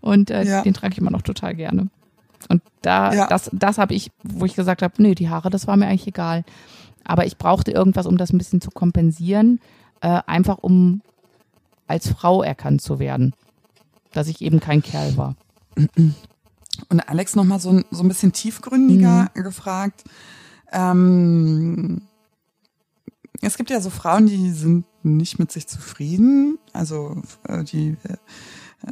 und 0.00 0.30
äh, 0.30 0.42
Ja. 0.44 0.62
den 0.62 0.74
trage 0.74 0.92
ich 0.94 0.98
immer 0.98 1.10
noch 1.10 1.22
total 1.22 1.54
gerne. 1.54 1.88
Und 2.48 2.62
da, 2.82 3.12
Ja. 3.12 3.26
das, 3.28 3.50
das 3.52 3.78
habe 3.78 3.94
ich, 3.94 4.10
wo 4.24 4.44
ich 4.46 4.54
gesagt 4.56 4.82
habe, 4.82 4.94
nee, 5.02 5.14
die 5.14 5.28
Haare, 5.28 5.50
das 5.50 5.66
war 5.66 5.76
mir 5.76 5.86
eigentlich 5.86 6.06
egal. 6.08 6.44
Aber 7.04 7.26
ich 7.26 7.36
brauchte 7.38 7.70
irgendwas, 7.72 8.06
um 8.06 8.16
das 8.16 8.32
ein 8.32 8.38
bisschen 8.38 8.60
zu 8.60 8.70
kompensieren, 8.70 9.60
äh, 10.00 10.20
einfach 10.26 10.58
um 10.58 11.02
als 11.86 12.08
Frau 12.08 12.42
erkannt 12.42 12.82
zu 12.82 12.98
werden. 12.98 13.34
Dass 14.12 14.28
ich 14.28 14.40
eben 14.42 14.60
kein 14.60 14.82
Kerl 14.82 15.16
war. 15.16 15.36
Und 16.88 17.00
Alex 17.08 17.36
noch 17.36 17.44
mal 17.44 17.60
so, 17.60 17.70
ein- 17.70 17.84
so 17.90 18.02
ein 18.02 18.08
bisschen 18.08 18.32
tiefgründiger 18.32 19.30
Mhm. 19.34 19.42
gefragt. 19.42 20.04
Ähm, 20.72 22.02
es 23.40 23.56
gibt 23.56 23.70
ja 23.70 23.80
so 23.80 23.90
Frauen, 23.90 24.26
die 24.26 24.50
sind 24.50 24.84
nicht 25.02 25.38
mit 25.38 25.50
sich 25.52 25.66
zufrieden. 25.66 26.58
Also 26.72 27.22
äh, 27.48 27.64
die, 27.64 27.96
äh, 28.04 28.16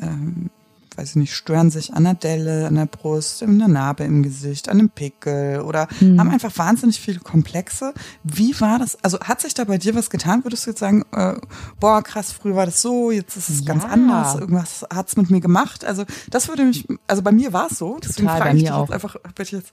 ähm, 0.03 0.51
weiß 0.99 1.11
ich 1.11 1.17
nicht, 1.17 1.33
stören 1.35 1.71
sich 1.71 1.95
an 1.95 2.03
der 2.05 2.15
Delle, 2.15 2.67
an 2.67 2.75
der 2.75 2.87
Brust, 2.87 3.41
in 3.43 3.59
der 3.61 3.69
Narbe 3.69 4.03
im 4.03 4.25
Gesicht, 4.25 4.69
an 4.69 4.79
einem 4.81 4.91
Pickel 4.91 5.61
oder 5.61 5.87
Mhm. 6.01 6.19
haben 6.19 6.31
einfach 6.31 6.51
wahnsinnig 6.59 7.01
viele 7.01 7.21
Komplexe. 7.21 7.95
Wie 8.25 8.61
war 8.61 8.81
das? 8.81 9.03
Also 9.05 9.21
hat 9.21 9.41
sich 9.41 9.55
da 9.55 9.63
bei 9.65 9.79
dir 9.79 9.95
was 9.95 10.11
getan? 10.11 10.45
Würdest 10.45 10.67
du 10.67 10.71
jetzt 10.71 10.81
sagen, 10.81 11.05
äh, 11.13 11.35
boah, 11.79 12.03
krass, 12.03 12.33
früher 12.33 12.57
war 12.57 12.67
das 12.67 12.83
so, 12.83 13.13
jetzt 13.13 13.37
ist 13.37 13.49
es 13.49 13.65
ganz 13.65 13.85
Ja. 13.85 13.91
anders, 13.91 14.35
irgendwas 14.35 14.85
hat's 14.93 15.17
mit 15.17 15.31
mir 15.31 15.41
gemacht? 15.41 15.85
Also 15.85 16.05
das 16.31 16.49
würde 16.49 16.65
mich, 16.65 16.87
also 17.07 17.23
bei 17.23 17.33
mir 17.33 17.53
war 17.53 17.71
es 17.71 17.79
so. 17.79 17.99
Deswegen 18.03 18.27
Total, 18.27 18.39
frage 18.41 18.51
bei 18.51 18.57
ich 18.57 18.63
mir 18.65 18.69
dich 18.71 18.73
auch. 18.77 18.91
einfach, 18.91 19.17
jetzt, 19.39 19.73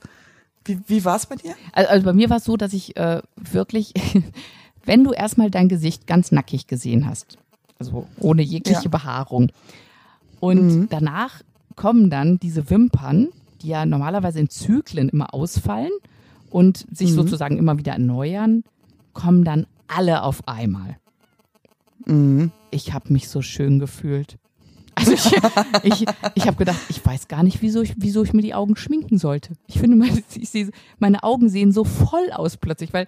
Wie, 0.63 0.79
wie 0.87 1.03
war 1.05 1.15
es 1.15 1.25
bei 1.25 1.35
dir? 1.37 1.55
Also, 1.73 1.89
also 1.89 2.05
bei 2.05 2.13
mir 2.13 2.29
war 2.29 2.37
es 2.37 2.43
so, 2.45 2.55
dass 2.55 2.71
ich 2.73 2.95
äh, 2.97 3.21
wirklich, 3.35 3.93
wenn 4.85 5.03
du 5.03 5.11
erstmal 5.11 5.49
dein 5.49 5.69
Gesicht 5.69 6.05
ganz 6.07 6.31
nackig 6.31 6.67
gesehen 6.67 7.07
hast, 7.07 7.37
also 7.79 8.07
ohne 8.19 8.41
jegliche 8.43 8.83
ja. 8.83 8.89
Behaarung, 8.89 9.51
und 10.39 10.67
mhm. 10.67 10.87
danach 10.89 11.41
kommen 11.75 12.09
dann 12.09 12.39
diese 12.39 12.69
Wimpern, 12.69 13.29
die 13.61 13.69
ja 13.69 13.85
normalerweise 13.85 14.39
in 14.39 14.49
Zyklen 14.49 15.09
immer 15.09 15.33
ausfallen 15.33 15.91
und 16.49 16.85
sich 16.91 17.11
mhm. 17.11 17.15
sozusagen 17.15 17.57
immer 17.57 17.77
wieder 17.77 17.93
erneuern, 17.93 18.63
kommen 19.13 19.43
dann 19.43 19.67
alle 19.87 20.23
auf 20.23 20.47
einmal. 20.47 20.97
Mhm. 22.05 22.51
Ich 22.71 22.93
habe 22.93 23.11
mich 23.11 23.29
so 23.29 23.41
schön 23.41 23.79
gefühlt. 23.79 24.37
Also 24.95 25.13
ich, 25.13 25.25
ich, 25.83 26.05
ich 26.35 26.47
habe 26.47 26.57
gedacht, 26.57 26.79
ich 26.89 27.05
weiß 27.05 27.27
gar 27.27 27.43
nicht, 27.43 27.61
wieso 27.61 27.81
ich, 27.81 27.95
wieso 27.97 28.23
ich 28.23 28.33
mir 28.33 28.41
die 28.41 28.53
Augen 28.53 28.75
schminken 28.75 29.17
sollte. 29.17 29.53
Ich 29.67 29.79
finde, 29.79 29.97
meine, 29.97 30.23
ich 30.35 30.49
sehe, 30.49 30.69
meine 30.99 31.23
Augen 31.23 31.49
sehen 31.49 31.71
so 31.71 31.83
voll 31.83 32.31
aus 32.31 32.57
plötzlich, 32.57 32.93
weil 32.93 33.07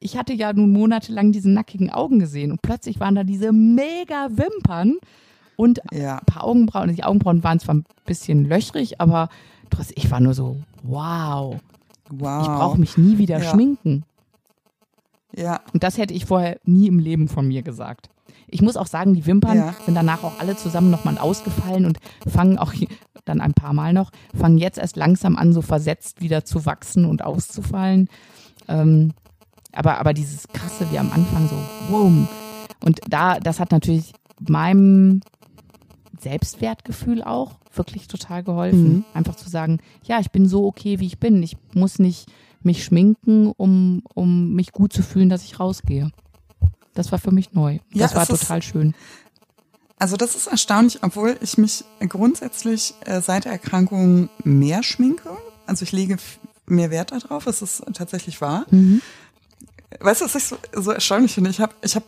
ich 0.00 0.18
hatte 0.18 0.34
ja 0.34 0.52
nun 0.52 0.70
monatelang 0.70 1.32
diese 1.32 1.50
nackigen 1.50 1.90
Augen 1.90 2.18
gesehen 2.18 2.52
und 2.52 2.60
plötzlich 2.60 3.00
waren 3.00 3.14
da 3.14 3.24
diese 3.24 3.52
mega 3.52 4.28
Wimpern 4.32 4.98
und 5.56 5.80
ja. 5.92 6.18
ein 6.18 6.26
paar 6.26 6.44
Augenbrauen. 6.44 6.94
Die 6.94 7.04
Augenbrauen 7.04 7.42
waren 7.44 7.60
zwar 7.60 7.76
ein 7.76 7.84
bisschen 8.06 8.44
löchrig, 8.44 9.00
aber 9.00 9.28
ich 9.94 10.10
war 10.10 10.20
nur 10.20 10.34
so, 10.34 10.56
wow. 10.82 11.56
Wow. 12.10 12.42
Ich 12.42 12.48
brauche 12.48 12.78
mich 12.78 12.96
nie 12.96 13.18
wieder 13.18 13.38
ja. 13.42 13.50
schminken. 13.50 14.04
Ja. 15.36 15.60
Und 15.72 15.82
das 15.82 15.98
hätte 15.98 16.14
ich 16.14 16.26
vorher 16.26 16.58
nie 16.64 16.86
im 16.86 16.98
Leben 16.98 17.28
von 17.28 17.48
mir 17.48 17.62
gesagt. 17.62 18.08
Ich 18.46 18.62
muss 18.62 18.76
auch 18.76 18.86
sagen, 18.86 19.14
die 19.14 19.26
Wimpern 19.26 19.56
ja. 19.56 19.74
sind 19.84 19.94
danach 19.94 20.22
auch 20.22 20.38
alle 20.38 20.56
zusammen 20.56 20.90
nochmal 20.90 21.18
ausgefallen 21.18 21.86
und 21.86 21.98
fangen 22.26 22.58
auch 22.58 22.72
dann 23.24 23.40
ein 23.40 23.54
paar 23.54 23.72
Mal 23.72 23.92
noch, 23.92 24.10
fangen 24.34 24.58
jetzt 24.58 24.78
erst 24.78 24.96
langsam 24.96 25.36
an, 25.36 25.52
so 25.52 25.62
versetzt 25.62 26.20
wieder 26.20 26.44
zu 26.44 26.66
wachsen 26.66 27.04
und 27.04 27.24
auszufallen. 27.24 28.08
Ähm, 28.68 29.12
aber, 29.72 29.98
aber 29.98 30.12
dieses 30.12 30.46
krasse 30.48 30.86
wie 30.92 30.98
am 30.98 31.10
Anfang 31.10 31.48
so, 31.48 31.56
boom. 31.90 32.28
Und 32.84 33.00
da, 33.08 33.40
das 33.40 33.60
hat 33.60 33.72
natürlich 33.72 34.12
meinem 34.40 35.20
Selbstwertgefühl 36.24 37.22
auch 37.22 37.52
wirklich 37.72 38.08
total 38.08 38.42
geholfen. 38.42 38.92
Mhm. 38.92 39.04
Einfach 39.14 39.36
zu 39.36 39.48
sagen, 39.48 39.78
ja, 40.04 40.18
ich 40.18 40.30
bin 40.30 40.48
so 40.48 40.66
okay, 40.66 40.98
wie 40.98 41.06
ich 41.06 41.18
bin. 41.18 41.42
Ich 41.42 41.56
muss 41.72 41.98
nicht 41.98 42.26
mich 42.62 42.84
schminken, 42.84 43.52
um, 43.56 44.02
um 44.14 44.54
mich 44.54 44.72
gut 44.72 44.92
zu 44.92 45.02
fühlen, 45.02 45.28
dass 45.28 45.44
ich 45.44 45.60
rausgehe. 45.60 46.10
Das 46.94 47.12
war 47.12 47.18
für 47.18 47.30
mich 47.30 47.52
neu. 47.52 47.78
Das 47.92 48.12
ja, 48.12 48.16
war 48.16 48.26
total 48.26 48.58
ist, 48.58 48.64
schön. 48.64 48.94
Also 49.98 50.16
das 50.16 50.34
ist 50.34 50.46
erstaunlich, 50.46 51.02
obwohl 51.02 51.36
ich 51.40 51.58
mich 51.58 51.84
grundsätzlich 52.08 52.94
äh, 53.04 53.20
seit 53.20 53.44
der 53.44 53.52
Erkrankung 53.52 54.28
mehr 54.42 54.82
schminke. 54.82 55.30
Also 55.66 55.82
ich 55.84 55.92
lege 55.92 56.16
mehr 56.66 56.90
Wert 56.90 57.12
darauf, 57.12 57.46
es 57.46 57.62
ist 57.62 57.84
tatsächlich 57.94 58.40
wahr. 58.40 58.66
Mhm. 58.70 59.02
Weißt 60.00 60.20
du, 60.20 60.24
was 60.24 60.34
ich 60.34 60.44
so, 60.44 60.56
so 60.72 60.90
erstaunlich 60.90 61.34
finde? 61.34 61.50
Ich 61.50 61.60
habe 61.60 61.74
ich 61.82 61.94
hab 61.94 62.04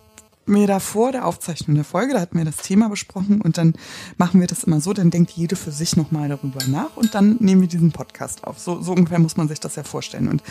mir 0.48 0.66
da 0.66 0.80
vor 0.80 1.12
der 1.12 1.26
Aufzeichnung 1.26 1.74
der 1.74 1.84
Folge, 1.84 2.14
da 2.14 2.20
hatten 2.20 2.38
wir 2.38 2.44
das 2.44 2.58
Thema 2.58 2.88
besprochen 2.88 3.40
und 3.40 3.58
dann 3.58 3.74
machen 4.16 4.40
wir 4.40 4.46
das 4.46 4.64
immer 4.64 4.80
so, 4.80 4.92
dann 4.92 5.10
denkt 5.10 5.32
jede 5.32 5.56
für 5.56 5.72
sich 5.72 5.96
nochmal 5.96 6.28
darüber 6.28 6.64
nach 6.66 6.96
und 6.96 7.14
dann 7.14 7.36
nehmen 7.40 7.62
wir 7.62 7.68
diesen 7.68 7.92
Podcast 7.92 8.44
auf. 8.44 8.58
So, 8.58 8.80
so 8.80 8.92
ungefähr 8.92 9.18
muss 9.18 9.36
man 9.36 9.48
sich 9.48 9.60
das 9.60 9.76
ja 9.76 9.82
vorstellen. 9.82 10.28
Und 10.28 10.42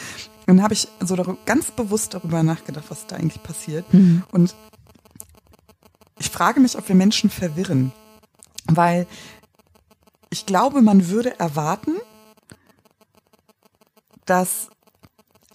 dann 0.45 0.61
habe 0.61 0.73
ich 0.73 0.87
so 0.99 1.15
darüber, 1.15 1.37
ganz 1.45 1.71
bewusst 1.71 2.13
darüber 2.13 2.43
nachgedacht, 2.43 2.85
was 2.89 3.07
da 3.07 3.15
eigentlich 3.15 3.41
passiert. 3.41 3.91
Mhm. 3.93 4.23
Und 4.31 4.55
ich 6.19 6.29
frage 6.29 6.59
mich, 6.59 6.77
ob 6.77 6.87
wir 6.87 6.95
Menschen 6.95 7.29
verwirren, 7.29 7.91
weil 8.67 9.07
ich 10.29 10.45
glaube, 10.45 10.81
man 10.81 11.09
würde 11.09 11.39
erwarten, 11.39 11.95
dass 14.25 14.69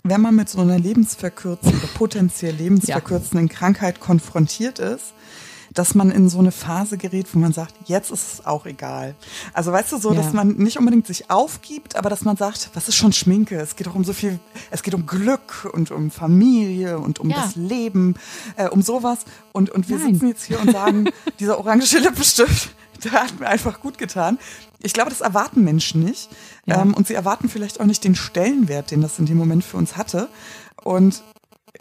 wenn 0.02 0.20
man 0.20 0.34
mit 0.34 0.48
so 0.48 0.60
einer 0.60 0.78
lebensverkürzenden, 0.78 1.88
potenziell 1.94 2.54
lebensverkürzenden 2.54 3.48
ja. 3.48 3.54
Krankheit 3.54 4.00
konfrontiert 4.00 4.78
ist, 4.78 5.12
dass 5.72 5.94
man 5.94 6.10
in 6.10 6.28
so 6.28 6.38
eine 6.38 6.50
Phase 6.50 6.98
gerät, 6.98 7.32
wo 7.32 7.38
man 7.38 7.52
sagt, 7.52 7.74
jetzt 7.84 8.10
ist 8.10 8.34
es 8.34 8.46
auch 8.46 8.66
egal. 8.66 9.14
Also 9.52 9.70
weißt 9.72 9.92
du 9.92 9.98
so, 9.98 10.12
ja. 10.12 10.20
dass 10.20 10.32
man 10.32 10.56
nicht 10.56 10.78
unbedingt 10.78 11.06
sich 11.06 11.30
aufgibt, 11.30 11.96
aber 11.96 12.10
dass 12.10 12.22
man 12.22 12.36
sagt, 12.36 12.70
was 12.74 12.88
ist 12.88 12.96
schon 12.96 13.12
Schminke? 13.12 13.56
Es 13.56 13.76
geht 13.76 13.86
doch 13.86 13.94
um 13.94 14.04
so 14.04 14.12
viel, 14.12 14.40
es 14.70 14.82
geht 14.82 14.94
um 14.94 15.06
Glück 15.06 15.70
und 15.72 15.90
um 15.90 16.10
Familie 16.10 16.98
und 16.98 17.20
um 17.20 17.30
ja. 17.30 17.36
das 17.36 17.54
Leben, 17.54 18.16
äh, 18.56 18.68
um 18.68 18.82
sowas. 18.82 19.20
Und, 19.52 19.70
und 19.70 19.88
wir 19.88 19.98
Nein. 19.98 20.14
sitzen 20.14 20.28
jetzt 20.28 20.44
hier 20.44 20.60
und 20.60 20.72
sagen, 20.72 21.08
dieser 21.38 21.58
orange 21.58 21.98
Lippenstift, 21.98 22.70
der 23.04 23.12
hat 23.12 23.38
mir 23.38 23.46
einfach 23.46 23.80
gut 23.80 23.96
getan. 23.96 24.38
Ich 24.82 24.92
glaube, 24.92 25.10
das 25.10 25.20
erwarten 25.20 25.62
Menschen 25.62 26.02
nicht. 26.02 26.28
Ja. 26.66 26.82
Ähm, 26.82 26.94
und 26.94 27.06
sie 27.06 27.14
erwarten 27.14 27.48
vielleicht 27.48 27.80
auch 27.80 27.86
nicht 27.86 28.04
den 28.04 28.14
Stellenwert, 28.14 28.90
den 28.90 29.00
das 29.00 29.18
in 29.18 29.26
dem 29.26 29.36
Moment 29.36 29.64
für 29.64 29.76
uns 29.76 29.96
hatte. 29.96 30.28
Und 30.82 31.22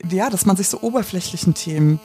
ja, 0.09 0.29
dass 0.29 0.45
man 0.45 0.57
sich 0.57 0.69
so 0.69 0.81
oberflächlichen 0.81 1.53
Themen 1.53 1.99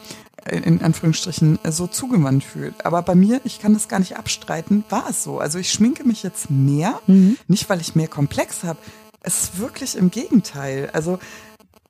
äh, 0.45 0.59
in 0.59 0.83
Anführungsstrichen 0.83 1.59
äh, 1.65 1.73
so 1.73 1.87
zugewandt 1.87 2.45
fühlt. 2.45 2.85
Aber 2.85 3.03
bei 3.03 3.15
mir, 3.15 3.41
ich 3.45 3.61
kann 3.61 3.75
das 3.75 3.89
gar 3.89 3.99
nicht 3.99 4.17
abstreiten, 4.17 4.85
war 4.89 5.09
es 5.11 5.23
so. 5.23 5.39
Also 5.39 5.59
ich 5.59 5.71
schminke 5.71 6.05
mich 6.05 6.23
jetzt 6.23 6.51
mehr, 6.51 7.01
mhm. 7.07 7.37
nicht 7.49 7.69
weil 7.69 7.81
ich 7.81 7.95
mehr 7.95 8.09
Komplex 8.09 8.65
habe. 8.65 8.79
Es 9.21 9.45
ist 9.45 9.59
wirklich 9.59 9.97
im 9.97 10.11
Gegenteil. 10.11 10.91
Also 10.93 11.19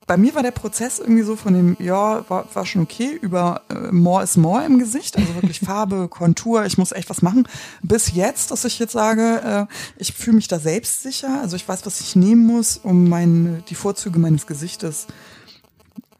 bei 0.06 0.16
mir 0.16 0.34
war 0.34 0.42
der 0.42 0.50
Prozess 0.50 0.98
irgendwie 0.98 1.22
so 1.22 1.36
von 1.36 1.54
dem, 1.54 1.76
ja, 1.78 2.28
war, 2.28 2.46
war 2.54 2.66
schon 2.66 2.82
okay, 2.82 3.18
über 3.20 3.62
äh, 3.70 3.90
more 3.92 4.22
is 4.22 4.36
more 4.36 4.64
im 4.64 4.78
Gesicht, 4.78 5.16
also 5.16 5.34
wirklich 5.34 5.60
Farbe, 5.64 6.08
Kontur, 6.08 6.64
ich 6.66 6.78
muss 6.78 6.92
echt 6.92 7.08
was 7.10 7.22
machen, 7.22 7.48
bis 7.82 8.12
jetzt, 8.12 8.50
dass 8.50 8.64
ich 8.64 8.78
jetzt 8.78 8.92
sage, 8.92 9.68
äh, 9.70 9.74
ich 9.96 10.12
fühle 10.12 10.36
mich 10.36 10.48
da 10.48 10.58
selbstsicher, 10.58 11.40
also 11.40 11.56
ich 11.56 11.66
weiß, 11.66 11.86
was 11.86 12.00
ich 12.00 12.16
nehmen 12.16 12.46
muss, 12.46 12.76
um 12.76 13.08
meine, 13.08 13.62
die 13.68 13.74
Vorzüge 13.74 14.18
meines 14.18 14.46
Gesichtes 14.46 15.06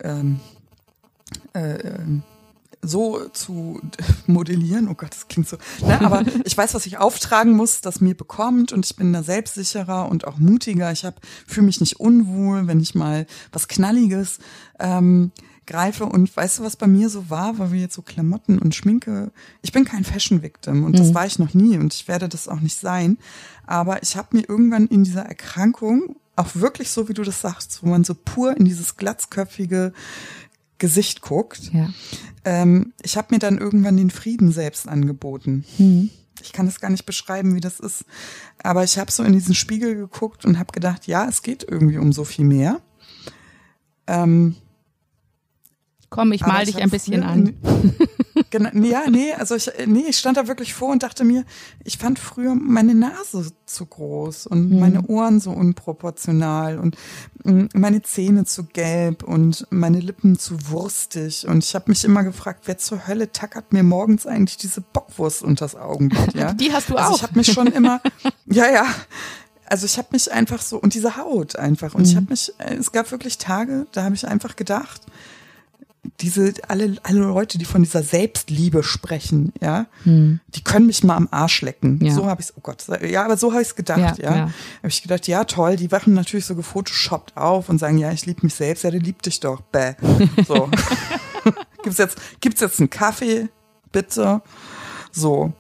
ähm, 0.03 0.41
äh, 1.55 1.75
ähm, 1.75 2.23
so 2.87 3.29
zu 3.29 3.81
modellieren. 4.27 4.89
Oh 4.89 4.95
Gott, 4.95 5.11
das 5.13 5.29
klingt 5.29 5.49
so. 5.49 5.57
Ne? 5.81 6.01
Aber 6.01 6.25
ich 6.45 6.57
weiß, 6.57 6.75
was 6.75 6.87
ich 6.87 6.99
auftragen 6.99 7.53
muss, 7.53 7.81
das 7.81 8.01
mir 8.01 8.17
bekommt 8.17 8.73
und 8.73 8.85
ich 8.87 8.97
bin 8.97 9.13
da 9.13 9.23
selbstsicherer 9.23 10.09
und 10.09 10.27
auch 10.27 10.39
mutiger. 10.39 10.93
Ich 10.93 11.05
habe 11.05 11.17
fühle 11.47 11.67
mich 11.67 11.81
nicht 11.81 12.01
unwohl, 12.01 12.67
wenn 12.67 12.81
ich 12.81 12.95
mal 12.95 13.27
was 13.53 13.69
Knalliges 13.69 14.39
ähm, 14.79 15.33
greife. 15.67 16.05
Und 16.05 16.35
weißt 16.37 16.59
du, 16.59 16.63
was 16.63 16.77
bei 16.77 16.87
mir 16.87 17.09
so 17.09 17.31
war, 17.31 17.59
weil 17.59 17.73
wir 17.73 17.81
jetzt 17.81 17.95
so 17.95 18.03
Klamotten 18.03 18.59
und 18.59 18.75
Schminke. 18.75 19.33
Ich 19.63 19.73
bin 19.73 19.85
kein 19.85 20.05
Fashion-Victim 20.05 20.85
und 20.85 20.93
mhm. 20.93 20.99
das 20.99 21.15
war 21.15 21.27
ich 21.27 21.39
noch 21.39 21.55
nie 21.55 21.79
und 21.79 21.95
ich 21.95 22.09
werde 22.09 22.29
das 22.29 22.49
auch 22.49 22.61
nicht 22.61 22.79
sein. 22.79 23.19
Aber 23.67 24.03
ich 24.03 24.17
habe 24.17 24.37
mir 24.37 24.49
irgendwann 24.49 24.87
in 24.87 25.05
dieser 25.05 25.23
Erkrankung 25.23 26.17
auch 26.37 26.55
wirklich 26.55 26.91
so, 26.91 27.09
wie 27.09 27.15
du 27.15 27.23
das 27.23 27.41
sagst, 27.41 27.83
wo 27.83 27.89
man 27.89 28.05
so 28.05 28.15
pur 28.15 28.57
in 28.57 28.65
dieses 28.65 28.97
glatzköpfige 28.97 29.93
Gesicht 30.85 31.23
guckt. 31.23 31.73
Ja. 31.73 31.89
Ähm, 32.45 32.93
ich 33.03 33.17
habe 33.17 33.29
mir 33.31 33.39
dann 33.39 33.57
irgendwann 33.57 33.97
den 33.97 34.11
Frieden 34.11 34.53
selbst 34.53 34.87
angeboten. 34.87 35.65
Mhm. 35.79 36.11
Ich 36.43 36.53
kann 36.53 36.67
es 36.67 36.79
gar 36.79 36.91
nicht 36.91 37.07
beschreiben, 37.07 37.55
wie 37.55 37.63
das 37.63 37.81
ist. 37.81 38.05
Aber 38.63 38.85
ich 38.85 38.99
habe 38.99 39.11
so 39.11 39.23
in 39.23 39.33
diesen 39.33 39.55
Spiegel 39.55 39.95
geguckt 39.95 40.45
und 40.45 40.59
habe 40.59 40.73
gedacht, 40.73 41.07
ja, 41.07 41.27
es 41.27 41.43
geht 41.43 41.65
irgendwie 41.67 41.97
um 41.97 42.13
so 42.13 42.25
viel 42.25 42.45
mehr. 42.45 42.83
Ähm, 44.07 44.57
Komm, 46.11 46.33
ich 46.33 46.43
mal 46.43 46.67
dich 46.67 46.83
ein 46.83 46.91
bisschen 46.91 47.23
an. 47.23 47.55
Genau, 48.51 48.71
ja, 48.75 49.09
nee, 49.11 49.33
also 49.33 49.55
ich, 49.55 49.71
nee, 49.87 50.05
ich 50.09 50.19
stand 50.19 50.37
da 50.37 50.47
wirklich 50.47 50.75
vor 50.75 50.91
und 50.91 51.03
dachte 51.03 51.25
mir, 51.25 51.45
ich 51.85 51.99
fand 51.99 52.19
früher 52.19 52.55
meine 52.55 52.95
Nase 52.95 53.53
zu 53.67 53.87
groß 53.87 54.47
und 54.47 54.71
mhm. 54.71 54.81
meine 54.81 55.07
Ohren 55.07 55.41
so 55.41 55.51
unproportional 55.51 56.79
und 56.79 56.97
mm, 57.45 57.67
meine 57.75 58.03
Zähne 58.03 58.45
zu 58.45 58.65
gelb 58.65 59.23
und 59.23 59.67
meine 59.71 60.01
Lippen 60.01 60.39
zu 60.39 60.69
wurstig. 60.69 61.47
Und 61.49 61.65
ich 61.65 61.75
habe 61.75 61.91
mich 61.91 62.05
immer 62.05 62.25
gefragt, 62.25 62.63
wer 62.67 62.79
zur 62.79 63.07
Hölle 63.07 63.33
tackert 63.33 63.73
mir 63.73 63.83
morgens 63.83 64.27
eigentlich 64.27 64.57
diese 64.57 64.81
Bockwurst 64.81 65.43
unters 65.43 65.75
Augenlid, 65.75 66.35
ja? 66.35 66.53
Die 66.55 66.73
hast 66.73 66.91
du 66.91 66.97
also 66.97 67.13
auch. 67.13 67.17
Ich 67.17 67.23
habe 67.23 67.39
mich 67.39 67.53
schon 67.53 67.67
immer, 67.69 68.01
ja, 68.47 68.71
ja. 68.71 68.87
Also 69.67 69.87
ich 69.87 69.97
habe 69.97 70.09
mich 70.13 70.31
einfach 70.31 70.61
so 70.61 70.79
und 70.79 70.95
diese 70.95 71.17
Haut 71.17 71.57
einfach 71.57 71.95
und 71.95 72.03
mhm. 72.03 72.07
ich 72.07 72.17
habe 72.17 72.27
mich, 72.29 72.53
äh, 72.59 72.75
es 72.75 72.93
gab 72.93 73.11
wirklich 73.11 73.39
Tage, 73.39 73.87
da 73.93 74.05
habe 74.05 74.15
ich 74.15 74.27
einfach 74.27 74.57
gedacht, 74.57 75.01
diese 76.21 76.53
alle 76.69 76.97
alle 77.03 77.21
Leute, 77.21 77.59
die 77.59 77.65
von 77.65 77.83
dieser 77.83 78.03
Selbstliebe 78.03 78.83
sprechen, 78.83 79.53
ja, 79.61 79.87
hm. 80.05 80.41
die 80.55 80.63
können 80.63 80.87
mich 80.87 81.05
mal 81.05 81.17
am 81.17 81.29
Arsch 81.31 81.63
lecken. 81.63 82.05
Ja. 82.05 82.13
So 82.13 82.27
habe 82.27 82.43
ich 82.43 82.49
oh 82.57 82.61
Gott, 82.63 82.85
ja, 83.03 83.25
aber 83.25 83.37
so 83.37 83.53
habe 83.53 83.63
ich 83.63 83.69
es 83.69 83.75
gedacht, 83.75 84.19
ja. 84.19 84.31
ja. 84.31 84.37
ja. 84.37 84.43
Habe 84.43 84.89
ich 84.89 85.03
gedacht, 85.03 85.27
ja, 85.29 85.45
toll, 85.45 85.77
die 85.77 85.91
wachen 85.93 86.15
natürlich 86.15 86.47
so 86.47 86.55
gefotoshoppt 86.55 87.37
auf 87.37 87.69
und 87.69 87.79
sagen, 87.79 87.99
ja, 87.99 88.13
ich 88.13 88.27
liebe 88.27 88.41
mich 88.43 88.55
selbst, 88.55 88.85
ja, 88.85 88.91
der 88.91 89.01
liebt 89.01 89.27
dich 89.27 89.41
doch. 89.41 89.61
Bäh. 89.61 89.95
So. 90.47 90.69
gibt's 91.83 91.99
jetzt 91.99 92.19
gibt's 92.41 92.61
jetzt 92.61 92.81
einen 92.81 92.91
Kaffee, 92.91 93.49
bitte? 93.93 94.43
So 95.13 95.53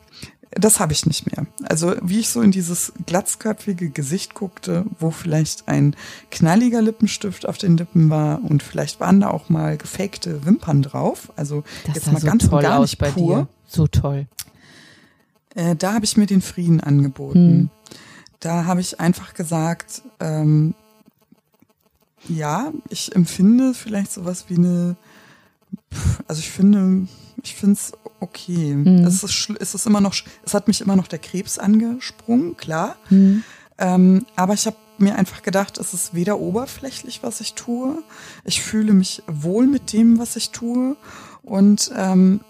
das 0.54 0.80
habe 0.80 0.92
ich 0.92 1.06
nicht 1.06 1.26
mehr. 1.26 1.46
Also 1.64 1.94
wie 2.02 2.20
ich 2.20 2.28
so 2.28 2.40
in 2.40 2.50
dieses 2.50 2.92
glatzköpfige 3.06 3.90
Gesicht 3.90 4.34
guckte, 4.34 4.84
wo 4.98 5.10
vielleicht 5.10 5.68
ein 5.68 5.96
knalliger 6.30 6.82
Lippenstift 6.82 7.48
auf 7.48 7.58
den 7.58 7.76
Lippen 7.76 8.10
war 8.10 8.42
und 8.42 8.62
vielleicht 8.62 9.00
waren 9.00 9.20
da 9.20 9.30
auch 9.30 9.48
mal 9.48 9.76
gefakte 9.76 10.44
Wimpern 10.46 10.82
drauf. 10.82 11.32
Also 11.36 11.64
das 11.86 11.96
jetzt 11.96 12.12
mal 12.12 12.20
so 12.20 12.26
ganz 12.26 12.48
toll 12.48 12.58
und 12.58 12.62
gar 12.62 12.80
nicht 12.80 12.98
bei 12.98 13.10
pur. 13.10 13.36
Dir. 13.36 13.48
So 13.66 13.86
toll. 13.86 14.26
Äh, 15.54 15.76
da 15.76 15.94
habe 15.94 16.04
ich 16.04 16.16
mir 16.16 16.26
den 16.26 16.42
Frieden 16.42 16.80
angeboten. 16.80 17.38
Hm. 17.38 17.70
Da 18.40 18.64
habe 18.66 18.80
ich 18.80 19.00
einfach 19.00 19.34
gesagt, 19.34 20.02
ähm, 20.20 20.74
ja, 22.28 22.72
ich 22.88 23.14
empfinde 23.14 23.74
vielleicht 23.74 24.12
sowas 24.12 24.46
wie 24.48 24.56
eine, 24.56 24.96
also 26.28 26.40
ich 26.40 26.50
finde, 26.50 27.06
ich 27.42 27.54
finde 27.54 27.74
es 27.74 27.92
okay. 28.20 28.74
Mhm. 28.74 29.04
Es, 29.04 29.22
ist, 29.22 29.50
es 29.60 29.74
ist 29.74 29.86
immer 29.86 30.00
noch, 30.00 30.14
es 30.44 30.54
hat 30.54 30.68
mich 30.68 30.80
immer 30.80 30.96
noch 30.96 31.08
der 31.08 31.18
Krebs 31.18 31.58
angesprungen, 31.58 32.56
klar. 32.56 32.96
Mhm. 33.10 33.44
Ähm, 33.78 34.26
aber 34.36 34.54
ich 34.54 34.66
habe 34.66 34.76
mir 34.98 35.16
einfach 35.16 35.42
gedacht, 35.42 35.78
es 35.78 35.92
ist 35.92 36.14
weder 36.14 36.38
oberflächlich, 36.38 37.22
was 37.22 37.40
ich 37.40 37.54
tue. 37.54 38.02
Ich 38.44 38.62
fühle 38.62 38.92
mich 38.92 39.22
wohl 39.26 39.66
mit 39.66 39.92
dem, 39.92 40.18
was 40.18 40.36
ich 40.36 40.50
tue. 40.50 40.96
Und 41.42 41.90
ähm, 41.96 42.40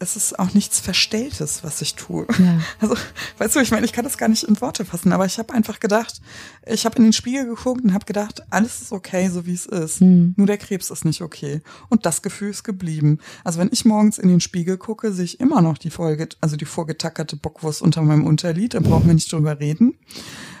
es 0.00 0.16
ist 0.16 0.38
auch 0.38 0.54
nichts 0.54 0.80
Verstelltes, 0.80 1.64
was 1.64 1.82
ich 1.82 1.94
tue. 1.94 2.26
Ja. 2.38 2.60
Also, 2.80 2.96
weißt 3.38 3.56
du, 3.56 3.60
ich 3.60 3.70
meine, 3.70 3.86
ich 3.86 3.92
kann 3.92 4.04
das 4.04 4.18
gar 4.18 4.28
nicht 4.28 4.42
in 4.42 4.60
Worte 4.60 4.84
fassen, 4.84 5.12
aber 5.12 5.24
ich 5.24 5.38
habe 5.38 5.54
einfach 5.54 5.78
gedacht, 5.78 6.20
ich 6.66 6.84
habe 6.84 6.96
in 6.96 7.04
den 7.04 7.12
Spiegel 7.12 7.46
geguckt 7.46 7.84
und 7.84 7.94
habe 7.94 8.04
gedacht, 8.04 8.42
alles 8.50 8.82
ist 8.82 8.92
okay, 8.92 9.28
so 9.28 9.46
wie 9.46 9.54
es 9.54 9.66
ist. 9.66 10.00
Hm. 10.00 10.34
Nur 10.36 10.46
der 10.46 10.58
Krebs 10.58 10.90
ist 10.90 11.04
nicht 11.04 11.22
okay. 11.22 11.60
Und 11.88 12.06
das 12.06 12.22
Gefühl 12.22 12.50
ist 12.50 12.64
geblieben. 12.64 13.18
Also 13.44 13.60
wenn 13.60 13.70
ich 13.72 13.84
morgens 13.84 14.18
in 14.18 14.28
den 14.28 14.40
Spiegel 14.40 14.78
gucke, 14.78 15.12
sehe 15.12 15.24
ich 15.24 15.40
immer 15.40 15.62
noch 15.62 15.78
die 15.78 15.90
Folge, 15.90 16.28
also 16.40 16.56
die 16.56 16.64
vorgetackerte 16.64 17.36
Bockwurst 17.36 17.82
unter 17.82 18.02
meinem 18.02 18.26
Unterlied, 18.26 18.74
da 18.74 18.80
brauchen 18.80 19.06
wir 19.06 19.14
nicht 19.14 19.32
drüber 19.32 19.60
reden. 19.60 19.94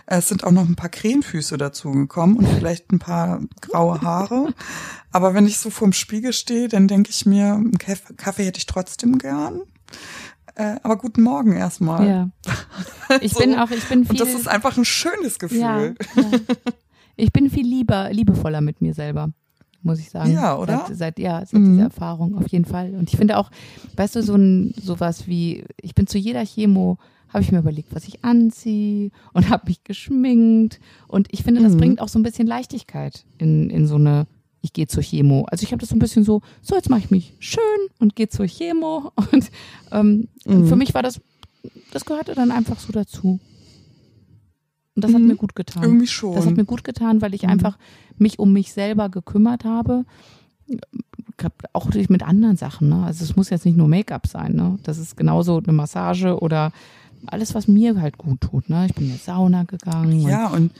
Es 0.06 0.28
sind 0.28 0.44
auch 0.44 0.50
noch 0.50 0.68
ein 0.68 0.76
paar 0.76 0.88
Krähenfüße 0.88 1.56
dazugekommen 1.56 2.36
und 2.36 2.48
vielleicht 2.48 2.92
ein 2.92 2.98
paar 2.98 3.40
graue 3.60 4.00
Haare. 4.02 4.52
Aber 5.10 5.34
wenn 5.34 5.46
ich 5.46 5.58
so 5.58 5.70
vorm 5.70 5.92
Spiegel 5.92 6.32
stehe, 6.32 6.68
dann 6.68 6.88
denke 6.88 7.10
ich 7.10 7.26
mir, 7.26 7.54
einen 7.54 7.78
Kaffee 7.78 8.44
hätte 8.44 8.58
ich 8.58 8.66
trotzdem 8.66 9.18
gern. 9.18 9.62
Äh, 10.54 10.76
aber 10.82 10.98
guten 10.98 11.22
Morgen 11.22 11.52
erstmal. 11.52 12.06
Ja. 12.06 12.30
Ich 13.20 13.32
so. 13.34 13.40
bin 13.40 13.54
auch, 13.54 13.70
ich 13.70 13.84
bin 13.88 14.04
viel. 14.04 14.12
Und 14.12 14.20
das 14.20 14.34
ist 14.34 14.48
einfach 14.48 14.76
ein 14.76 14.84
schönes 14.84 15.38
Gefühl. 15.38 15.60
Ja, 15.60 15.80
ja. 15.80 15.94
Ich 17.16 17.32
bin 17.32 17.50
viel 17.50 17.66
lieber, 17.66 18.10
liebevoller 18.10 18.60
mit 18.60 18.80
mir 18.80 18.94
selber, 18.94 19.30
muss 19.82 19.98
ich 19.98 20.10
sagen. 20.10 20.32
Ja, 20.32 20.56
oder? 20.56 20.84
Seit, 20.88 20.96
seit 20.96 21.18
ja, 21.18 21.40
seit 21.44 21.60
mhm. 21.60 21.72
dieser 21.72 21.84
Erfahrung, 21.84 22.36
auf 22.36 22.48
jeden 22.48 22.64
Fall. 22.64 22.94
Und 22.94 23.10
ich 23.10 23.16
finde 23.16 23.36
auch, 23.36 23.50
weißt 23.96 24.16
du, 24.16 24.22
so 24.22 24.34
ein, 24.34 24.74
sowas 24.80 25.26
wie, 25.26 25.64
ich 25.80 25.94
bin 25.94 26.06
zu 26.06 26.18
jeder 26.18 26.44
Chemo 26.44 26.98
habe 27.32 27.42
ich 27.42 27.52
mir 27.52 27.58
überlegt, 27.58 27.94
was 27.94 28.06
ich 28.06 28.24
anziehe 28.24 29.10
und 29.32 29.48
habe 29.48 29.64
mich 29.66 29.84
geschminkt. 29.84 30.80
Und 31.08 31.28
ich 31.30 31.42
finde, 31.42 31.62
das 31.62 31.74
mhm. 31.74 31.78
bringt 31.78 32.00
auch 32.00 32.08
so 32.08 32.18
ein 32.18 32.22
bisschen 32.22 32.46
Leichtigkeit 32.46 33.24
in, 33.38 33.70
in 33.70 33.86
so 33.86 33.96
eine, 33.96 34.26
ich 34.60 34.72
gehe 34.72 34.86
zur 34.86 35.02
Chemo. 35.02 35.44
Also 35.50 35.64
ich 35.64 35.72
habe 35.72 35.80
das 35.80 35.88
so 35.88 35.96
ein 35.96 35.98
bisschen 35.98 36.24
so, 36.24 36.42
so 36.60 36.74
jetzt 36.74 36.90
mache 36.90 37.00
ich 37.00 37.10
mich 37.10 37.34
schön 37.38 37.62
und 37.98 38.16
gehe 38.16 38.28
zur 38.28 38.46
Chemo. 38.46 39.12
Und 39.32 39.50
ähm, 39.90 40.28
mhm. 40.44 40.66
für 40.66 40.76
mich 40.76 40.94
war 40.94 41.02
das, 41.02 41.20
das 41.92 42.04
gehörte 42.04 42.34
dann 42.34 42.50
einfach 42.50 42.78
so 42.78 42.92
dazu. 42.92 43.40
Und 44.94 45.04
das 45.04 45.10
mhm. 45.10 45.14
hat 45.14 45.22
mir 45.22 45.36
gut 45.36 45.54
getan. 45.54 45.82
Irgendwie 45.82 46.06
schon. 46.06 46.34
Das 46.34 46.46
hat 46.46 46.56
mir 46.56 46.66
gut 46.66 46.84
getan, 46.84 47.22
weil 47.22 47.34
ich 47.34 47.42
mhm. 47.42 47.50
einfach 47.50 47.78
mich 48.18 48.38
um 48.38 48.52
mich 48.52 48.72
selber 48.72 49.08
gekümmert 49.08 49.64
habe 49.64 50.04
auch 51.72 51.90
mit 52.08 52.22
anderen 52.22 52.56
Sachen. 52.56 52.88
Ne? 52.88 53.04
Also 53.04 53.24
es 53.24 53.36
muss 53.36 53.50
jetzt 53.50 53.64
nicht 53.64 53.76
nur 53.76 53.88
Make-up 53.88 54.26
sein. 54.26 54.54
Ne? 54.54 54.78
Das 54.82 54.98
ist 54.98 55.16
genauso 55.16 55.58
eine 55.58 55.72
Massage 55.72 56.38
oder 56.38 56.72
alles, 57.26 57.54
was 57.54 57.68
mir 57.68 58.00
halt 58.00 58.18
gut 58.18 58.40
tut. 58.40 58.68
Ne? 58.68 58.86
Ich 58.86 58.94
bin 58.94 59.06
in 59.06 59.12
die 59.12 59.18
Sauna 59.18 59.64
gegangen. 59.64 60.20
Ja, 60.20 60.48
und, 60.48 60.72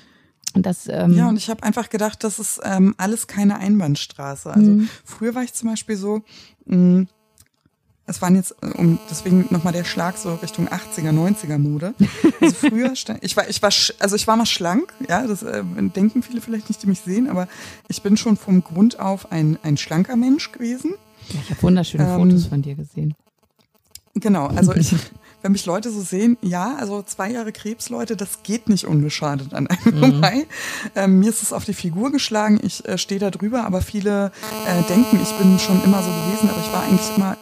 und 0.55 0.67
das, 0.67 0.89
ähm, 0.89 1.15
ja, 1.15 1.29
und 1.29 1.37
ich 1.37 1.49
habe 1.51 1.63
einfach 1.63 1.91
gedacht, 1.91 2.25
das 2.25 2.39
ist 2.39 2.61
ähm, 2.65 2.95
alles 2.99 3.27
keine 3.27 3.59
Einbahnstraße. 3.59 4.53
Also 4.53 4.71
mhm. 4.71 4.89
früher 5.05 5.35
war 5.35 5.43
ich 5.43 5.53
zum 5.53 5.71
Beispiel 5.71 5.97
so, 5.97 6.23
mh, 6.67 6.77
mm, 6.77 7.09
es 8.07 8.21
waren 8.21 8.35
jetzt, 8.35 8.55
äh, 8.63 8.67
um 8.67 8.99
deswegen 9.11 9.47
nochmal 9.51 9.73
der 9.73 9.85
Schlag 9.85 10.19
so 10.19 10.35
Richtung 10.35 10.69
80er, 10.69 11.11
90er 11.11 11.59
Mode. 11.59 11.95
Also 12.41 12.55
früher, 12.55 12.93
ich 13.21 13.37
war, 13.37 13.49
ich 13.49 13.63
war, 13.63 13.71
also 14.01 14.17
ich 14.17 14.27
war 14.27 14.37
mal 14.37 14.47
schlank, 14.47 14.93
ja, 15.09 15.27
das 15.27 15.43
äh, 15.43 15.63
denken 15.95 16.23
viele 16.23 16.41
vielleicht 16.41 16.69
nicht, 16.69 16.83
die 16.83 16.89
mich 16.89 17.01
sehen, 17.01 17.29
aber 17.29 17.49
ich 17.89 18.03
bin 18.03 18.17
schon 18.17 18.37
vom 18.37 18.63
Grund 18.63 18.99
auf 18.99 19.31
ein, 19.33 19.59
ein 19.63 19.77
schlanker 19.77 20.17
Mensch 20.17 20.53
gewesen. 20.53 20.95
Ja, 21.29 21.41
ich 21.43 21.51
habe 21.51 21.63
wunderschöne 21.63 22.05
ähm, 22.05 22.19
Fotos 22.19 22.47
von 22.47 22.63
dir 22.63 22.75
gesehen. 22.75 23.15
Genau, 24.15 24.47
also 24.49 24.75
ich, 24.75 24.95
wenn 25.43 25.53
mich 25.53 25.67
Leute 25.67 25.91
so 25.91 26.01
sehen, 26.01 26.39
ja, 26.41 26.77
also 26.77 27.03
zwei 27.03 27.31
Jahre 27.31 27.53
Krebs, 27.53 27.89
Leute, 27.89 28.17
das 28.17 28.43
geht 28.43 28.69
nicht 28.69 28.87
unbeschadet 28.87 29.55
an 29.55 29.67
einem 29.67 29.97
mhm. 29.97 30.01
vorbei. 30.01 30.47
Ähm, 30.95 31.19
mir 31.19 31.31
ist 31.31 31.43
es 31.43 31.53
auf 31.53 31.65
die 31.65 31.75
Figur 31.75 32.13
geschlagen, 32.13 32.61
ich 32.63 32.87
äh, 32.89 32.97
stehe 32.97 33.21
da 33.21 33.31
drüber, 33.31 33.65
aber 33.65 33.81
viele 33.81 34.33
äh, 34.67 34.83
denken, 34.89 35.19
ich 35.23 35.33
bin 35.33 35.59
schon 35.59 35.83
immer 35.85 36.03
so 36.03 36.11
gewesen, 36.11 36.49
aber 36.51 36.61
ich 36.61 36.73
war 36.73 36.83
eigentlich 36.85 37.17
immer, 37.17 37.37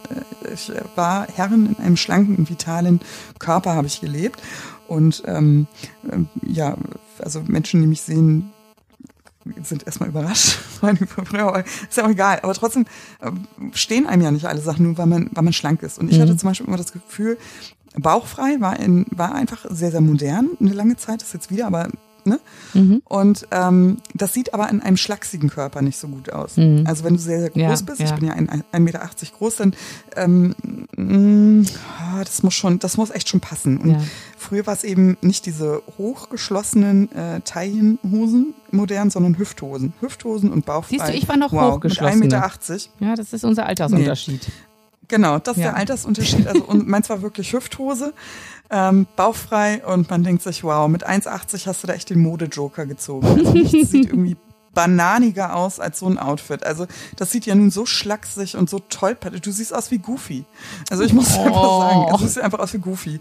äh, 0.48 0.54
ich 0.54 0.72
war 0.96 1.26
Herrin 1.28 1.74
in 1.76 1.84
einem 1.84 1.96
schlanken, 1.96 2.48
vitalen 2.48 3.00
Körper 3.38 3.74
habe 3.74 3.86
ich 3.86 4.00
gelebt. 4.00 4.40
Und 4.88 5.22
ähm, 5.26 5.68
äh, 6.10 6.18
ja, 6.50 6.76
also 7.20 7.42
Menschen, 7.46 7.80
die 7.80 7.86
mich 7.86 8.00
sehen, 8.00 8.52
sind 9.62 9.86
erstmal 9.86 10.08
überrascht. 10.08 10.58
ist 11.88 11.96
ja 11.96 12.04
auch 12.04 12.10
egal. 12.10 12.40
Aber 12.42 12.54
trotzdem 12.54 12.86
äh, 13.20 13.30
stehen 13.72 14.06
einem 14.06 14.22
ja 14.22 14.30
nicht 14.30 14.46
alle 14.46 14.60
Sachen, 14.60 14.84
nur 14.84 14.98
weil 14.98 15.06
man, 15.06 15.30
weil 15.32 15.44
man 15.44 15.52
schlank 15.52 15.82
ist. 15.82 15.98
Und 15.98 16.10
ich 16.10 16.18
mhm. 16.18 16.22
hatte 16.22 16.36
zum 16.36 16.48
Beispiel 16.48 16.66
immer 16.66 16.76
das 16.76 16.92
Gefühl, 16.92 17.38
Bauchfrei 17.96 18.60
war, 18.60 18.78
in, 18.78 19.06
war 19.10 19.34
einfach 19.34 19.66
sehr, 19.68 19.90
sehr 19.90 20.00
modern, 20.00 20.50
eine 20.60 20.72
lange 20.72 20.96
Zeit, 20.96 21.22
ist 21.22 21.34
jetzt 21.34 21.50
wieder, 21.50 21.66
aber 21.66 21.88
Ne? 22.24 22.40
Mhm. 22.74 23.02
Und 23.04 23.46
ähm, 23.50 23.98
das 24.14 24.32
sieht 24.32 24.54
aber 24.54 24.68
in 24.68 24.80
einem 24.80 24.96
schlachsigen 24.96 25.48
Körper 25.50 25.82
nicht 25.82 25.98
so 25.98 26.08
gut 26.08 26.32
aus. 26.32 26.56
Mhm. 26.56 26.84
Also 26.86 27.04
wenn 27.04 27.14
du 27.14 27.20
sehr, 27.20 27.40
sehr 27.40 27.50
groß 27.50 27.60
ja, 27.62 27.76
bist, 27.86 28.00
ja. 28.00 28.06
ich 28.06 28.14
bin 28.14 28.26
ja 28.26 28.34
1,80 28.34 28.78
Meter 28.80 29.10
groß, 29.38 29.56
dann 29.56 29.74
ähm, 30.16 30.54
mh, 30.96 31.04
mm, 31.04 31.66
ah, 31.98 32.24
das 32.24 32.42
muss 32.42 32.54
schon, 32.54 32.78
das 32.78 32.96
muss 32.96 33.10
echt 33.10 33.28
schon 33.28 33.40
passen. 33.40 33.78
Und 33.78 33.90
ja. 33.90 34.00
früher 34.36 34.66
war 34.66 34.74
es 34.74 34.84
eben 34.84 35.16
nicht 35.20 35.46
diese 35.46 35.82
hochgeschlossenen 35.98 37.10
äh, 37.12 37.40
Taillenhosen 37.40 38.54
modern, 38.70 39.10
sondern 39.10 39.38
Hüfthosen. 39.38 39.92
Hüfthosen 40.00 40.50
und 40.50 40.66
Bauchfrei. 40.66 40.98
Siehst 40.98 41.08
du, 41.08 41.14
ich 41.14 41.28
war 41.28 41.36
noch 41.36 41.52
wow, 41.52 41.74
hochgeschlossen. 41.74 42.18
Mit 42.20 42.32
1,80 42.32 42.72
Meter. 43.00 43.06
Ja, 43.10 43.14
das 43.14 43.32
ist 43.32 43.44
unser 43.44 43.66
Altersunterschied. 43.66 44.42
Nee. 44.46 44.69
Genau, 45.10 45.40
das 45.40 45.56
ist 45.56 45.64
ja. 45.64 45.70
der 45.70 45.76
Altersunterschied. 45.76 46.46
Also 46.46 46.62
und 46.62 46.86
meins 46.86 47.10
war 47.10 47.20
wirklich 47.20 47.52
Hüfthose, 47.52 48.14
ähm, 48.70 49.08
bauchfrei 49.16 49.84
und 49.84 50.08
man 50.08 50.22
denkt 50.22 50.42
sich, 50.42 50.62
wow, 50.62 50.88
mit 50.88 51.06
1,80 51.06 51.66
hast 51.66 51.82
du 51.82 51.88
da 51.88 51.94
echt 51.94 52.10
den 52.10 52.20
Modejoker 52.20 52.86
gezogen. 52.86 53.26
Also 53.26 53.52
nichts 53.52 53.72
sieht 53.90 54.06
irgendwie 54.06 54.36
bananiger 54.72 55.56
aus 55.56 55.80
als 55.80 55.98
so 55.98 56.06
ein 56.06 56.16
Outfit. 56.16 56.64
Also 56.64 56.86
das 57.16 57.32
sieht 57.32 57.44
ja 57.44 57.56
nun 57.56 57.72
so 57.72 57.86
schlaksig 57.86 58.56
und 58.56 58.70
so 58.70 58.78
toll. 58.78 59.16
Du 59.42 59.50
siehst 59.50 59.74
aus 59.74 59.90
wie 59.90 59.98
Goofy. 59.98 60.44
Also 60.90 61.02
ich 61.02 61.12
muss 61.12 61.34
oh. 61.36 61.42
einfach 61.42 61.80
sagen, 61.80 62.06
du 62.12 62.18
siehst 62.18 62.40
einfach 62.40 62.60
aus 62.60 62.72
wie 62.72 62.78
Goofy. 62.78 63.20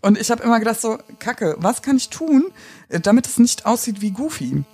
Und 0.00 0.18
ich 0.18 0.30
habe 0.30 0.42
immer 0.42 0.58
gedacht 0.58 0.80
so, 0.80 0.96
Kacke, 1.18 1.56
was 1.58 1.82
kann 1.82 1.98
ich 1.98 2.08
tun, 2.08 2.44
äh, 2.88 2.98
damit 2.98 3.26
es 3.26 3.38
nicht 3.38 3.66
aussieht 3.66 4.00
wie 4.00 4.12
Goofy? 4.12 4.64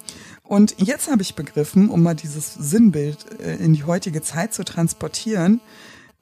Und 0.44 0.74
jetzt 0.78 1.10
habe 1.10 1.22
ich 1.22 1.34
begriffen, 1.34 1.88
um 1.88 2.04
mal 2.04 2.14
dieses 2.14 2.54
Sinnbild 2.54 3.40
äh, 3.40 3.56
in 3.56 3.72
die 3.72 3.82
heutige 3.82 4.22
Zeit 4.22 4.54
zu 4.54 4.64
transportieren, 4.64 5.60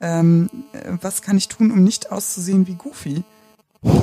ähm, 0.00 0.48
was 1.00 1.22
kann 1.22 1.36
ich 1.36 1.48
tun, 1.48 1.70
um 1.70 1.82
nicht 1.82 2.10
auszusehen 2.10 2.66
wie 2.66 2.74
Goofy? 2.74 3.22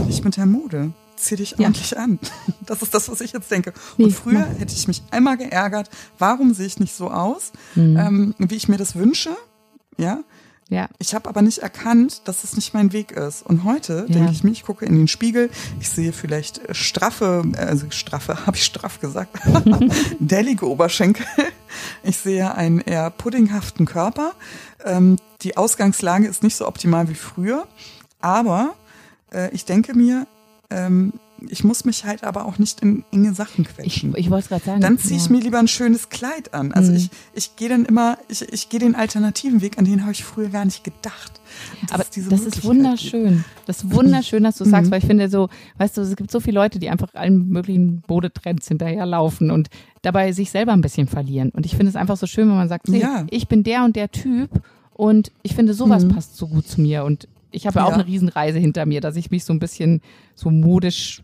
Nicht 0.05 0.23
mit 0.23 0.37
der 0.37 0.45
Mode. 0.45 0.91
Zieh 1.15 1.35
dich 1.35 1.51
ja. 1.51 1.65
ordentlich 1.65 1.97
an. 1.97 2.19
Das 2.65 2.81
ist 2.81 2.93
das, 2.93 3.09
was 3.09 3.21
ich 3.21 3.31
jetzt 3.31 3.49
denke. 3.49 3.73
Und 3.97 4.11
früher 4.11 4.45
hätte 4.45 4.73
ich 4.73 4.89
mich 4.89 5.01
einmal 5.09 5.37
geärgert, 5.37 5.89
warum 6.19 6.53
sehe 6.53 6.65
ich 6.65 6.79
nicht 6.79 6.93
so 6.93 7.09
aus, 7.09 7.53
mhm. 7.75 7.97
ähm, 7.97 8.35
wie 8.39 8.55
ich 8.55 8.67
mir 8.67 8.77
das 8.77 8.95
wünsche. 8.95 9.35
Ja. 9.97 10.19
Ja. 10.69 10.89
Ich 10.99 11.15
habe 11.15 11.29
aber 11.29 11.41
nicht 11.41 11.59
erkannt, 11.59 12.21
dass 12.25 12.43
es 12.43 12.55
nicht 12.55 12.73
mein 12.73 12.91
Weg 12.91 13.11
ist. 13.11 13.45
Und 13.45 13.63
heute 13.63 14.05
ja. 14.07 14.15
denke 14.15 14.31
ich 14.31 14.43
mir, 14.43 14.51
ich 14.51 14.63
gucke 14.63 14.85
in 14.85 14.97
den 14.97 15.07
Spiegel, 15.07 15.49
ich 15.79 15.89
sehe 15.89 16.11
vielleicht 16.11 16.61
straffe, 16.75 17.43
also 17.57 17.85
straffe, 17.89 18.45
habe 18.45 18.57
ich 18.57 18.65
straff 18.65 18.99
gesagt, 18.99 19.37
dellige 20.19 20.69
Oberschenkel. 20.69 21.25
Ich 22.03 22.17
sehe 22.17 22.53
einen 22.55 22.81
eher 22.81 23.09
puddinghaften 23.09 23.85
Körper. 23.85 24.33
Ähm, 24.83 25.17
die 25.41 25.55
Ausgangslage 25.55 26.27
ist 26.27 26.43
nicht 26.43 26.55
so 26.55 26.67
optimal 26.67 27.09
wie 27.09 27.15
früher, 27.15 27.67
aber 28.19 28.75
äh, 29.33 29.49
ich 29.53 29.65
denke 29.65 29.93
mir, 29.93 30.27
ähm, 30.69 31.13
ich 31.49 31.63
muss 31.63 31.85
mich 31.85 32.05
halt 32.05 32.23
aber 32.23 32.45
auch 32.45 32.57
nicht 32.57 32.81
in 32.81 33.03
enge 33.11 33.33
Sachen 33.33 33.65
quetschen. 33.65 34.11
Ich, 34.11 34.25
ich 34.25 34.29
wollte 34.29 34.49
gerade 34.49 34.63
sagen. 34.63 34.81
Dann 34.81 34.97
ziehe 34.97 35.17
ich 35.17 35.27
ja. 35.27 35.31
mir 35.31 35.41
lieber 35.41 35.59
ein 35.59 35.67
schönes 35.67 36.09
Kleid 36.09 36.53
an. 36.53 36.71
Also 36.71 36.91
mhm. 36.91 36.97
ich, 36.97 37.09
ich 37.33 37.55
gehe 37.55 37.69
dann 37.69 37.85
immer, 37.85 38.17
ich, 38.27 38.41
ich 38.51 38.69
gehe 38.69 38.79
den 38.79 38.95
alternativen 38.95 39.61
Weg, 39.61 39.77
an 39.77 39.85
den 39.85 40.01
habe 40.01 40.11
ich 40.11 40.23
früher 40.23 40.49
gar 40.49 40.65
nicht 40.65 40.83
gedacht. 40.83 41.39
Aber 41.91 42.03
das 42.03 42.41
ist 42.41 42.63
wunderschön. 42.63 43.43
Das 43.65 43.83
ist 43.83 43.93
wunderschön, 43.93 44.43
dass 44.43 44.57
du 44.57 44.65
mhm. 44.65 44.69
sagst, 44.69 44.91
weil 44.91 44.99
ich 44.99 45.05
finde 45.05 45.29
so, 45.29 45.49
weißt 45.77 45.97
du, 45.97 46.01
es 46.01 46.15
gibt 46.15 46.31
so 46.31 46.39
viele 46.39 46.55
Leute, 46.59 46.79
die 46.79 46.89
einfach 46.89 47.13
allen 47.13 47.49
möglichen 47.49 48.03
Modetrends 48.07 48.67
hinterherlaufen 48.67 49.51
und 49.51 49.69
dabei 50.01 50.31
sich 50.31 50.49
selber 50.49 50.73
ein 50.73 50.81
bisschen 50.81 51.07
verlieren. 51.07 51.49
Und 51.51 51.65
ich 51.65 51.75
finde 51.75 51.89
es 51.89 51.95
einfach 51.95 52.17
so 52.17 52.27
schön, 52.27 52.47
wenn 52.49 52.55
man 52.55 52.69
sagt, 52.69 52.87
hey, 52.89 53.01
ja. 53.01 53.25
ich 53.29 53.47
bin 53.47 53.63
der 53.63 53.83
und 53.83 53.95
der 53.95 54.11
Typ 54.11 54.49
und 54.93 55.31
ich 55.43 55.55
finde, 55.55 55.73
sowas 55.73 56.03
mhm. 56.03 56.09
passt 56.09 56.37
so 56.37 56.47
gut 56.47 56.67
zu 56.67 56.81
mir. 56.81 57.03
Und 57.03 57.27
ich 57.51 57.67
habe 57.67 57.79
ja 57.79 57.85
auch 57.85 57.93
eine 57.93 58.05
Riesenreise 58.05 58.59
hinter 58.59 58.85
mir, 58.85 59.01
dass 59.01 59.15
ich 59.15 59.31
mich 59.31 59.45
so 59.45 59.53
ein 59.53 59.59
bisschen 59.59 60.01
so 60.35 60.49
modisch 60.49 61.23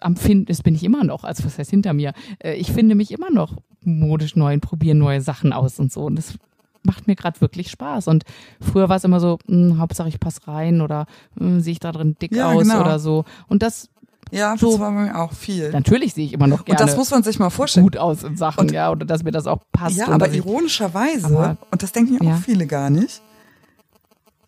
am 0.00 0.16
Finden, 0.16 0.46
das 0.46 0.62
bin 0.62 0.74
ich 0.74 0.84
immer 0.84 1.04
noch, 1.04 1.24
also 1.24 1.44
was 1.44 1.58
heißt 1.58 1.70
hinter 1.70 1.92
mir? 1.92 2.12
Äh, 2.38 2.54
ich 2.54 2.72
finde 2.72 2.94
mich 2.94 3.10
immer 3.10 3.30
noch 3.30 3.56
modisch 3.82 4.36
neu 4.36 4.54
und 4.54 4.60
probiere 4.60 4.96
neue 4.96 5.20
Sachen 5.20 5.52
aus 5.52 5.78
und 5.78 5.92
so. 5.92 6.04
Und 6.04 6.16
das 6.16 6.34
macht 6.82 7.06
mir 7.06 7.16
gerade 7.16 7.40
wirklich 7.40 7.70
Spaß. 7.70 8.08
Und 8.08 8.24
früher 8.60 8.88
war 8.88 8.96
es 8.96 9.04
immer 9.04 9.20
so, 9.20 9.38
mh, 9.46 9.70
hm, 9.72 9.78
Hauptsache 9.78 10.08
ich 10.08 10.20
passe 10.20 10.46
rein 10.46 10.80
oder 10.80 11.06
hm, 11.38 11.60
sehe 11.60 11.72
ich 11.72 11.80
da 11.80 11.92
drin 11.92 12.16
dick 12.20 12.34
ja, 12.34 12.50
aus 12.50 12.62
genau. 12.62 12.80
oder 12.80 12.98
so. 12.98 13.24
Und 13.48 13.62
das 13.62 13.88
Ja, 14.30 14.56
So. 14.56 14.72
das 14.72 14.80
war 14.80 14.92
bei 14.92 15.00
mir 15.04 15.18
auch 15.18 15.32
viel. 15.32 15.70
Natürlich 15.70 16.14
sehe 16.14 16.26
ich 16.26 16.32
immer 16.32 16.46
noch 16.46 16.64
gerne 16.64 16.80
Und 16.80 16.88
das 16.88 16.96
muss 16.96 17.10
man 17.10 17.22
sich 17.22 17.38
mal 17.38 17.50
vorstellen. 17.50 17.84
gut 17.86 17.96
aus 17.96 18.22
in 18.22 18.36
Sachen, 18.36 18.60
Und- 18.60 18.72
ja, 18.72 18.90
oder 18.90 19.06
dass 19.06 19.22
mir 19.22 19.30
das 19.32 19.46
auch 19.46 19.60
passt. 19.72 19.96
Ja, 19.96 20.08
aber 20.08 20.30
ironischerweise, 20.32 21.26
Aber- 21.26 21.56
und 21.70 21.82
das 21.82 21.92
denken 21.92 22.22
ja 22.22 22.34
auch 22.34 22.38
viele 22.38 22.66
gar 22.66 22.90
nicht, 22.90 23.22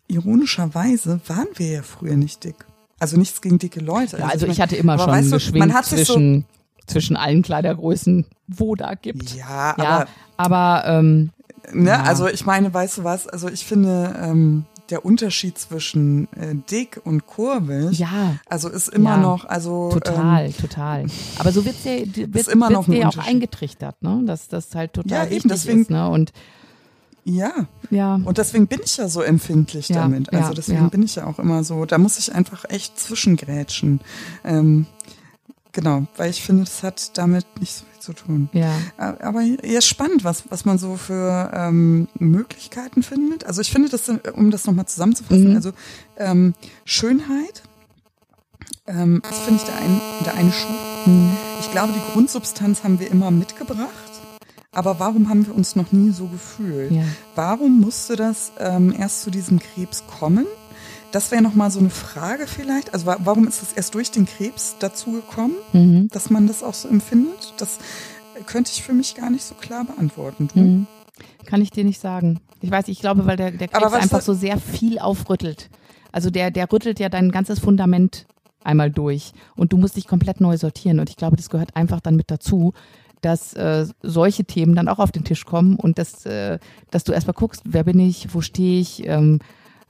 ironischerweise 0.07 1.19
waren 1.27 1.47
wir 1.55 1.67
ja 1.67 1.81
früher 1.83 2.15
nicht 2.17 2.43
dick. 2.43 2.65
Also 3.01 3.17
nichts 3.17 3.41
gegen 3.41 3.57
dicke 3.57 3.79
Leute. 3.79 4.17
ja, 4.19 4.27
also 4.27 4.45
mein- 4.45 4.53
ich 4.53 4.61
hatte 4.61 4.75
immer 4.75 4.97
schon 4.99 5.07
weißt 5.09 5.27
du, 5.31 5.35
geschwingt 5.35 5.57
man 5.59 5.73
hat 5.73 5.85
sich 5.85 6.05
so- 6.05 6.13
zwischen, 6.13 6.45
zwischen 6.87 7.15
allen 7.15 7.41
Kleidergrößen, 7.41 8.25
wo 8.47 8.75
da 8.75 8.93
gibt. 8.93 9.33
Ja, 9.35 9.75
Ja, 9.77 10.05
aber 10.05 10.07
aber 10.37 10.83
ähm, 10.87 11.31
Ne? 11.73 11.89
Ja. 11.89 12.01
Also 12.03 12.27
ich 12.27 12.43
meine, 12.45 12.73
weißt 12.73 12.97
du 12.97 13.03
was? 13.03 13.27
Also 13.27 13.47
ich 13.47 13.65
finde, 13.65 14.15
ähm, 14.19 14.65
der 14.89 15.05
Unterschied 15.05 15.57
zwischen 15.59 16.27
äh, 16.33 16.55
dick 16.69 16.99
und 17.03 17.27
kurvig, 17.27 17.97
ja, 17.99 18.35
also 18.49 18.67
ist 18.67 18.89
immer 18.89 19.11
Ja. 19.11 19.17
noch, 19.17 19.45
also 19.45 19.89
total, 19.91 20.47
Ähm, 20.47 20.57
total. 20.57 21.05
Aber 21.37 21.51
so 21.51 21.63
wird's 21.63 21.83
dir, 21.83 21.99
wird, 22.15 22.35
Ist 22.35 22.49
immer 22.49 22.69
wird's 22.69 22.73
noch 22.79 22.87
ein 22.87 22.91
dir 22.93 22.99
ja 23.01 23.07
auch 23.09 23.17
eingetrichtert, 23.17 24.01
ne? 24.01 24.21
Dass 24.25 24.47
das 24.47 24.73
halt 24.73 24.93
total 24.93 25.27
Ja, 25.29 25.31
eben, 25.31 25.47
deswegen- 25.49 25.81
ist, 25.83 25.91
ne? 25.91 26.09
Und 26.09 26.33
ja. 27.23 27.51
ja, 27.89 28.15
Und 28.15 28.37
deswegen 28.37 28.67
bin 28.67 28.79
ich 28.83 28.97
ja 28.97 29.07
so 29.07 29.21
empfindlich 29.21 29.89
Ja, 29.89 30.01
damit. 30.01 30.33
Also 30.33 30.49
ja, 30.49 30.53
deswegen 30.53 30.81
ja. 30.83 30.87
bin 30.89 31.03
ich 31.03 31.15
ja 31.15 31.25
auch 31.27 31.39
immer 31.39 31.63
so, 31.63 31.85
da 31.85 31.97
muss 31.97 32.17
ich 32.17 32.33
einfach 32.33 32.65
echt 32.69 32.99
zwischengrätschen. 32.99 34.01
Ähm, 34.43 34.85
genau, 35.71 36.07
weil 36.17 36.29
ich 36.31 36.41
finde, 36.43 36.63
das 36.63 36.81
hat 36.83 37.17
damit 37.17 37.45
nicht 37.59 37.73
so 37.73 37.85
viel 37.91 37.99
zu 38.01 38.13
tun. 38.13 38.49
ja, 38.53 38.71
Aber 38.97 39.41
ja, 39.41 39.77
ist 39.79 39.85
spannend, 39.85 40.23
was, 40.23 40.45
was 40.49 40.65
man 40.65 40.77
so 40.79 40.95
für 40.97 41.51
ähm, 41.53 42.07
Möglichkeiten 42.17 43.03
findet. 43.03 43.43
Also 43.45 43.61
ich 43.61 43.71
finde 43.71 43.89
das, 43.89 44.09
um 44.33 44.49
das 44.51 44.65
nochmal 44.65 44.87
zusammenzufassen, 44.87 45.49
Mhm. 45.51 45.55
also 45.55 45.71
ähm, 46.17 46.55
Schönheit, 46.85 47.61
ähm, 48.87 49.21
das 49.29 49.39
finde 49.41 49.61
ich 49.61 49.69
der, 49.69 49.77
ein, 49.77 50.01
der 50.25 50.33
eine 50.33 50.51
Schuh. 50.51 50.67
hm, 51.05 51.31
Ich 51.59 51.71
glaube, 51.71 51.93
die 51.93 52.13
Grundsubstanz 52.13 52.83
haben 52.83 52.99
wir 52.99 53.11
immer 53.11 53.29
mitgebracht. 53.29 54.10
Aber 54.73 54.99
warum 54.99 55.27
haben 55.27 55.45
wir 55.45 55.53
uns 55.53 55.75
noch 55.75 55.91
nie 55.91 56.11
so 56.11 56.27
gefühlt? 56.27 56.91
ja. 56.91 57.03
Warum 57.35 57.79
musste 57.81 58.15
das 58.15 58.53
ähm, 58.57 58.93
erst 58.97 59.21
zu 59.21 59.29
diesem 59.31 59.59
Krebs 59.59 60.03
kommen? 60.07 60.45
Das 61.11 61.29
wäre 61.31 61.41
nochmal 61.41 61.69
so 61.71 61.79
eine 61.79 61.89
Frage 61.89 62.47
vielleicht. 62.47 62.93
Also 62.93 63.05
wa 63.05 63.17
warum 63.19 63.45
ist 63.47 63.61
es 63.61 63.73
erst 63.73 63.95
durch 63.95 64.11
den 64.11 64.25
Krebs 64.25 64.77
dazu 64.79 65.11
gekommen, 65.11 65.55
Mhm. 65.73 66.07
dass 66.13 66.29
man 66.29 66.47
das 66.47 66.63
auch 66.63 66.73
so 66.73 66.87
empfindet? 66.87 67.53
Das 67.57 67.79
könnte 68.45 68.71
ich 68.73 68.81
für 68.81 68.93
mich 68.93 69.15
gar 69.15 69.29
nicht 69.29 69.43
so 69.43 69.55
klar 69.55 69.83
beantworten. 69.83 70.47
Mhm. 70.55 70.87
Kann 71.45 71.61
ich 71.61 71.71
dir 71.71 71.83
nicht 71.83 71.99
sagen. 71.99 72.39
Ich 72.61 72.71
weiß, 72.71 72.87
ich 72.87 72.99
glaube, 73.01 73.25
weil 73.25 73.35
der, 73.35 73.51
der 73.51 73.67
Krebs 73.67 73.91
einfach 73.93 74.21
so 74.21 74.33
sehr 74.33 74.57
viel 74.57 74.99
aufrüttelt. 74.99 75.69
Also 76.13 76.29
der, 76.29 76.49
der 76.49 76.71
rüttelt 76.71 76.99
ja 77.01 77.09
dein 77.09 77.31
ganzes 77.31 77.59
Fundament 77.59 78.25
einmal 78.63 78.89
durch 78.89 79.33
und 79.57 79.73
du 79.73 79.77
musst 79.77 79.97
dich 79.97 80.07
komplett 80.07 80.39
neu 80.39 80.55
sortieren. 80.57 81.01
Und 81.01 81.09
ich 81.09 81.17
glaube, 81.17 81.35
das 81.35 81.49
gehört 81.49 81.75
einfach 81.75 81.99
dann 81.99 82.15
mit 82.15 82.31
dazu, 82.31 82.73
dass 83.21 83.53
äh, 83.53 83.85
solche 84.01 84.43
Themen 84.45 84.75
dann 84.75 84.87
auch 84.87 84.99
auf 84.99 85.11
den 85.11 85.23
Tisch 85.23 85.45
kommen 85.45 85.75
und 85.75 85.97
dass, 85.97 86.25
äh, 86.25 86.57
dass 86.89 87.03
du 87.03 87.11
erstmal 87.11 87.33
guckst, 87.35 87.61
wer 87.65 87.83
bin 87.83 87.99
ich, 87.99 88.33
wo 88.33 88.41
stehe 88.41 88.79
ich, 88.81 89.05
ähm, 89.07 89.39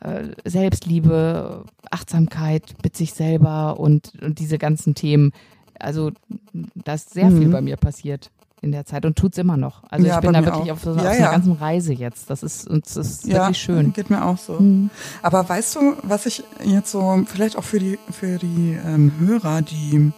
äh, 0.02 0.30
Selbstliebe, 0.50 1.64
Achtsamkeit 1.92 2.74
mit 2.84 2.96
sich 2.98 3.14
selber 3.14 3.80
und, 3.80 4.14
und 4.22 4.40
diese 4.40 4.58
ganzen 4.58 4.96
Themen. 4.96 5.32
Also 5.80 6.12
da 6.54 6.94
ist 6.94 7.14
sehr 7.14 7.28
viel 7.30 7.48
Mhm. 7.48 7.52
bei 7.52 7.62
mir 7.62 7.78
passiert 7.78 8.32
in 8.62 8.72
der 8.72 8.86
Zeit 8.86 9.06
und 9.06 9.16
tut's 9.18 9.38
immer 9.40 9.58
noch. 9.58 9.84
Also 9.90 10.06
Ja, 10.08 10.16
ich 10.16 10.22
bin 10.22 10.34
da 10.34 10.46
wirklich 10.46 10.72
auch. 10.72 10.76
auf, 10.76 10.84
so, 10.84 10.92
Ja, 10.92 10.98
auf 10.98 11.04
ja. 11.04 11.10
einer 11.12 11.32
ganzen 11.32 11.54
Reise 11.54 11.94
jetzt. 11.94 12.30
Das 12.30 12.44
ist, 12.44 12.70
das 12.70 12.96
ist 12.96 13.26
Ja, 13.26 13.40
wirklich 13.46 13.58
schön. 13.58 13.92
geht 13.94 14.10
mir 14.12 14.24
auch 14.24 14.38
so. 14.38 14.54
Mhm. 14.60 14.90
Aber 15.24 15.48
weißt 15.48 15.76
du, 15.76 15.96
was 16.04 16.26
ich 16.28 16.44
jetzt 16.64 16.92
so, 16.92 17.24
vielleicht 17.26 17.58
auch 17.58 17.64
für 17.64 17.80
die, 17.80 17.98
für 18.12 18.38
die 18.38 18.78
ähm, 18.86 19.12
Hörer, 19.20 19.62
die 19.64 20.12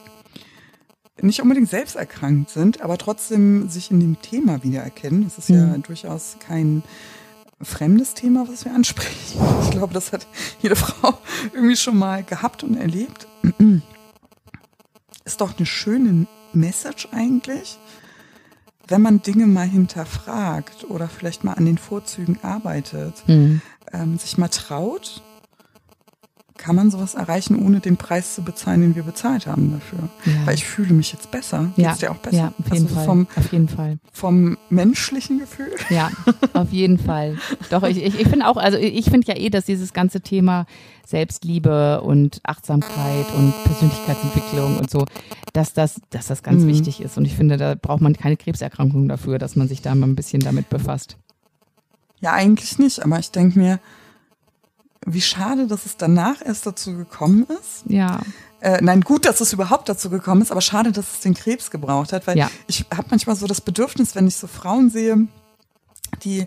nicht 1.21 1.41
unbedingt 1.41 1.69
selbst 1.69 1.95
erkrankt 1.95 2.49
sind, 2.49 2.81
aber 2.81 2.97
trotzdem 2.97 3.69
sich 3.69 3.91
in 3.91 3.99
dem 3.99 4.21
Thema 4.21 4.63
wiedererkennen. 4.63 5.23
Das 5.23 5.37
ist 5.37 5.49
ja 5.49 5.65
Mhm. 5.77 5.83
durchaus 5.83 6.37
kein 6.39 6.83
fremdes 7.61 8.13
Thema, 8.13 8.47
was 8.49 8.65
wir 8.65 8.73
ansprechen. 8.73 9.39
Ich 9.63 9.71
glaube, 9.71 9.93
das 9.93 10.11
hat 10.11 10.27
jede 10.61 10.75
Frau 10.75 11.17
irgendwie 11.53 11.75
schon 11.77 11.97
mal 11.97 12.23
gehabt 12.23 12.63
und 12.63 12.75
erlebt. 12.77 13.27
Ist 15.25 15.39
doch 15.41 15.55
eine 15.57 15.65
schöne 15.65 16.27
Message 16.51 17.07
eigentlich, 17.11 17.77
wenn 18.87 19.01
man 19.01 19.21
Dinge 19.21 19.47
mal 19.47 19.67
hinterfragt 19.67 20.83
oder 20.89 21.07
vielleicht 21.07 21.43
mal 21.43 21.53
an 21.53 21.65
den 21.65 21.77
Vorzügen 21.77 22.39
arbeitet 22.43 23.23
Mhm. 23.27 23.61
ähm, 23.93 24.17
sich 24.17 24.37
mal 24.37 24.49
traut, 24.49 25.21
kann 26.63 26.77
man 26.77 26.89
sowas 26.91 27.13
erreichen, 27.13 27.59
ohne 27.61 27.81
den 27.81 27.97
Preis 27.97 28.35
zu 28.35 28.41
bezahlen, 28.41 28.79
den 28.79 28.95
wir 28.95 29.03
bezahlt 29.03 29.47
haben 29.47 29.73
dafür. 29.73 30.07
Ja. 30.25 30.45
Weil 30.47 30.55
ich 30.55 30.63
fühle 30.65 30.93
mich 30.93 31.11
jetzt 31.11 31.29
besser. 31.29 31.71
ja, 31.75 31.89
Geht's 31.89 31.99
dir 31.99 32.11
auch 32.11 32.15
besser? 32.17 32.37
ja, 32.37 32.47
auf 32.57 32.71
jeden 32.71 32.83
also 32.85 32.95
Fall. 32.95 33.05
Vom, 33.05 33.27
auf 33.35 33.51
jeden 33.51 33.67
Fall. 33.67 33.99
vom 34.13 34.57
menschlichen 34.69 35.39
Gefühl. 35.39 35.71
Ja, 35.89 36.09
auf 36.53 36.71
jeden 36.71 36.97
Fall. 36.99 37.37
Doch, 37.69 37.83
ich, 37.83 37.97
ich, 38.01 38.17
ich 38.17 38.27
finde 38.29 38.47
auch, 38.47 38.55
also 38.55 38.77
ich 38.77 39.05
finde 39.09 39.27
ja 39.27 39.35
eh, 39.37 39.49
dass 39.49 39.65
dieses 39.65 39.91
ganze 39.91 40.21
Thema 40.21 40.65
Selbstliebe 41.05 42.01
und 42.01 42.39
Achtsamkeit 42.43 43.25
und 43.35 43.53
Persönlichkeitsentwicklung 43.65 44.77
und 44.77 44.89
so, 44.89 45.05
dass 45.51 45.73
das, 45.73 45.99
dass 46.11 46.27
das 46.27 46.43
ganz 46.43 46.63
Mhm. 46.63 46.67
wichtig 46.69 47.01
ist. 47.01 47.17
Und 47.17 47.25
ich 47.25 47.35
finde, 47.35 47.57
da 47.57 47.75
braucht 47.75 47.99
man 48.01 48.13
keine 48.13 48.37
Krebserkrankung 48.37 49.09
dafür, 49.09 49.37
dass 49.37 49.57
man 49.57 49.67
sich 49.67 49.81
da 49.81 49.93
mal 49.95 50.07
ein 50.07 50.15
bisschen 50.15 50.39
damit 50.39 50.69
befasst. 50.69 51.17
Ja, 52.21 52.31
eigentlich 52.31 52.79
nicht, 52.79 53.03
aber 53.03 53.19
ich 53.19 53.31
denke 53.31 53.59
mir, 53.59 53.79
wie 55.05 55.21
schade, 55.21 55.67
dass 55.67 55.85
es 55.85 55.97
danach 55.97 56.41
erst 56.45 56.65
dazu 56.65 56.95
gekommen 56.97 57.45
ist. 57.61 57.83
Ja, 57.87 58.21
Äh, 58.61 58.79
nein, 58.81 59.01
gut, 59.01 59.25
dass 59.25 59.41
es 59.41 59.51
überhaupt 59.51 59.89
dazu 59.89 60.09
gekommen 60.09 60.41
ist, 60.41 60.49
aber 60.49 60.61
schade, 60.61 60.93
dass 60.93 61.15
es 61.15 61.19
den 61.19 61.33
Krebs 61.33 61.69
gebraucht 61.69 62.13
hat, 62.13 62.27
weil 62.27 62.37
Ja. 62.37 62.49
ich 62.67 62.85
habe 62.95 63.07
manchmal 63.09 63.35
so 63.35 63.45
das 63.45 63.59
Bedürfnis, 63.59 64.15
wenn 64.15 64.25
ich 64.25 64.37
so 64.37 64.47
Frauen 64.47 64.89
sehe, 64.89 65.27
die, 66.23 66.45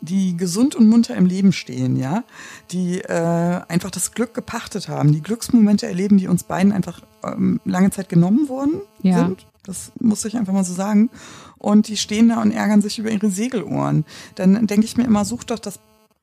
die 0.00 0.34
gesund 0.36 0.74
und 0.76 0.88
munter 0.88 1.14
im 1.14 1.26
Leben 1.26 1.52
stehen, 1.52 1.96
ja, 1.96 2.24
die 2.70 3.00
äh, 3.00 3.60
einfach 3.68 3.90
das 3.90 4.12
Glück 4.12 4.32
gepachtet 4.32 4.88
haben, 4.88 5.12
die 5.12 5.20
Glücksmomente 5.20 5.86
erleben, 5.86 6.16
die 6.16 6.28
uns 6.28 6.44
beiden 6.44 6.72
einfach 6.72 7.02
ähm, 7.22 7.60
lange 7.66 7.90
Zeit 7.90 8.08
genommen 8.08 8.48
worden 8.48 8.80
Ja. 9.02 9.26
sind. 9.26 9.46
Das 9.64 9.92
muss 10.00 10.24
ich 10.24 10.38
einfach 10.38 10.54
mal 10.54 10.64
so 10.64 10.72
sagen. 10.72 11.10
Und 11.58 11.88
die 11.88 11.98
stehen 11.98 12.28
da 12.30 12.40
und 12.40 12.52
ärgern 12.52 12.80
sich 12.80 12.98
über 12.98 13.10
ihre 13.10 13.28
Segelohren. 13.28 14.06
Dann 14.36 14.66
denke 14.66 14.86
ich 14.86 14.96
mir 14.96 15.04
immer, 15.04 15.26
such 15.26 15.44
doch 15.44 15.58
das 15.58 15.80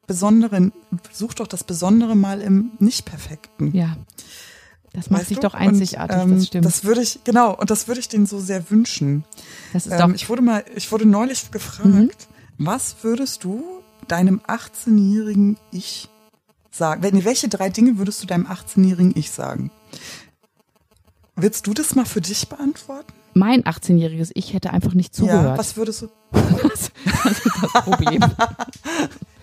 Besondere, 0.08 0.72
such 1.12 1.34
doch 1.36 1.48
das 1.48 1.64
Besondere 1.64 2.16
mal 2.16 2.42
im 2.42 2.72
Nicht-Perfekten. 2.80 3.76
ja. 3.76 3.98
Das 4.94 5.10
macht 5.10 5.24
Weißt 5.24 5.32
du? 5.32 5.42
doch 5.42 5.54
einzigartig, 5.54 6.16
und, 6.16 6.24
ähm, 6.32 6.36
das 6.38 6.48
stimmt. 6.48 6.66
Das 6.66 6.84
würde 6.86 7.02
ich, 7.02 7.20
genau, 7.26 7.54
und 7.54 7.70
das 7.70 7.90
würde 7.90 8.00
ich 8.00 8.08
denen 8.08 8.26
so 8.26 8.40
sehr 8.40 8.70
wünschen. 8.72 9.26
das 9.74 9.88
ist 9.88 9.92
Ähm, 9.92 10.00
doch, 10.00 10.10
ich 10.16 10.30
wurde 10.30 10.42
mal, 10.42 10.64
ich 10.74 10.90
wurde 10.90 11.06
neulich 11.06 11.52
gefragt, 11.52 11.86
Mhm. 11.86 12.10
was 12.58 12.96
würdest 13.02 13.44
du 13.44 13.62
deinem 14.08 14.40
18-jährigen 14.48 15.58
Ich 15.72 16.08
sagen? 16.72 17.04
Welche 17.26 17.50
drei 17.50 17.68
Dinge 17.70 17.98
würdest 17.98 18.24
du 18.24 18.28
deinem 18.28 18.46
18-jährigen 18.48 19.12
Ich 19.18 19.32
sagen? 19.32 19.70
Willst 21.36 21.68
du 21.68 21.74
das 21.74 21.94
mal 21.96 22.06
für 22.06 22.22
dich 22.22 22.48
beantworten? 22.48 23.12
mein 23.34 23.64
18-jähriges 23.64 24.32
Ich 24.34 24.54
hätte 24.54 24.72
einfach 24.72 24.94
nicht 24.94 25.14
Ja, 25.18 25.26
zugehört. 25.26 25.58
was 25.58 25.76
würdest 25.76 26.04
du? 26.04 26.08
das, 26.32 26.92
das 27.24 27.40
ist 27.40 27.52
das 27.74 27.84
Problem. 27.84 28.24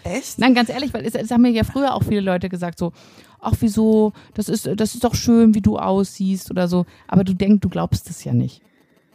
Echt? 0.05 0.39
Nein, 0.39 0.55
ganz 0.55 0.69
ehrlich, 0.69 0.93
weil 0.95 1.05
es, 1.07 1.15
es 1.15 1.31
haben 1.31 1.43
mir 1.43 1.51
ja 1.51 1.65
früher 1.65 1.95
auch 1.95 2.03
viele 2.03 2.21
Leute 2.21 2.49
gesagt, 2.49 2.79
so, 2.79 2.93
ach 3.41 3.55
wieso, 3.61 4.13
das 4.35 4.49
ist, 4.49 4.69
das 4.77 4.95
ist 4.95 5.05
doch 5.05 5.15
schön, 5.15 5.55
wie 5.55 5.61
du 5.61 5.79
aussiehst 5.79 6.51
oder 6.51 6.69
so. 6.69 6.87
Aber 7.09 7.25
du 7.25 7.35
denkst, 7.35 7.61
du 7.61 7.69
glaubst 7.69 8.09
es 8.11 8.25
ja 8.25 8.33
nicht. 8.33 8.61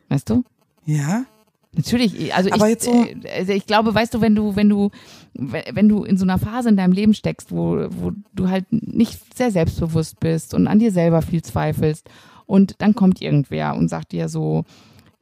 Weißt 0.10 0.30
du? 0.30 0.44
Ja. 0.86 1.26
Natürlich, 1.76 2.34
also 2.34 2.50
Aber 2.52 2.66
ich, 2.66 2.72
jetzt 2.72 2.86
so- 2.86 3.04
äh, 3.06 3.16
also 3.38 3.52
ich 3.52 3.66
glaube, 3.66 3.94
weißt 3.94 4.14
du, 4.14 4.22
wenn 4.22 4.34
du, 4.34 4.56
wenn 4.56 4.70
du, 4.70 4.90
wenn 5.34 5.90
du 5.90 6.04
in 6.06 6.18
so 6.18 6.24
einer 6.26 6.40
Phase 6.40 6.70
in 6.70 6.78
deinem 6.78 6.94
Leben 6.94 7.14
steckst, 7.14 7.52
wo, 7.52 7.86
wo 7.90 8.12
du 8.34 8.50
halt 8.50 8.66
nicht 8.72 9.20
sehr 9.38 9.52
selbstbewusst 9.52 10.20
bist 10.20 10.54
und 10.54 10.68
an 10.68 10.80
dir 10.80 10.92
selber 10.92 11.22
viel 11.22 11.44
zweifelst 11.44 12.10
und 12.46 12.76
dann 12.80 12.96
kommt 12.96 13.22
irgendwer 13.22 13.76
und 13.76 13.90
sagt 13.90 14.14
dir 14.14 14.30
so, 14.30 14.64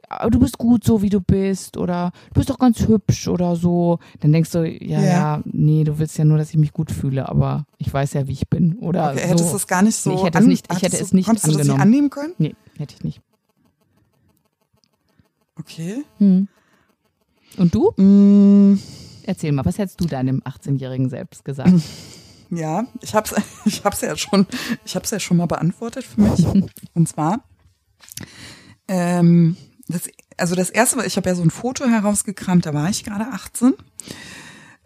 "Ja, 0.09 0.29
du 0.29 0.39
bist 0.39 0.57
gut 0.57 0.83
so 0.83 1.01
wie 1.01 1.09
du 1.09 1.19
bist 1.21 1.77
oder 1.77 2.11
du 2.33 2.39
bist 2.39 2.49
doch 2.49 2.59
ganz 2.59 2.87
hübsch 2.87 3.27
oder 3.27 3.55
so, 3.55 3.99
dann 4.19 4.31
denkst 4.31 4.51
du, 4.51 4.63
ja, 4.63 4.99
Ja. 5.01 5.03
ja, 5.03 5.41
nee, 5.45 5.83
du 5.83 5.97
willst 5.99 6.17
ja 6.17 6.25
nur, 6.25 6.37
dass 6.37 6.49
ich 6.51 6.57
mich 6.57 6.73
gut 6.73 6.91
fühle, 6.91 7.27
aber 7.29 7.65
ich 7.77 7.91
weiß 7.93 8.13
ja, 8.13 8.27
wie 8.27 8.33
ich 8.33 8.47
bin 8.49 8.77
oder 8.79 9.11
Okay, 9.11 9.21
so. 9.23 9.27
hättest 9.29 9.51
du 9.53 9.55
es 9.57 9.67
gar 9.67 9.81
nicht 9.81 9.95
so 9.95 10.09
Nee, 10.11 10.15
ich 10.17 10.23
hätte 10.23 10.37
es 10.39 10.45
nicht- 10.45 10.67
ich 10.73 10.81
hätte 10.81 10.97
du- 10.97 11.03
es 11.03 11.13
nicht 11.13 11.25
Konntest 11.25 11.47
du 11.47 11.51
das 11.51 11.57
nicht 11.59 11.69
angenommen. 11.71 11.81
annehmen 11.81 12.09
können? 12.09 12.33
Nee, 12.37 12.55
hätte 12.77 12.95
ich 12.97 13.03
nicht. 13.03 13.21
Okay. 15.59 16.03
Hm. 16.17 16.47
Und 17.57 17.73
du? 17.73 17.91
Mm, 17.97 18.77
Erzähl 19.27 19.51
mal, 19.53 19.65
was 19.65 19.77
hättest 19.79 19.99
du 20.01 20.05
deinem 20.05 20.41
18-Jährigen 20.43 21.09
selbst 21.09 21.43
gesagt? 21.45 21.71
Ja, 22.51 22.85
ich 23.01 23.15
hab's, 23.15 23.33
ich 23.65 23.83
hab's 23.83 24.01
ja 24.01 24.15
schon, 24.15 24.45
ich 24.85 24.95
hab's 24.95 25.09
ja 25.09 25.19
schon 25.19 25.37
mal 25.37 25.47
beantwortet 25.47 26.03
für 26.05 26.21
mich. 26.21 26.45
Und 26.93 27.09
zwar, 27.09 27.43
ähm, 28.87 29.57
das, 29.87 30.09
also 30.37 30.55
das 30.55 30.69
erste, 30.69 31.05
ich 31.05 31.17
habe 31.17 31.29
ja 31.29 31.35
so 31.35 31.43
ein 31.43 31.51
Foto 31.51 31.85
herausgekramt, 31.85 32.65
da 32.65 32.73
war 32.73 32.89
ich 32.89 33.03
gerade 33.03 33.27
18. 33.31 33.73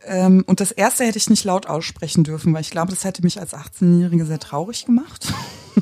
Ähm, 0.06 0.44
und 0.48 0.60
das 0.60 0.72
erste 0.72 1.06
hätte 1.06 1.18
ich 1.18 1.30
nicht 1.30 1.44
laut 1.44 1.68
aussprechen 1.68 2.24
dürfen, 2.24 2.54
weil 2.54 2.62
ich 2.62 2.72
glaube, 2.72 2.92
das 2.92 3.04
hätte 3.04 3.24
mich 3.24 3.40
als 3.40 3.54
18-Jährige 3.54 4.26
sehr 4.26 4.40
traurig 4.40 4.86
gemacht. 4.86 5.34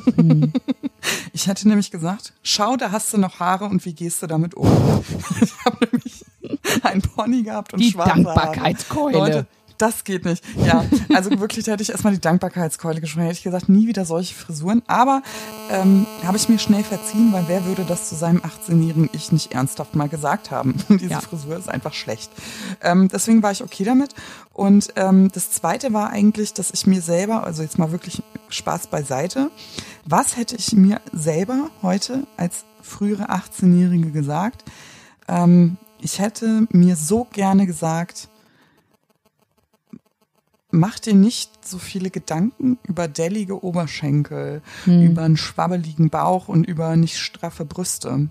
Ich 1.32 1.46
hätte 1.46 1.68
nämlich 1.68 1.90
gesagt, 1.90 2.32
schau, 2.42 2.76
da 2.76 2.90
hast 2.90 3.12
du 3.12 3.18
noch 3.18 3.38
Haare 3.40 3.66
und 3.66 3.84
wie 3.84 3.94
gehst 3.94 4.22
du 4.22 4.26
damit 4.26 4.54
um? 4.54 4.66
ich 5.40 5.52
habe 5.64 5.86
nämlich 5.90 6.24
einen 6.82 7.02
Pony 7.02 7.42
gehabt 7.42 7.72
und 7.72 7.80
Die 7.80 7.92
schwarze 7.92 8.10
Dankbarkeitskeule. 8.10 9.18
Haare. 9.18 9.30
Leute, 9.30 9.46
das 9.78 10.04
geht 10.04 10.24
nicht. 10.24 10.44
Ja, 10.64 10.84
also 11.14 11.30
wirklich, 11.38 11.64
da 11.64 11.72
hätte 11.72 11.82
ich 11.82 11.90
erstmal 11.90 12.12
die 12.12 12.20
Dankbarkeitskeule 12.20 13.00
geschwungen. 13.00 13.26
Hätte 13.26 13.38
ich 13.38 13.44
gesagt, 13.44 13.68
nie 13.68 13.86
wieder 13.86 14.04
solche 14.04 14.34
Frisuren. 14.34 14.82
Aber 14.86 15.22
ähm, 15.70 16.06
habe 16.24 16.36
ich 16.36 16.48
mir 16.48 16.58
schnell 16.58 16.84
verziehen, 16.84 17.32
weil 17.32 17.44
wer 17.46 17.64
würde 17.64 17.84
das 17.84 18.08
zu 18.08 18.14
seinem 18.16 18.40
18-jährigen 18.40 19.08
Ich 19.12 19.32
nicht 19.32 19.52
ernsthaft 19.52 19.94
mal 19.94 20.08
gesagt 20.08 20.50
haben? 20.50 20.74
Diese 20.88 21.10
Ja. 21.10 21.20
Frisur 21.20 21.56
ist 21.56 21.68
einfach 21.68 21.94
schlecht. 21.94 22.30
Ähm, 22.82 23.08
deswegen 23.08 23.42
war 23.42 23.52
ich 23.52 23.62
okay 23.62 23.84
damit. 23.84 24.14
Und 24.52 24.88
ähm, 24.96 25.30
das 25.32 25.50
Zweite 25.52 25.92
war 25.92 26.10
eigentlich, 26.10 26.52
dass 26.54 26.70
ich 26.72 26.86
mir 26.86 27.00
selber, 27.00 27.44
also 27.44 27.62
jetzt 27.62 27.78
mal 27.78 27.92
wirklich 27.92 28.22
Spaß 28.48 28.88
beiseite, 28.88 29.50
was 30.04 30.36
hätte 30.36 30.56
ich 30.56 30.72
mir 30.72 31.00
selber 31.12 31.70
heute 31.82 32.26
als 32.36 32.64
frühere 32.82 33.30
18-Jährige 33.30 34.10
gesagt? 34.10 34.64
Ähm, 35.28 35.76
ich 36.00 36.18
hätte 36.18 36.66
mir 36.70 36.96
so 36.96 37.26
gerne 37.32 37.66
gesagt, 37.66 38.28
mach 40.70 40.98
dir 40.98 41.14
nicht 41.14 41.64
so 41.66 41.78
viele 41.78 42.10
Gedanken 42.10 42.78
über 42.82 43.08
dellige 43.08 43.64
Oberschenkel, 43.64 44.62
über 44.86 45.22
einen 45.22 45.36
schwabbeligen 45.36 46.10
Bauch 46.10 46.48
und 46.48 46.64
über 46.64 46.96
nicht 46.96 47.18
straffe 47.18 47.64
Brüste. 47.64 48.28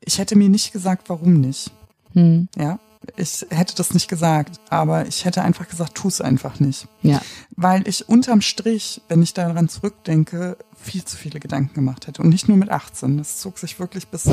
Ich 0.00 0.18
hätte 0.18 0.36
mir 0.36 0.48
nicht 0.48 0.72
gesagt, 0.72 1.08
warum 1.08 1.40
nicht. 1.40 1.70
Hm. 2.14 2.48
Ja, 2.56 2.78
ich 3.16 3.46
hätte 3.50 3.74
das 3.74 3.94
nicht 3.94 4.08
gesagt, 4.08 4.60
aber 4.70 5.06
ich 5.06 5.24
hätte 5.24 5.42
einfach 5.42 5.68
gesagt, 5.68 5.94
tu 5.94 6.08
es 6.08 6.20
einfach 6.20 6.60
nicht. 6.60 6.86
Ja. 7.02 7.20
Weil 7.56 7.86
ich 7.88 8.08
unterm 8.08 8.40
Strich, 8.40 9.00
wenn 9.08 9.22
ich 9.22 9.34
daran 9.34 9.68
zurückdenke, 9.68 10.56
viel 10.76 11.04
zu 11.04 11.16
viele 11.16 11.40
Gedanken 11.40 11.74
gemacht 11.74 12.06
hätte. 12.06 12.22
Und 12.22 12.28
nicht 12.28 12.48
nur 12.48 12.56
mit 12.56 12.70
18. 12.70 13.18
Das 13.18 13.38
zog 13.38 13.58
sich 13.58 13.78
wirklich 13.78 14.08
bis, 14.08 14.26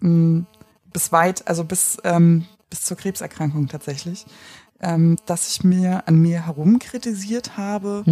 mh, 0.00 0.44
bis 0.92 1.12
weit, 1.12 1.46
also 1.48 1.64
bis, 1.64 1.98
ähm, 2.04 2.46
bis 2.70 2.82
zur 2.82 2.96
Krebserkrankung 2.96 3.68
tatsächlich. 3.68 4.26
Ähm, 4.80 5.16
dass 5.26 5.48
ich 5.48 5.64
mir 5.64 6.06
an 6.06 6.16
mir 6.16 6.44
herumkritisiert 6.46 7.56
habe, 7.56 8.04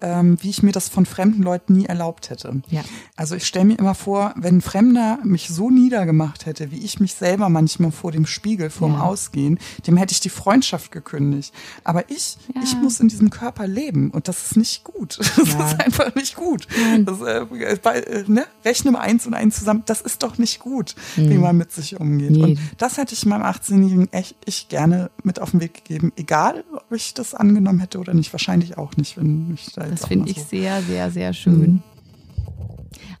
ähm, 0.00 0.38
wie 0.42 0.50
ich 0.50 0.62
mir 0.62 0.72
das 0.72 0.88
von 0.88 1.06
fremden 1.06 1.42
Leuten 1.42 1.72
nie 1.72 1.86
erlaubt 1.86 2.30
hätte. 2.30 2.62
Ja. 2.70 2.82
Also 3.16 3.34
ich 3.34 3.46
stelle 3.46 3.64
mir 3.64 3.78
immer 3.78 3.94
vor, 3.96 4.32
wenn 4.36 4.58
ein 4.58 4.60
Fremder 4.60 5.18
mich 5.24 5.48
so 5.48 5.70
niedergemacht 5.70 6.46
hätte, 6.46 6.70
wie 6.70 6.78
ich 6.84 7.00
mich 7.00 7.14
selber 7.14 7.48
manchmal 7.48 7.90
vor 7.90 8.12
dem 8.12 8.24
Spiegel, 8.26 8.70
vorm 8.70 8.92
Ja. 8.94 9.00
Ausgehen, 9.00 9.58
dem 9.86 9.96
hätte 9.96 10.12
ich 10.12 10.20
die 10.20 10.28
Freundschaft 10.28 10.92
gekündigt. 10.92 11.52
Aber 11.84 12.08
ich, 12.10 12.36
Ja. 12.54 12.62
ich 12.62 12.76
muss 12.76 13.00
in 13.00 13.08
diesem 13.08 13.30
Körper 13.30 13.66
leben 13.66 14.10
und 14.10 14.28
das 14.28 14.44
ist 14.46 14.56
nicht 14.56 14.84
gut. 14.84 15.18
Das 15.36 15.48
Ja. 15.54 15.66
ist 15.70 15.80
einfach 15.80 16.14
nicht 16.14 16.36
gut. 16.36 16.66
Das, 17.04 17.20
äh, 17.20 17.46
bei, 17.82 18.00
äh, 18.00 18.24
ne? 18.28 18.46
Rechne 18.64 18.90
mal 18.92 19.00
eins 19.00 19.26
und 19.26 19.34
eins 19.34 19.58
zusammen. 19.58 19.82
Das 19.86 20.00
ist 20.00 20.22
doch 20.22 20.38
nicht 20.38 20.60
gut, 20.60 20.94
wie 21.16 21.38
man 21.38 21.56
mit 21.56 21.72
sich 21.72 21.98
umgeht. 21.98 22.30
Nee. 22.30 22.42
Und 22.42 22.58
das 22.76 22.98
hätte 22.98 23.14
ich 23.14 23.24
meinem 23.26 23.42
18-Jährigen 23.42 24.12
echt 24.12 24.36
ich 24.44 24.68
gerne 24.68 25.10
mit 25.24 25.40
auf 25.40 25.50
den 25.52 25.60
Weg 25.60 25.74
gegeben. 25.74 26.12
Egal, 26.16 26.64
ob 26.72 26.92
ich 26.92 27.14
das 27.14 27.34
angenommen 27.34 27.80
hätte 27.80 27.98
oder 27.98 28.14
nicht. 28.14 28.32
Wahrscheinlich 28.32 28.78
auch 28.78 28.96
nicht, 28.96 29.16
wenn 29.16 29.52
ich 29.54 29.72
da 29.72 29.87
jetzt 29.90 30.02
Das 30.02 30.08
finde 30.08 30.30
ich 30.30 30.38
so- 30.42 30.48
sehr, 30.48 30.80
sehr, 30.82 31.10
sehr 31.10 31.32
schön. 31.32 31.82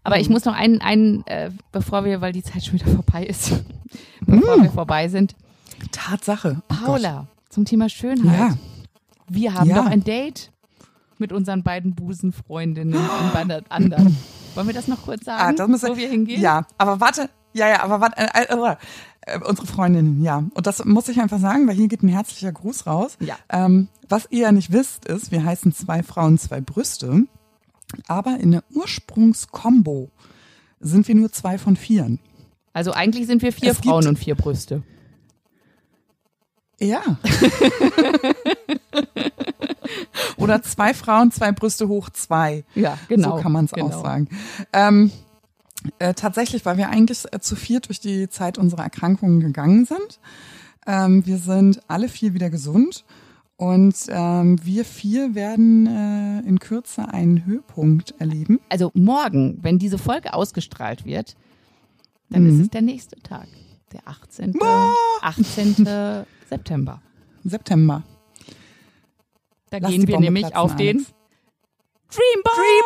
Aber 0.04 0.18
ich 0.18 0.28
muss 0.30 0.44
noch 0.44 0.54
einen, 0.54 0.80
einen 0.80 1.26
äh, 1.26 1.50
bevor 1.72 2.04
wir, 2.04 2.20
weil 2.20 2.32
die 2.32 2.42
Zeit 2.42 2.64
schon 2.64 2.74
wieder 2.74 2.86
vorbei 2.94 3.24
ist, 3.24 3.52
bevor 4.26 4.62
wir 4.62 4.70
vorbei 4.70 5.08
sind. 5.08 5.34
Tatsache. 5.92 6.56
Oh 6.62 6.74
Gott. 6.74 6.84
Paula, 6.86 7.26
zum 7.50 7.64
Thema 7.64 7.88
Schönheit. 7.88 8.38
Ja. 8.38 8.54
Wir 9.28 9.54
haben 9.54 9.68
Ja. 9.68 9.76
doch 9.82 9.86
ein 9.86 10.02
Date 10.04 10.50
mit 11.18 11.32
unseren 11.32 11.62
beiden 11.62 11.94
Busenfreundinnen 11.94 12.94
und 13.22 13.32
Bandert 13.32 13.66
anderen. 13.70 14.16
Wollen 14.54 14.66
wir 14.66 14.74
das 14.74 14.88
noch 14.88 15.02
kurz 15.02 15.22
Ah, 15.28 15.38
sagen, 15.38 15.56
das 15.56 15.68
müssen, 15.68 15.88
wo 15.90 15.96
wir 15.96 16.08
hingehen? 16.08 16.40
Ja, 16.40 16.66
aber 16.78 17.00
warte, 17.00 17.28
ja, 17.52 17.68
ja, 17.68 17.82
aber 17.82 18.00
warte, 18.00 18.16
äh, 18.18 18.44
äh, 18.44 18.76
äh, 19.28 19.40
unsere 19.44 19.66
Freundinnen, 19.66 20.22
ja. 20.22 20.44
Und 20.54 20.66
das 20.66 20.84
muss 20.84 21.08
ich 21.08 21.20
einfach 21.20 21.38
sagen, 21.38 21.66
weil 21.68 21.76
hier 21.76 21.88
geht 21.88 22.02
ein 22.02 22.08
herzlicher 22.08 22.52
Gruß 22.52 22.86
raus. 22.86 23.16
Ja. 23.20 23.36
Ähm, 23.48 23.88
was 24.08 24.26
ihr 24.30 24.42
ja 24.42 24.52
nicht 24.52 24.72
wisst, 24.72 25.04
ist, 25.04 25.30
wir 25.32 25.44
heißen 25.44 25.72
zwei 25.72 26.02
Frauen, 26.02 26.38
zwei 26.38 26.60
Brüste. 26.60 27.24
Aber 28.06 28.38
in 28.38 28.52
der 28.52 28.64
Ursprungskombo 28.74 30.10
sind 30.80 31.08
wir 31.08 31.14
nur 31.14 31.32
zwei 31.32 31.58
von 31.58 31.76
vieren. 31.76 32.20
Also 32.72 32.92
eigentlich 32.92 33.26
sind 33.26 33.42
wir 33.42 33.52
vier 33.52 33.72
Es 33.72 33.78
Frauen 33.78 34.06
und 34.06 34.18
vier 34.18 34.34
Brüste. 34.34 34.82
Ja. 36.80 37.02
Oder 40.36 40.62
zwei 40.62 40.94
Frauen, 40.94 41.32
zwei 41.32 41.50
Brüste 41.52 41.88
hoch 41.88 42.10
zwei. 42.10 42.64
Ja, 42.74 42.98
genau. 43.08 43.36
So 43.36 43.42
kann 43.42 43.52
man 43.52 43.64
es 43.64 43.72
genau. 43.72 43.88
auch 43.88 44.02
sagen. 44.02 44.28
Ähm, 44.72 45.10
äh, 45.98 46.14
tatsächlich, 46.14 46.64
weil 46.64 46.76
wir 46.76 46.88
eigentlich 46.88 47.24
äh, 47.32 47.40
zu 47.40 47.56
viert 47.56 47.88
durch 47.88 48.00
die 48.00 48.28
Zeit 48.28 48.58
unserer 48.58 48.82
Erkrankungen 48.84 49.40
gegangen 49.40 49.84
sind. 49.84 50.20
Ähm, 50.86 51.24
wir 51.26 51.38
sind 51.38 51.80
alle 51.88 52.08
vier 52.08 52.34
wieder 52.34 52.50
gesund 52.50 53.04
und 53.56 53.94
ähm, 54.08 54.58
wir 54.64 54.84
vier 54.84 55.34
werden 55.34 55.86
äh, 55.86 56.40
in 56.48 56.58
Kürze 56.60 57.08
einen 57.12 57.44
Höhepunkt 57.44 58.14
erleben. 58.18 58.60
Also 58.68 58.90
morgen, 58.94 59.58
wenn 59.62 59.78
diese 59.78 59.98
Folge 59.98 60.32
ausgestrahlt 60.34 61.04
wird, 61.04 61.36
dann 62.30 62.44
Mhm. 62.44 62.50
ist 62.56 62.60
es 62.66 62.70
der 62.70 62.82
nächste 62.82 63.16
Tag. 63.22 63.48
Der 63.92 64.00
18. 64.06 64.54
18. 65.22 65.74
September. 66.50 67.00
September. 67.44 68.02
Da 69.70 69.78
Lass 69.78 69.90
gehen 69.90 70.06
wir 70.06 70.20
nämlich 70.20 70.54
auf 70.56 70.76
den 70.76 71.06
Alex. 72.10 72.16
Dream 72.16 72.42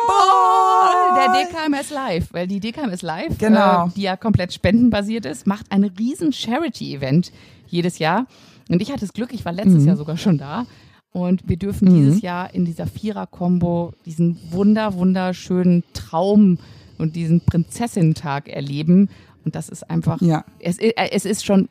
Ball! 0.07 1.15
Dream 1.15 1.33
Der 1.51 1.69
DKMS 1.69 1.89
Live, 1.91 2.33
weil 2.33 2.47
die 2.47 2.59
DKMS 2.59 3.01
Live, 3.01 3.37
Genau. 3.37 3.87
äh, 3.87 3.89
die 3.95 4.01
ja 4.03 4.17
komplett 4.17 4.53
spendenbasiert 4.53 5.25
ist, 5.25 5.47
macht 5.47 5.71
ein 5.71 5.83
riesen 5.83 6.33
Charity-Event 6.33 7.31
jedes 7.67 7.99
Jahr. 7.99 8.25
Und 8.69 8.81
ich 8.81 8.89
hatte 8.91 9.01
das 9.01 9.13
Glück, 9.13 9.33
ich 9.33 9.45
war 9.45 9.51
letztes 9.53 9.81
Mhm. 9.81 9.87
Jahr 9.87 9.97
sogar 9.97 10.17
schon 10.17 10.37
da. 10.37 10.65
Und 11.11 11.47
wir 11.47 11.57
dürfen 11.57 11.89
Mhm. 11.89 11.95
dieses 11.95 12.21
Jahr 12.21 12.53
in 12.53 12.65
dieser 12.65 12.87
Vierer-Kombo 12.87 13.93
diesen 14.05 14.39
wunder, 14.51 14.93
wunderschönen 14.95 15.83
Traum 15.93 16.57
und 16.97 17.15
diesen 17.15 17.41
Prinzessinnen-Tag 17.41 18.49
erleben. 18.49 19.09
Und 19.45 19.55
das 19.55 19.69
ist 19.69 19.89
einfach, 19.89 20.21
Ja. 20.21 20.43
es, 20.59 20.79
äh, 20.79 20.93
es 21.11 21.25
ist 21.25 21.45
schon 21.45 21.69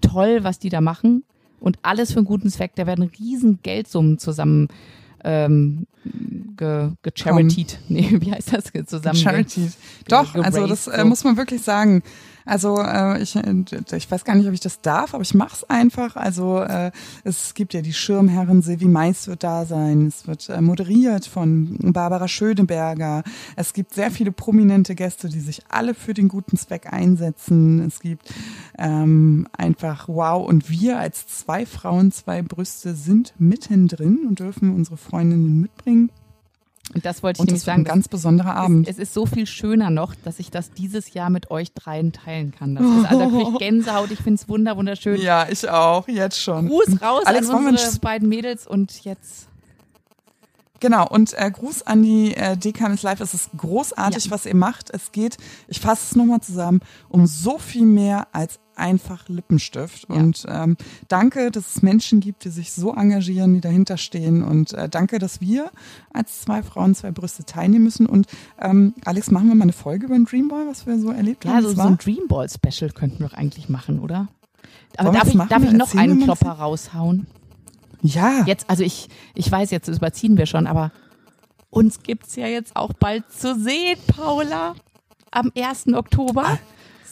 toll, 0.00 0.40
was 0.42 0.58
die 0.58 0.68
da 0.70 0.80
machen. 0.80 1.24
Und 1.60 1.78
alles 1.82 2.12
für 2.12 2.18
einen 2.18 2.26
guten 2.26 2.50
Zweck. 2.50 2.72
Da 2.76 2.86
werden 2.86 3.10
riesen 3.18 3.58
Geldsummen 3.62 4.18
zusammen 4.18 4.68
ähm, 5.24 5.87
ge, 6.56 6.90
gecharityt. 7.02 7.78
Nee, 7.88 8.16
wie 8.20 8.32
heißt 8.32 8.52
das? 8.52 8.64
Zusammen. 8.86 9.16
Charity. 9.16 9.70
Doch, 10.08 10.34
also 10.34 10.66
das 10.66 10.86
äh, 10.86 11.04
muss 11.04 11.24
man 11.24 11.36
wirklich 11.36 11.62
sagen. 11.62 12.02
Also 12.48 12.80
äh, 12.80 13.20
ich, 13.20 13.36
äh, 13.36 13.64
ich 13.94 14.10
weiß 14.10 14.24
gar 14.24 14.34
nicht, 14.34 14.46
ob 14.48 14.54
ich 14.54 14.60
das 14.60 14.80
darf, 14.80 15.12
aber 15.12 15.22
ich 15.22 15.34
mach's 15.34 15.64
einfach. 15.64 16.16
Also 16.16 16.60
äh, 16.60 16.90
es 17.22 17.52
gibt 17.52 17.74
ja 17.74 17.82
die 17.82 17.92
Schirmherrin 17.92 18.62
Silvi 18.62 18.86
Mais 18.86 19.28
wird 19.28 19.44
da 19.44 19.66
sein. 19.66 20.06
Es 20.06 20.26
wird 20.26 20.48
äh, 20.48 20.62
moderiert 20.62 21.26
von 21.26 21.76
Barbara 21.92 22.26
Schöneberger. 22.26 23.22
Es 23.54 23.74
gibt 23.74 23.92
sehr 23.92 24.10
viele 24.10 24.32
prominente 24.32 24.94
Gäste, 24.94 25.28
die 25.28 25.40
sich 25.40 25.60
alle 25.68 25.92
für 25.92 26.14
den 26.14 26.28
guten 26.28 26.56
Zweck 26.56 26.90
einsetzen. 26.90 27.80
Es 27.86 28.00
gibt 28.00 28.32
ähm, 28.78 29.46
einfach 29.52 30.08
wow. 30.08 30.48
Und 30.48 30.70
wir 30.70 30.98
als 30.98 31.26
zwei 31.26 31.66
Frauen, 31.66 32.12
zwei 32.12 32.40
Brüste 32.40 32.94
sind 32.94 33.34
mittendrin 33.38 34.26
und 34.26 34.40
dürfen 34.40 34.74
unsere 34.74 34.96
Freundinnen 34.96 35.60
mitbringen. 35.60 36.10
Und 36.94 37.04
das 37.04 37.22
wollte 37.22 37.36
ich 37.36 37.40
Und 37.40 37.46
nämlich 37.48 37.62
sagen. 37.64 37.82
ein 37.82 37.84
ganz 37.84 38.08
besonderer 38.08 38.54
Abend. 38.54 38.88
Es, 38.88 38.96
es 38.96 39.02
ist 39.08 39.14
so 39.14 39.26
viel 39.26 39.46
schöner 39.46 39.90
noch, 39.90 40.14
dass 40.24 40.38
ich 40.38 40.50
das 40.50 40.70
dieses 40.70 41.12
Jahr 41.12 41.28
mit 41.28 41.50
euch 41.50 41.72
dreien 41.74 42.12
teilen 42.12 42.50
kann. 42.50 42.74
Das 42.76 42.84
ist, 42.86 43.04
also 43.04 43.18
da 43.18 43.26
krieg 43.26 43.48
ich 43.52 43.58
Gänsehaut. 43.58 44.10
Ich 44.10 44.20
finde 44.20 44.40
es 44.40 44.48
wunder, 44.48 44.76
wunderschön. 44.76 45.20
Ja, 45.20 45.46
ich 45.50 45.68
auch, 45.68 46.08
jetzt 46.08 46.40
schon. 46.40 46.68
Gruß 46.68 47.02
raus 47.02 47.24
Alex, 47.26 47.50
an 47.50 47.66
unsere 47.66 47.86
uns- 47.88 47.98
beiden 47.98 48.28
Mädels 48.28 48.66
und 48.66 49.04
jetzt. 49.04 49.48
Genau, 50.80 51.08
und 51.08 51.34
äh, 51.34 51.50
Gruß 51.50 51.82
an 51.88 52.02
die 52.04 52.34
äh, 52.36 52.56
DKMS 52.56 53.02
Live. 53.02 53.20
Es 53.20 53.34
ist 53.34 53.50
großartig, 53.56 54.26
Ja. 54.26 54.30
was 54.30 54.46
ihr 54.46 54.54
macht. 54.54 54.90
Es 54.90 55.10
geht, 55.10 55.36
ich 55.66 55.80
fasse 55.80 56.02
es 56.10 56.16
nochmal 56.16 56.40
zusammen, 56.40 56.80
um 57.08 57.26
so 57.26 57.58
viel 57.58 57.84
mehr 57.84 58.28
als 58.32 58.60
einfach 58.78 59.28
Lippenstift. 59.28 60.06
Ja. 60.08 60.14
Und 60.16 60.44
ähm, 60.48 60.76
danke, 61.08 61.50
dass 61.50 61.76
es 61.76 61.82
Menschen 61.82 62.20
gibt, 62.20 62.44
die 62.44 62.50
sich 62.50 62.72
so 62.72 62.94
engagieren, 62.94 63.54
die 63.54 63.60
dahinter 63.60 63.96
stehen. 63.96 64.42
Und 64.42 64.72
äh, 64.74 64.88
danke, 64.88 65.18
dass 65.18 65.40
wir 65.40 65.70
als 66.12 66.40
zwei 66.42 66.62
Frauen, 66.62 66.94
zwei 66.94 67.10
Brüste 67.10 67.44
teilnehmen 67.44 67.84
müssen. 67.84 68.06
Und 68.06 68.26
ähm, 68.60 68.94
Alex, 69.04 69.30
machen 69.30 69.48
wir 69.48 69.54
mal 69.54 69.64
eine 69.64 69.72
Folge 69.72 70.06
über 70.06 70.14
den 70.14 70.24
Dreamboy, 70.24 70.66
was 70.68 70.86
wir 70.86 70.98
so 70.98 71.10
erlebt 71.10 71.44
Ja, 71.44 71.52
haben. 71.54 71.62
so, 71.62 71.68
Das 71.74 71.76
so 71.76 71.88
ein 71.88 71.98
Dreamball-Special 71.98 72.90
könnten 72.92 73.20
wir 73.20 73.28
doch 73.28 73.36
eigentlich 73.36 73.68
machen, 73.68 73.98
oder? 74.00 74.28
Aber 74.96 75.12
darf 75.12 75.28
ich, 75.28 75.34
darf 75.38 75.62
ich 75.62 75.72
noch 75.72 75.86
Erzählen 75.88 76.10
einen 76.10 76.22
Klopper 76.22 76.52
raushauen? 76.52 77.26
ja. 78.02 78.44
Jetzt, 78.46 78.70
also 78.70 78.82
ich, 78.84 79.08
ich 79.34 79.50
weiß, 79.50 79.70
jetzt 79.70 79.88
überziehen 79.88 80.36
wir 80.36 80.46
schon, 80.46 80.66
aber 80.66 80.92
uns 81.70 82.02
gibt's 82.02 82.36
ja 82.36 82.46
jetzt 82.46 82.74
auch 82.76 82.92
bald 82.94 83.30
zu 83.30 83.54
sehen, 83.58 83.98
Paula. 84.06 84.74
Am 85.30 85.52
1. 85.54 85.88
Oktober 85.92 86.58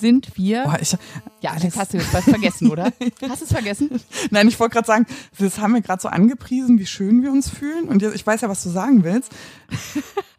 sind 0.00 0.36
wir. 0.36 0.64
Boah, 0.64 0.78
ich, 0.80 0.96
ja, 1.40 1.50
Alex. 1.50 1.64
das 1.74 1.76
hast 1.76 1.92
du 1.94 1.98
jetzt 1.98 2.12
was 2.14 2.24
vergessen, 2.24 2.70
oder? 2.70 2.84
Hast 3.28 3.40
du 3.40 3.44
es 3.44 3.52
vergessen? 3.52 3.90
Nein, 4.30 4.48
ich 4.48 4.58
wollte 4.60 4.74
gerade 4.74 4.86
sagen, 4.86 5.06
das 5.38 5.58
haben 5.58 5.74
wir 5.74 5.80
gerade 5.80 6.00
so 6.02 6.08
angepriesen, 6.08 6.78
wie 6.78 6.86
schön 6.86 7.22
wir 7.22 7.30
uns 7.32 7.48
fühlen. 7.50 7.88
Und 7.88 8.02
jetzt, 8.02 8.14
ich 8.14 8.26
weiß 8.26 8.40
ja, 8.42 8.48
was 8.48 8.62
du 8.62 8.68
sagen 8.70 9.04
willst. 9.04 9.32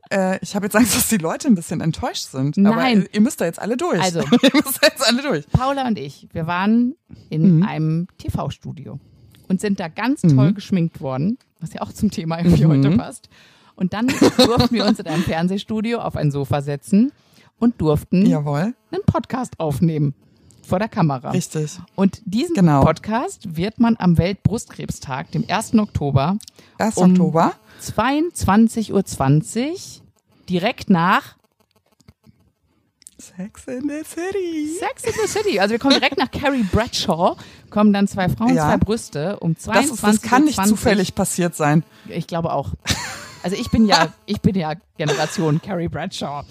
Äh, 0.10 0.40
ich 0.42 0.56
habe 0.56 0.66
jetzt 0.68 0.76
Angst, 0.78 0.96
dass 0.96 1.10
die 1.10 1.18
Leute 1.18 1.50
ein 1.50 1.56
bisschen 1.56 1.82
enttäuscht 1.82 2.28
sind. 2.32 2.56
Nein. 2.56 2.74
Aber 3.02 3.14
ihr 3.14 3.20
müsst 3.20 3.42
da 3.42 3.46
jetzt 3.46 3.60
alle 3.60 3.76
durch. 3.76 4.00
Also. 4.02 4.20
ihr 4.42 4.52
müsst 4.54 4.82
da 4.82 4.88
jetzt 4.88 5.06
alle 5.06 5.22
durch. 5.22 5.46
Paula 5.50 5.86
und 5.86 6.00
ich, 6.00 6.30
wir 6.32 6.48
waren 6.48 6.96
in 7.30 7.58
Mhm. 7.58 7.64
einem 7.64 8.08
TV-Studio 8.18 9.02
und 9.50 9.60
sind 9.60 9.82
da 9.82 9.90
ganz 9.90 10.22
toll 10.22 10.54
geschminkt 10.54 11.02
worden, 11.02 11.38
was 11.60 11.74
ja 11.74 11.82
auch 11.82 11.92
zum 11.92 12.10
Thema 12.10 12.38
irgendwie 12.40 12.64
Mhm. 12.64 12.70
heute 12.86 12.92
passt. 12.96 13.28
Und 13.76 13.92
dann 13.92 14.08
durften 14.08 14.74
wir 14.74 14.86
uns 14.86 14.98
in 15.00 15.08
einem 15.08 15.24
Fernsehstudio 15.24 16.00
auf 16.00 16.16
ein 16.16 16.32
Sofa 16.32 16.62
setzen 16.62 17.12
und 17.60 17.80
durften 17.82 18.26
Jawohl. 18.26 18.74
einen 18.92 19.04
Podcast 19.06 19.60
aufnehmen 19.60 20.14
vor 20.64 20.80
der 20.80 20.90
Kamera. 20.90 21.32
Richtig. 21.32 21.80
Und 21.96 22.22
diesen 22.26 22.56
Genau. 22.56 22.84
Podcast 22.84 23.56
wird 23.56 23.80
man 23.80 23.96
am 24.00 24.18
Weltbrustkrebstag, 24.18 25.32
dem 25.32 25.46
1. 25.48 25.76
Oktober, 25.80 26.38
1. 26.78 26.98
Um- 26.98 27.12
Oktober. 27.12 27.54
22.20 27.82 28.92
Uhr 28.94 29.04
direkt 30.50 30.90
nach 30.90 31.36
Sex 33.20 33.66
in 33.68 33.90
the 33.90 34.04
City. 34.04 34.70
Sex 34.80 35.04
in 35.04 35.14
the 35.22 35.28
City. 35.28 35.60
Also 35.60 35.72
wir 35.72 35.80
kommen 35.80 35.94
direkt 35.96 36.18
nach 36.20 36.30
Carrie 36.30 36.64
Bradshaw, 36.64 37.36
kommen 37.72 37.92
dann 37.92 38.08
zwei 38.08 38.30
Frauen, 38.30 38.56
Ja. 38.56 38.68
zwei 38.68 38.78
Brüste 38.78 39.40
um 39.40 39.54
22.20 39.54 39.74
Das, 39.74 39.86
ist, 39.92 40.04
das 40.04 40.22
kann 40.22 40.44
nicht 40.44 40.66
zufällig 40.68 41.16
passiert 41.16 41.56
sein. 41.56 41.84
Ich 42.10 42.28
glaube 42.28 42.54
auch. 42.54 42.70
Also 43.44 43.56
ich 43.56 43.72
bin 43.72 43.86
ja, 43.88 44.14
ich 44.26 44.42
bin 44.42 44.56
ja 44.56 44.74
Generation 44.98 45.62
Carrie 45.62 45.88
Bradshaw. 45.88 46.44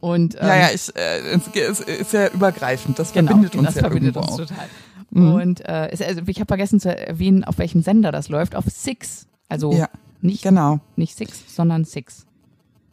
Und 0.00 0.36
ähm, 0.36 0.46
Ja, 0.46 0.56
ja, 0.56 0.68
ich, 0.72 0.94
äh, 0.96 1.18
es, 1.54 1.80
es 1.80 1.80
ist 1.80 2.12
ja 2.12 2.28
übergreifend. 2.28 2.98
Das 2.98 3.12
genau, 3.12 3.32
verbindet 3.32 3.56
uns 3.56 3.66
das 3.66 3.74
ja 3.76 3.80
verbindet 3.82 4.16
irgendwo 4.16 4.32
uns 4.32 4.40
auch. 4.42 4.46
total. 4.46 4.66
Mhm. 5.10 5.32
Und 5.34 5.60
äh, 5.66 5.88
es, 5.90 6.02
also 6.02 6.20
ich 6.26 6.38
habe 6.38 6.48
vergessen 6.48 6.80
zu 6.80 6.96
erwähnen, 6.96 7.44
auf 7.44 7.58
welchem 7.58 7.82
Sender 7.82 8.12
das 8.12 8.28
läuft. 8.28 8.54
Auf 8.54 8.64
Six. 8.68 9.26
Also 9.48 9.72
Ja, 9.72 9.88
nicht, 10.20 10.42
Genau, 10.42 10.80
nicht 10.96 11.16
Six, 11.16 11.54
sondern 11.54 11.84
Six. 11.84 12.26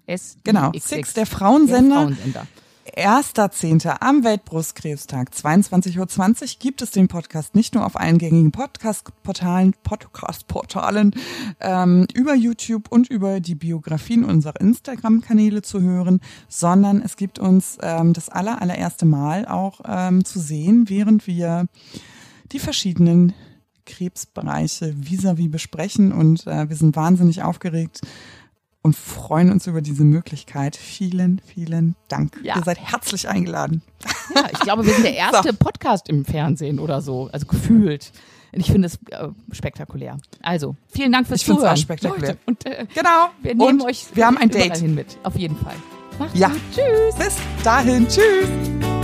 S 0.08 0.38
genau. 0.44 0.72
Six, 0.80 1.14
der 1.14 1.26
Frauensender. 1.26 1.96
Der 1.96 2.04
Frauensender. 2.06 2.48
1.10. 2.96 3.98
am 4.00 4.24
Weltbrustkrebstag, 4.24 5.32
22.20 5.32 6.00
Uhr, 6.00 6.60
gibt 6.60 6.82
es 6.82 6.92
den 6.92 7.10
Podcast 7.10 7.54
nicht 7.54 7.76
nur 7.76 7.86
auf 7.86 8.00
allen 8.00 8.18
gängigen 8.18 8.54
Podcast-Portalen, 8.54 9.76
Podcast-Portalen, 9.84 11.12
ähm, 11.60 12.08
über 12.14 12.36
YouTube 12.36 12.90
und 12.90 13.10
über 13.10 13.42
die 13.42 13.56
Biografien 13.56 14.24
unserer 14.24 14.62
Instagram-Kanäle 14.62 15.62
zu 15.62 15.82
hören, 15.82 16.22
sondern 16.48 17.02
es 17.02 17.18
gibt 17.18 17.38
uns 17.38 17.78
ähm, 17.82 18.14
das 18.14 18.30
aller, 18.30 18.62
allererste 18.62 19.06
Mal 19.06 19.46
auch 19.46 19.82
ähm, 19.86 20.24
zu 20.24 20.40
sehen, 20.40 20.86
während 20.88 21.28
wir 21.28 21.66
die 22.54 22.60
verschiedenen 22.60 23.34
Krebsbereiche 23.86 24.96
vis-à-vis 24.96 25.52
besprechen 25.52 26.14
und 26.14 26.48
äh, 26.48 26.70
wir 26.70 26.76
sind 26.78 26.96
wahnsinnig 26.96 27.44
aufgeregt 27.44 28.00
und 28.86 28.96
freuen 28.96 29.52
uns 29.52 29.66
über 29.66 29.82
diese 29.82 30.04
Möglichkeit. 30.04 30.76
Vielen, 30.76 31.42
vielen 31.44 31.96
Dank. 32.08 32.40
Ja. 32.44 32.56
Ihr 32.56 32.64
seid 32.64 32.78
herzlich 32.78 33.28
eingeladen. 33.28 33.82
Ja, 34.36 34.44
ich 34.54 34.60
glaube, 34.60 34.86
wir 34.86 34.94
sind 34.94 35.04
der 35.06 35.16
erste 35.18 35.54
Podcast 35.54 36.08
im 36.08 36.24
Fernsehen 36.24 36.80
oder 36.80 37.02
so, 37.02 37.28
also 37.34 37.48
gefühlt. 37.48 38.12
Und 38.54 38.60
ich 38.60 38.68
finde 38.72 38.86
es 38.88 39.00
äh, 39.10 39.30
spektakulär. 39.52 40.18
Also, 40.44 40.76
vielen 40.88 41.12
Dank 41.12 41.26
fürs 41.28 41.42
Ich 41.42 41.46
find's 41.48 41.62
auch 41.62 41.64
Zuhören. 41.64 41.78
spektakulär. 41.78 42.30
Leute. 42.30 42.40
Und 42.46 42.66
äh, 42.68 42.86
Genau. 42.94 43.30
wir 43.42 43.56
nehmen 43.56 43.82
und 43.82 43.88
euch 43.88 44.06
wir 44.14 44.28
haben 44.28 44.38
ein 44.38 44.50
Date. 44.52 44.78
hin 44.78 44.94
mit. 44.94 45.18
Auf 45.24 45.36
jeden 45.36 45.58
Fall. 45.58 45.76
Macht's 46.20 46.38
Ja. 46.38 46.50
gut. 46.50 46.62
Tschüss. 46.76 47.16
Bis 47.26 47.36
dahin. 47.64 48.08
Tschüss. 48.08 48.95